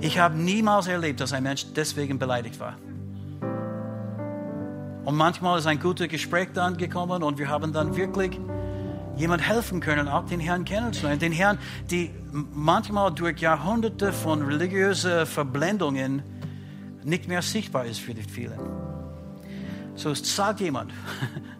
Ich 0.00 0.18
habe 0.18 0.36
niemals 0.36 0.86
erlebt, 0.86 1.20
dass 1.20 1.32
ein 1.32 1.42
Mensch 1.42 1.66
deswegen 1.74 2.18
beleidigt 2.18 2.58
war. 2.60 2.76
Und 5.04 5.16
manchmal 5.16 5.58
ist 5.58 5.66
ein 5.66 5.80
gutes 5.80 6.08
Gespräch 6.08 6.48
dann 6.52 6.76
gekommen 6.76 7.22
und 7.22 7.38
wir 7.38 7.48
haben 7.48 7.72
dann 7.72 7.96
wirklich 7.96 8.38
jemand 9.20 9.46
helfen 9.46 9.80
können, 9.80 10.08
auch 10.08 10.26
den 10.26 10.40
Herrn 10.40 10.64
kennenzulernen. 10.64 11.20
Den 11.20 11.32
Herrn, 11.32 11.58
die 11.90 12.10
manchmal 12.32 13.12
durch 13.12 13.38
Jahrhunderte 13.38 14.12
von 14.12 14.42
religiösen 14.42 15.26
Verblendungen 15.26 16.22
nicht 17.04 17.28
mehr 17.28 17.42
sichtbar 17.42 17.84
ist 17.84 18.00
für 18.00 18.14
die 18.14 18.22
vielen. 18.22 18.58
So 19.94 20.14
sagt 20.14 20.60
jemand. 20.60 20.92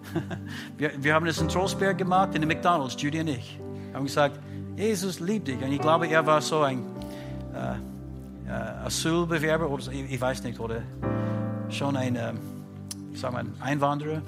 wir, 0.78 0.92
wir 0.98 1.14
haben 1.14 1.26
das 1.26 1.38
in 1.38 1.48
Trostberg 1.48 1.98
gemacht, 1.98 2.34
in 2.34 2.40
den 2.40 2.48
McDonalds, 2.48 2.96
Judy 3.00 3.20
und 3.20 3.28
ich. 3.28 3.58
Wir 3.88 3.94
haben 3.94 4.06
gesagt, 4.06 4.38
Jesus 4.76 5.20
liebt 5.20 5.48
dich. 5.48 5.60
Und 5.62 5.72
ich 5.72 5.80
glaube, 5.80 6.06
er 6.06 6.26
war 6.26 6.40
so 6.40 6.62
ein 6.62 6.82
äh, 7.54 7.74
äh, 8.48 8.86
Asylbewerber 8.86 9.68
oder 9.68 9.92
ich, 9.92 10.12
ich, 10.12 10.20
weiß 10.20 10.42
nicht, 10.44 10.58
oder 10.58 10.82
schon 11.68 11.96
ein, 11.96 12.16
äh, 12.16 12.32
sagen 13.14 13.36
wir, 13.36 13.64
Einwanderer. 13.64 14.22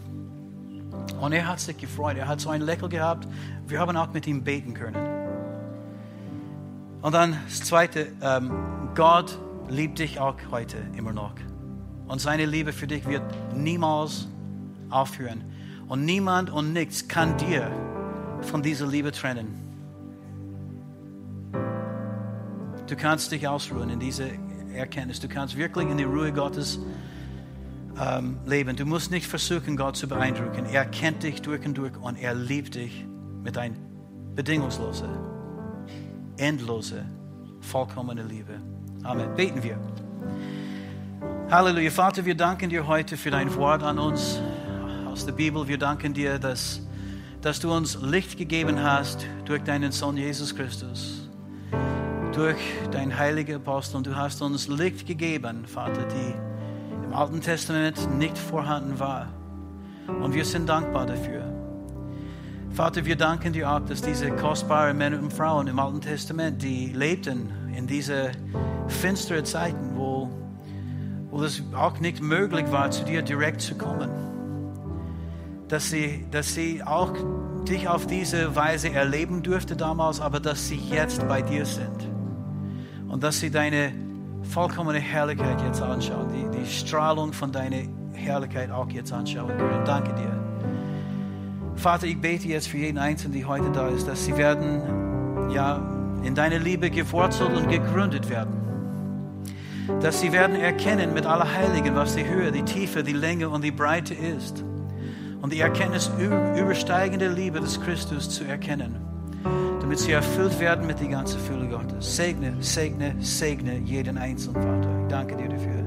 Und 1.20 1.32
er 1.32 1.46
hat 1.46 1.60
sich 1.60 1.76
gefreut, 1.76 2.16
er 2.16 2.28
hat 2.28 2.40
so 2.40 2.50
ein 2.50 2.60
Lächeln 2.62 2.90
gehabt. 2.90 3.28
Wir 3.66 3.78
haben 3.78 3.96
auch 3.96 4.12
mit 4.12 4.26
ihm 4.26 4.42
beten 4.42 4.74
können. 4.74 4.96
Und 7.00 7.14
dann 7.14 7.36
das 7.48 7.60
Zweite, 7.60 8.08
ähm, 8.22 8.52
Gott 8.94 9.38
liebt 9.68 9.98
dich 9.98 10.20
auch 10.20 10.36
heute 10.50 10.76
immer 10.96 11.12
noch. 11.12 11.34
Und 12.06 12.20
seine 12.20 12.46
Liebe 12.46 12.72
für 12.72 12.86
dich 12.86 13.06
wird 13.06 13.22
niemals 13.54 14.28
aufhören. 14.90 15.44
Und 15.88 16.04
niemand 16.04 16.50
und 16.50 16.72
nichts 16.72 17.08
kann 17.08 17.36
dir 17.38 17.70
von 18.42 18.62
dieser 18.62 18.86
Liebe 18.86 19.12
trennen. 19.12 19.58
Du 22.86 22.96
kannst 22.96 23.32
dich 23.32 23.48
ausruhen 23.48 23.90
in 23.90 24.00
dieser 24.00 24.26
Erkenntnis. 24.74 25.20
Du 25.20 25.28
kannst 25.28 25.56
wirklich 25.56 25.88
in 25.88 25.96
die 25.96 26.04
Ruhe 26.04 26.32
Gottes 26.32 26.78
ähm, 28.00 28.38
leben. 28.46 28.76
Du 28.76 28.86
musst 28.86 29.10
nicht 29.10 29.26
versuchen, 29.26 29.76
Gott 29.76 29.96
zu 29.96 30.08
beeindrucken. 30.08 30.66
Er 30.66 30.84
kennt 30.84 31.22
dich 31.22 31.42
durch 31.42 31.64
und 31.66 31.76
durch 31.76 31.96
und 31.96 32.16
er 32.16 32.34
liebt 32.34 32.74
dich 32.74 33.06
mit 33.42 33.58
einer 33.58 33.76
bedingungslosen, 34.34 35.10
endlosen, 36.36 37.04
vollkommenen 37.60 38.28
Liebe. 38.28 38.60
Amen. 39.02 39.34
Beten 39.34 39.62
wir. 39.62 39.78
Halleluja. 41.50 41.90
Vater, 41.90 42.24
wir 42.24 42.34
danken 42.34 42.70
dir 42.70 42.86
heute 42.86 43.16
für 43.16 43.30
dein 43.30 43.54
Wort 43.56 43.82
an 43.82 43.98
uns 43.98 44.40
aus 45.06 45.26
der 45.26 45.32
Bibel. 45.32 45.68
Wir 45.68 45.76
danken 45.76 46.14
dir, 46.14 46.38
dass, 46.38 46.80
dass 47.42 47.60
du 47.60 47.72
uns 47.72 47.98
Licht 48.00 48.38
gegeben 48.38 48.82
hast 48.82 49.26
durch 49.44 49.62
deinen 49.62 49.92
Sohn 49.92 50.16
Jesus 50.16 50.54
Christus, 50.56 51.28
durch 52.32 52.56
dein 52.90 53.18
heiliger 53.18 53.56
Apostel. 53.56 53.98
Und 53.98 54.06
du 54.06 54.16
hast 54.16 54.40
uns 54.40 54.68
Licht 54.68 55.06
gegeben, 55.06 55.66
Vater, 55.66 56.08
die 56.08 56.34
im 57.12 57.18
Alten 57.18 57.42
Testament 57.42 58.18
nicht 58.18 58.38
vorhanden 58.38 58.98
war. 58.98 59.28
Und 60.06 60.32
wir 60.32 60.46
sind 60.46 60.66
dankbar 60.66 61.04
dafür. 61.04 61.44
Vater, 62.70 63.04
wir 63.04 63.16
danken 63.16 63.52
dir 63.52 63.70
auch, 63.70 63.80
dass 63.80 64.00
diese 64.00 64.30
kostbaren 64.30 64.96
Männer 64.96 65.18
und 65.18 65.30
Frauen 65.30 65.66
im 65.66 65.78
Alten 65.78 66.00
Testament, 66.00 66.62
die 66.62 66.86
lebten 66.86 67.50
in 67.76 67.86
diese 67.86 68.32
finsteren 68.88 69.44
Zeiten, 69.44 69.94
wo 69.94 70.30
wo 71.30 71.42
es 71.42 71.62
auch 71.74 71.98
nicht 71.98 72.20
möglich 72.22 72.70
war, 72.70 72.90
zu 72.90 73.04
dir 73.04 73.22
direkt 73.22 73.62
zu 73.62 73.74
kommen. 73.74 74.10
Dass 75.68 75.88
sie, 75.88 76.26
dass 76.30 76.52
sie 76.52 76.82
auch 76.82 77.14
dich 77.66 77.88
auf 77.88 78.06
diese 78.06 78.54
Weise 78.54 78.90
erleben 78.90 79.42
durfte 79.42 79.74
damals, 79.74 80.20
aber 80.20 80.40
dass 80.40 80.68
sie 80.68 80.76
jetzt 80.76 81.26
bei 81.28 81.40
dir 81.40 81.64
sind. 81.64 82.08
Und 83.08 83.22
dass 83.22 83.40
sie 83.40 83.50
deine 83.50 83.92
vollkommene 84.42 84.98
Herrlichkeit 84.98 85.60
jetzt 85.62 85.80
anschauen, 85.82 86.28
die, 86.28 86.58
die 86.58 86.66
Strahlung 86.66 87.32
von 87.32 87.52
deiner 87.52 87.82
Herrlichkeit 88.12 88.70
auch 88.70 88.90
jetzt 88.90 89.12
anschauen 89.12 89.48
können. 89.56 89.84
Danke 89.84 90.12
dir. 90.14 90.38
Vater, 91.76 92.06
ich 92.06 92.20
bete 92.20 92.48
jetzt 92.48 92.68
für 92.68 92.78
jeden 92.78 92.98
Einzelnen, 92.98 93.38
der 93.38 93.48
heute 93.48 93.70
da 93.70 93.88
ist, 93.88 94.06
dass 94.06 94.24
sie 94.24 94.36
werden 94.36 95.50
ja, 95.50 95.80
in 96.22 96.34
deiner 96.34 96.58
Liebe 96.58 96.90
gewurzelt 96.90 97.56
und 97.56 97.68
gegründet 97.68 98.28
werden 98.28 98.62
dass 100.00 100.20
sie 100.20 100.32
werden 100.32 100.56
erkennen 100.56 101.12
mit 101.12 101.26
aller 101.26 101.52
Heiligen, 101.52 101.94
was 101.94 102.14
die 102.14 102.24
Höhe, 102.24 102.52
die 102.52 102.62
Tiefe, 102.62 103.02
die 103.02 103.12
Länge 103.12 103.48
und 103.48 103.62
die 103.64 103.70
Breite 103.70 104.14
ist. 104.14 104.64
Und 105.40 105.52
die 105.52 105.60
Erkenntnis 105.60 106.10
übersteigende 106.56 107.28
Liebe 107.28 107.60
des 107.60 107.80
Christus 107.80 108.30
zu 108.30 108.44
erkennen, 108.44 108.96
damit 109.92 110.04
sie 110.06 110.12
erfüllt 110.12 110.58
werden 110.58 110.86
mit 110.86 111.00
der 111.00 111.08
ganzen 111.08 111.38
Fülle 111.38 111.68
Gottes. 111.68 112.16
Segne, 112.16 112.54
segne, 112.60 113.14
segne 113.20 113.76
jeden 113.76 114.16
Einzelnen, 114.16 114.62
Vater. 114.62 114.88
Ich 115.02 115.08
danke 115.08 115.36
dir 115.36 115.50
dafür. 115.50 115.84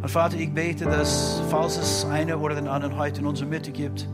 Und 0.00 0.10
Vater, 0.10 0.38
ich 0.38 0.50
bete, 0.50 0.86
dass, 0.86 1.42
falls 1.50 1.76
es 1.76 2.06
eine 2.06 2.38
oder 2.38 2.54
den 2.54 2.68
anderen 2.68 2.96
heute 2.96 3.20
in 3.20 3.26
unserer 3.26 3.48
Mitte 3.48 3.70
gibt, 3.70 4.08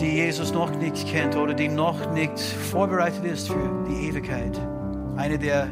die 0.00 0.16
Jesus 0.16 0.52
noch 0.52 0.76
nicht 0.76 1.06
kennt 1.06 1.36
oder 1.36 1.54
die 1.54 1.68
noch 1.68 2.12
nicht 2.12 2.40
vorbereitet 2.40 3.24
ist 3.24 3.46
für 3.46 3.86
die 3.88 4.08
Ewigkeit, 4.08 4.60
eine 5.14 5.38
der 5.38 5.68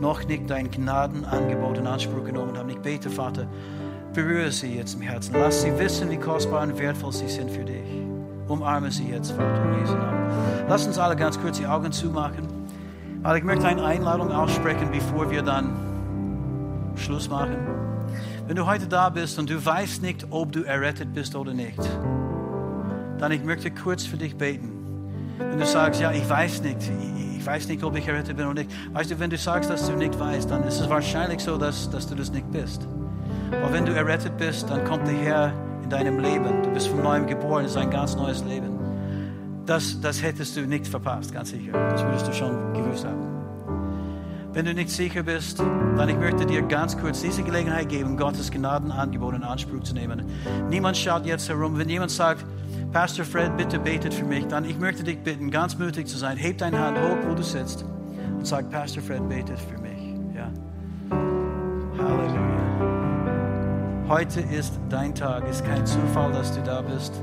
noch 0.00 0.26
nicht 0.26 0.50
dein 0.50 0.68
Gnadenangebot 0.68 1.78
in 1.78 1.86
Anspruch 1.86 2.24
genommen 2.24 2.58
haben. 2.58 2.70
Ich 2.70 2.78
bete, 2.78 3.08
Vater, 3.08 3.46
berühre 4.12 4.50
sie 4.50 4.78
jetzt 4.78 4.94
im 4.94 5.02
Herzen. 5.02 5.36
Lass 5.38 5.62
sie 5.62 5.78
wissen, 5.78 6.10
wie 6.10 6.16
kostbar 6.16 6.64
und 6.64 6.76
wertvoll 6.76 7.12
sie 7.12 7.28
sind 7.28 7.52
für 7.52 7.64
dich. 7.64 7.81
Umarme 8.48 8.90
sie 8.90 9.08
jetzt, 9.08 9.32
Vater, 9.32 9.64
in 9.64 9.80
Jesu 9.80 9.94
Namen. 9.94 10.30
Lass 10.68 10.86
uns 10.86 10.98
alle 10.98 11.16
ganz 11.16 11.40
kurz 11.40 11.58
die 11.58 11.66
Augen 11.66 11.92
zumachen. 11.92 12.48
Aber 13.22 13.36
ich 13.36 13.44
möchte 13.44 13.66
eine 13.66 13.84
Einladung 13.84 14.32
aussprechen, 14.32 14.88
bevor 14.90 15.30
wir 15.30 15.42
dann 15.42 15.70
Schluss 16.96 17.28
machen. 17.28 17.56
Wenn 18.46 18.56
du 18.56 18.66
heute 18.66 18.86
da 18.86 19.08
bist 19.08 19.38
und 19.38 19.48
du 19.48 19.64
weißt 19.64 20.02
nicht, 20.02 20.26
ob 20.30 20.52
du 20.52 20.64
errettet 20.64 21.14
bist 21.14 21.36
oder 21.36 21.54
nicht, 21.54 21.78
dann 23.18 23.30
ich 23.30 23.44
möchte 23.44 23.70
kurz 23.70 24.04
für 24.04 24.16
dich 24.16 24.36
beten. 24.36 24.70
Wenn 25.38 25.58
du 25.58 25.66
sagst, 25.66 26.00
ja, 26.00 26.10
ich 26.10 26.28
weiß 26.28 26.62
nicht, 26.62 26.90
ich 27.36 27.46
weiß 27.46 27.68
nicht, 27.68 27.82
ob 27.84 27.96
ich 27.96 28.06
errettet 28.06 28.36
bin 28.36 28.46
oder 28.46 28.62
nicht. 28.62 28.70
Weißt 28.92 29.10
du, 29.10 29.18
wenn 29.20 29.30
du 29.30 29.38
sagst, 29.38 29.70
dass 29.70 29.86
du 29.88 29.96
nicht 29.96 30.18
weißt, 30.18 30.50
dann 30.50 30.64
ist 30.64 30.80
es 30.80 30.90
wahrscheinlich 30.90 31.40
so, 31.40 31.56
dass, 31.56 31.88
dass 31.90 32.08
du 32.08 32.14
das 32.14 32.32
nicht 32.32 32.50
bist. 32.50 32.86
Aber 33.62 33.72
wenn 33.72 33.86
du 33.86 33.92
errettet 33.92 34.36
bist, 34.36 34.68
dann 34.68 34.84
kommt 34.84 35.06
der 35.06 35.14
Herr 35.14 35.52
in 35.82 35.90
deinem 35.90 36.18
Leben. 36.18 36.62
Du 36.62 36.70
bist 36.70 36.88
von 36.88 37.02
neuem 37.02 37.26
geboren, 37.26 37.64
es 37.64 37.72
ist 37.72 37.76
ein 37.76 37.90
ganz 37.90 38.16
neues 38.16 38.44
Leben. 38.44 38.78
Das, 39.66 40.00
das 40.00 40.22
hättest 40.22 40.56
du 40.56 40.62
nicht 40.62 40.86
verpasst, 40.86 41.32
ganz 41.32 41.50
sicher. 41.50 41.72
Das 41.72 42.02
würdest 42.04 42.26
du 42.26 42.32
schon 42.32 42.72
gewusst 42.74 43.04
haben. 43.04 43.32
Wenn 44.52 44.66
du 44.66 44.74
nicht 44.74 44.90
sicher 44.90 45.22
bist, 45.22 45.60
dann 45.60 46.08
ich 46.08 46.16
möchte 46.16 46.44
dir 46.44 46.60
ganz 46.62 46.98
kurz 46.98 47.22
diese 47.22 47.42
Gelegenheit 47.42 47.88
geben, 47.88 48.18
Gottes 48.18 48.50
Gnadenangebot 48.50 49.34
in 49.34 49.42
Anspruch 49.44 49.82
zu 49.82 49.94
nehmen. 49.94 50.26
Niemand 50.68 50.96
schaut 50.96 51.24
jetzt 51.24 51.48
herum. 51.48 51.78
Wenn 51.78 51.88
jemand 51.88 52.10
sagt, 52.10 52.44
Pastor 52.92 53.24
Fred, 53.24 53.56
bitte 53.56 53.78
betet 53.78 54.12
für 54.12 54.26
mich, 54.26 54.46
dann 54.48 54.66
ich 54.66 54.78
möchte 54.78 55.04
dich 55.04 55.18
bitten, 55.20 55.50
ganz 55.50 55.78
mutig 55.78 56.06
zu 56.06 56.18
sein. 56.18 56.36
Heb 56.36 56.58
deine 56.58 56.78
Hand 56.78 56.98
hoch, 56.98 57.16
wo 57.26 57.34
du 57.34 57.42
sitzt 57.42 57.86
und 58.36 58.46
sag, 58.46 58.70
Pastor 58.70 59.02
Fred, 59.02 59.26
betet 59.26 59.58
für 59.58 59.80
mich. 59.80 59.91
Heute 64.12 64.40
ist 64.40 64.74
dein 64.90 65.14
Tag. 65.14 65.44
Es 65.48 65.60
ist 65.60 65.64
kein 65.64 65.86
Zufall, 65.86 66.32
dass 66.32 66.54
du 66.54 66.60
da 66.60 66.82
bist. 66.82 67.14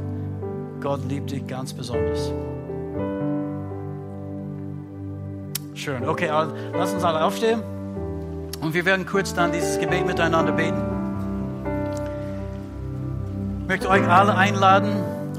Gott 0.82 1.00
liebt 1.08 1.30
dich 1.30 1.46
ganz 1.46 1.72
besonders. 1.72 2.32
Schön. 5.76 6.10
Okay, 6.10 6.30
also, 6.30 6.52
lass 6.74 6.92
uns 6.92 7.04
alle 7.04 7.24
aufstehen. 7.24 7.62
Und 8.62 8.74
wir 8.74 8.86
werden 8.86 9.06
kurz 9.06 9.36
dann 9.36 9.52
dieses 9.52 9.80
Gebet 9.80 10.08
miteinander 10.08 10.52
beten. 10.52 10.82
Ich 13.62 13.68
möchte 13.68 13.88
euch 13.88 14.08
alle 14.08 14.36
einladen, 14.36 14.90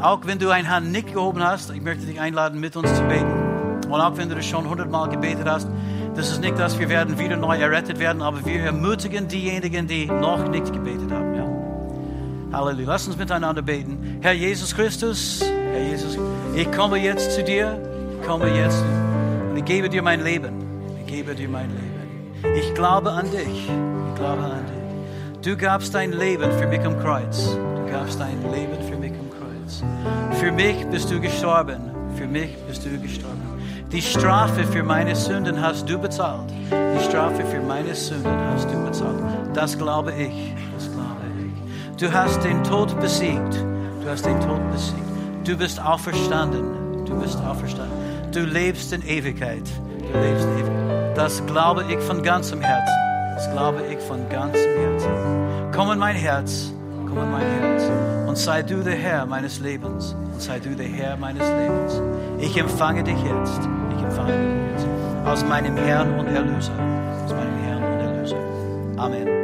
auch 0.01 0.21
wenn 0.27 0.39
du 0.39 0.51
eine 0.51 0.71
Hand 0.71 0.93
nicht 0.93 1.15
gehoben 1.15 1.43
hast, 1.43 1.71
ich 1.71 1.83
möchte 1.83 2.07
dich 2.07 2.21
einladen, 2.21 2.61
mit 2.61 2.77
uns 2.77 2.95
zu 2.95 3.03
beten. 3.09 3.51
Und 3.91 4.01
auch 4.01 4.17
wenn 4.17 4.29
du 4.29 4.37
das 4.37 4.47
schon 4.47 4.71
hundertmal 4.71 5.09
gebetet 5.09 5.49
hast, 5.49 5.69
das 6.15 6.31
ist 6.31 6.41
nicht, 6.41 6.57
dass 6.61 6.79
wir 6.79 6.89
werden 6.89 7.19
wieder 7.19 7.37
neu 7.37 7.57
errettet 7.57 7.99
werden, 7.99 8.23
aber 8.23 8.47
wir 8.47 8.61
ermutigen 8.61 9.27
diejenigen, 9.27 9.89
die 9.89 10.07
noch 10.07 10.47
nicht 10.49 10.73
gebetet 10.73 11.11
haben. 11.11 11.30
Ja. 12.51 12.59
Halleluja. 12.59 12.87
Lass 12.89 13.07
uns 13.07 13.17
miteinander 13.17 13.63
beten. 13.63 14.19
Herr 14.21 14.33
Jesus 14.33 14.75
Christus, 14.75 15.43
Herr 15.73 15.83
Jesus, 15.83 16.19
ich 16.55 16.71
komme 16.73 16.99
jetzt 16.99 17.33
zu 17.33 17.43
dir, 17.43 17.79
ich 18.21 18.27
komme 18.27 18.49
jetzt 18.49 18.83
und 19.51 19.57
ich 19.57 19.65
gebe 19.65 19.89
dir 19.89 20.03
mein 20.03 20.23
Leben. 20.23 20.53
Ich 21.01 21.13
gebe 21.13 21.35
dir 21.35 21.49
mein 21.49 21.71
Leben. 21.71 22.57
Ich 22.57 22.75
glaube 22.75 23.11
an 23.11 23.31
dich. 23.31 23.69
Ich 23.69 24.15
glaube 24.17 24.43
an 24.43 24.65
dich. 24.67 25.43
Du 25.43 25.57
gabst 25.57 25.95
dein 25.95 26.13
Leben 26.13 26.51
für 26.53 26.67
mich 26.67 26.81
am 26.81 26.99
Kreuz. 27.01 27.57
Du 27.57 27.91
gabst 27.91 28.21
dein 28.21 28.43
Leben 28.53 28.83
für 28.89 28.97
mich 28.97 29.13
am 29.13 29.31
Kreuz. 29.31 29.83
Für 30.39 30.53
mich 30.53 30.87
bist 30.87 31.11
du 31.11 31.21
gestorben. 31.21 31.81
Für 32.17 32.27
mich 32.27 32.57
bist 32.69 32.85
du 32.85 32.91
gestorben. 33.01 33.41
Die 33.93 34.03
Strafe 34.03 34.65
für 34.65 34.83
meine 34.83 35.17
Sünden 35.17 35.61
hast 35.61 35.89
du 35.89 35.99
bezahlt. 35.99 36.51
Die 36.71 37.05
Strafe 37.05 37.45
für 37.45 37.61
meine 37.61 37.95
Sünden 37.95 38.39
hast 38.53 38.71
du 38.71 38.85
bezahlt. 38.85 39.19
Das 39.55 39.77
glaube 39.77 40.13
ich. 40.13 40.55
Du 42.01 42.11
hast 42.11 42.43
den 42.43 42.65
Tod 42.65 42.99
besiegt. 42.99 43.63
Du 44.03 44.09
hast 44.09 44.25
den 44.25 44.41
Tod 44.41 44.59
besiegt. 44.73 45.05
Du 45.45 45.55
bist 45.55 45.79
auferstanden. 45.79 47.05
Du 47.05 47.15
bist 47.21 47.39
auferstanden. 47.45 47.95
Du 48.33 48.41
lebst 48.41 48.95
in 48.95 49.07
Ewigkeit. 49.07 49.65
Du 50.11 50.19
lebst 50.19 50.47
in 50.47 50.53
Ewigkeit. 50.61 51.15
Das 51.15 51.45
glaube 51.45 51.85
ich 51.91 51.99
von 51.99 52.23
ganzem 52.23 52.63
Herzen. 52.63 52.95
Das 53.35 53.53
glaube 53.53 53.83
ich 53.93 53.99
von 53.99 54.27
ganzem 54.31 54.79
Herzen. 54.79 55.11
Komm 55.75 55.93
in 55.93 55.99
mein 55.99 56.17
Herz. 56.17 56.73
Komm 57.07 57.19
in 57.19 57.33
mein 57.33 57.47
Herz. 57.47 57.83
Und 58.27 58.39
sei 58.39 58.63
du 58.63 58.83
der 58.83 58.97
Herr 58.97 59.27
meines 59.27 59.61
Lebens. 59.61 60.17
Und 60.33 60.41
sei 60.41 60.59
du 60.59 60.71
der 60.71 60.89
Herr 60.89 61.19
meines 61.19 61.47
Lebens. 61.47 62.01
Ich 62.39 62.57
empfange 62.57 63.05
dich 63.05 63.23
jetzt. 63.23 63.61
Ich 63.95 64.03
empfange 64.03 64.33
dich 64.33 64.73
jetzt. 64.73 64.87
Aus 65.27 65.45
meinem 65.45 65.77
Herrn 65.77 66.19
und 66.19 66.29
Erlöser. 66.29 66.73
Aus 67.27 67.33
meinem 67.35 67.59
Herrn 67.63 67.83
und 67.83 68.01
Erlöser. 68.01 68.39
Amen. 68.97 69.40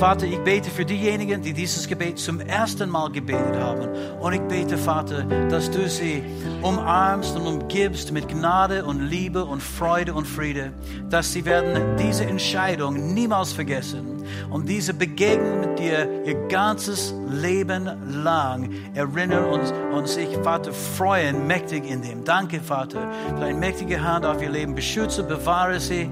Vater, 0.00 0.24
ich 0.24 0.38
bete 0.38 0.70
für 0.70 0.86
diejenigen, 0.86 1.42
die 1.42 1.52
dieses 1.52 1.86
Gebet 1.86 2.18
zum 2.18 2.40
ersten 2.40 2.88
Mal 2.88 3.10
gebetet 3.10 3.54
haben. 3.56 3.86
Und 4.18 4.32
ich 4.32 4.40
bete, 4.40 4.78
Vater, 4.78 5.24
dass 5.50 5.70
du 5.70 5.86
sie 5.90 6.22
umarmst 6.62 7.36
und 7.36 7.46
umgibst 7.46 8.10
mit 8.10 8.26
Gnade 8.26 8.82
und 8.86 9.02
Liebe 9.02 9.44
und 9.44 9.62
Freude 9.62 10.14
und 10.14 10.26
Friede, 10.26 10.72
dass 11.10 11.34
sie 11.34 11.44
werden 11.44 11.98
diese 11.98 12.24
Entscheidung 12.24 13.12
niemals 13.12 13.52
vergessen 13.52 14.24
und 14.48 14.70
diese 14.70 14.94
Begegnung 14.94 15.60
mit 15.60 15.78
dir 15.78 16.08
ihr 16.24 16.48
ganzes 16.48 17.12
Leben 17.28 17.90
lang 18.24 18.70
erinnern 18.94 19.44
und, 19.44 19.70
und 19.92 20.08
sich, 20.08 20.34
Vater, 20.38 20.72
freuen, 20.72 21.46
mächtig 21.46 21.84
in 21.84 22.00
dem. 22.00 22.24
Danke, 22.24 22.60
Vater, 22.60 23.12
für 23.28 23.40
deine 23.40 23.58
mächtige 23.58 24.02
Hand 24.02 24.24
auf 24.24 24.40
ihr 24.40 24.50
Leben. 24.50 24.74
Beschütze, 24.74 25.22
bewahre 25.22 25.78
sie 25.78 26.08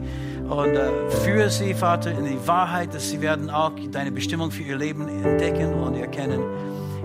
und 0.49 0.75
äh, 0.75 1.11
führe 1.25 1.51
sie, 1.51 1.75
Vater, 1.75 2.13
in 2.13 2.25
die 2.25 2.39
Wahrheit, 2.47 2.95
dass 2.95 3.11
sie 3.11 3.21
werden 3.21 3.51
auch 3.51 3.73
deine 3.91 4.11
Bestimmung 4.11 4.51
für 4.51 4.63
ihr 4.63 4.77
Leben 4.77 5.07
entdecken 5.25 5.75
und 5.75 5.97
erkennen. 5.97 6.43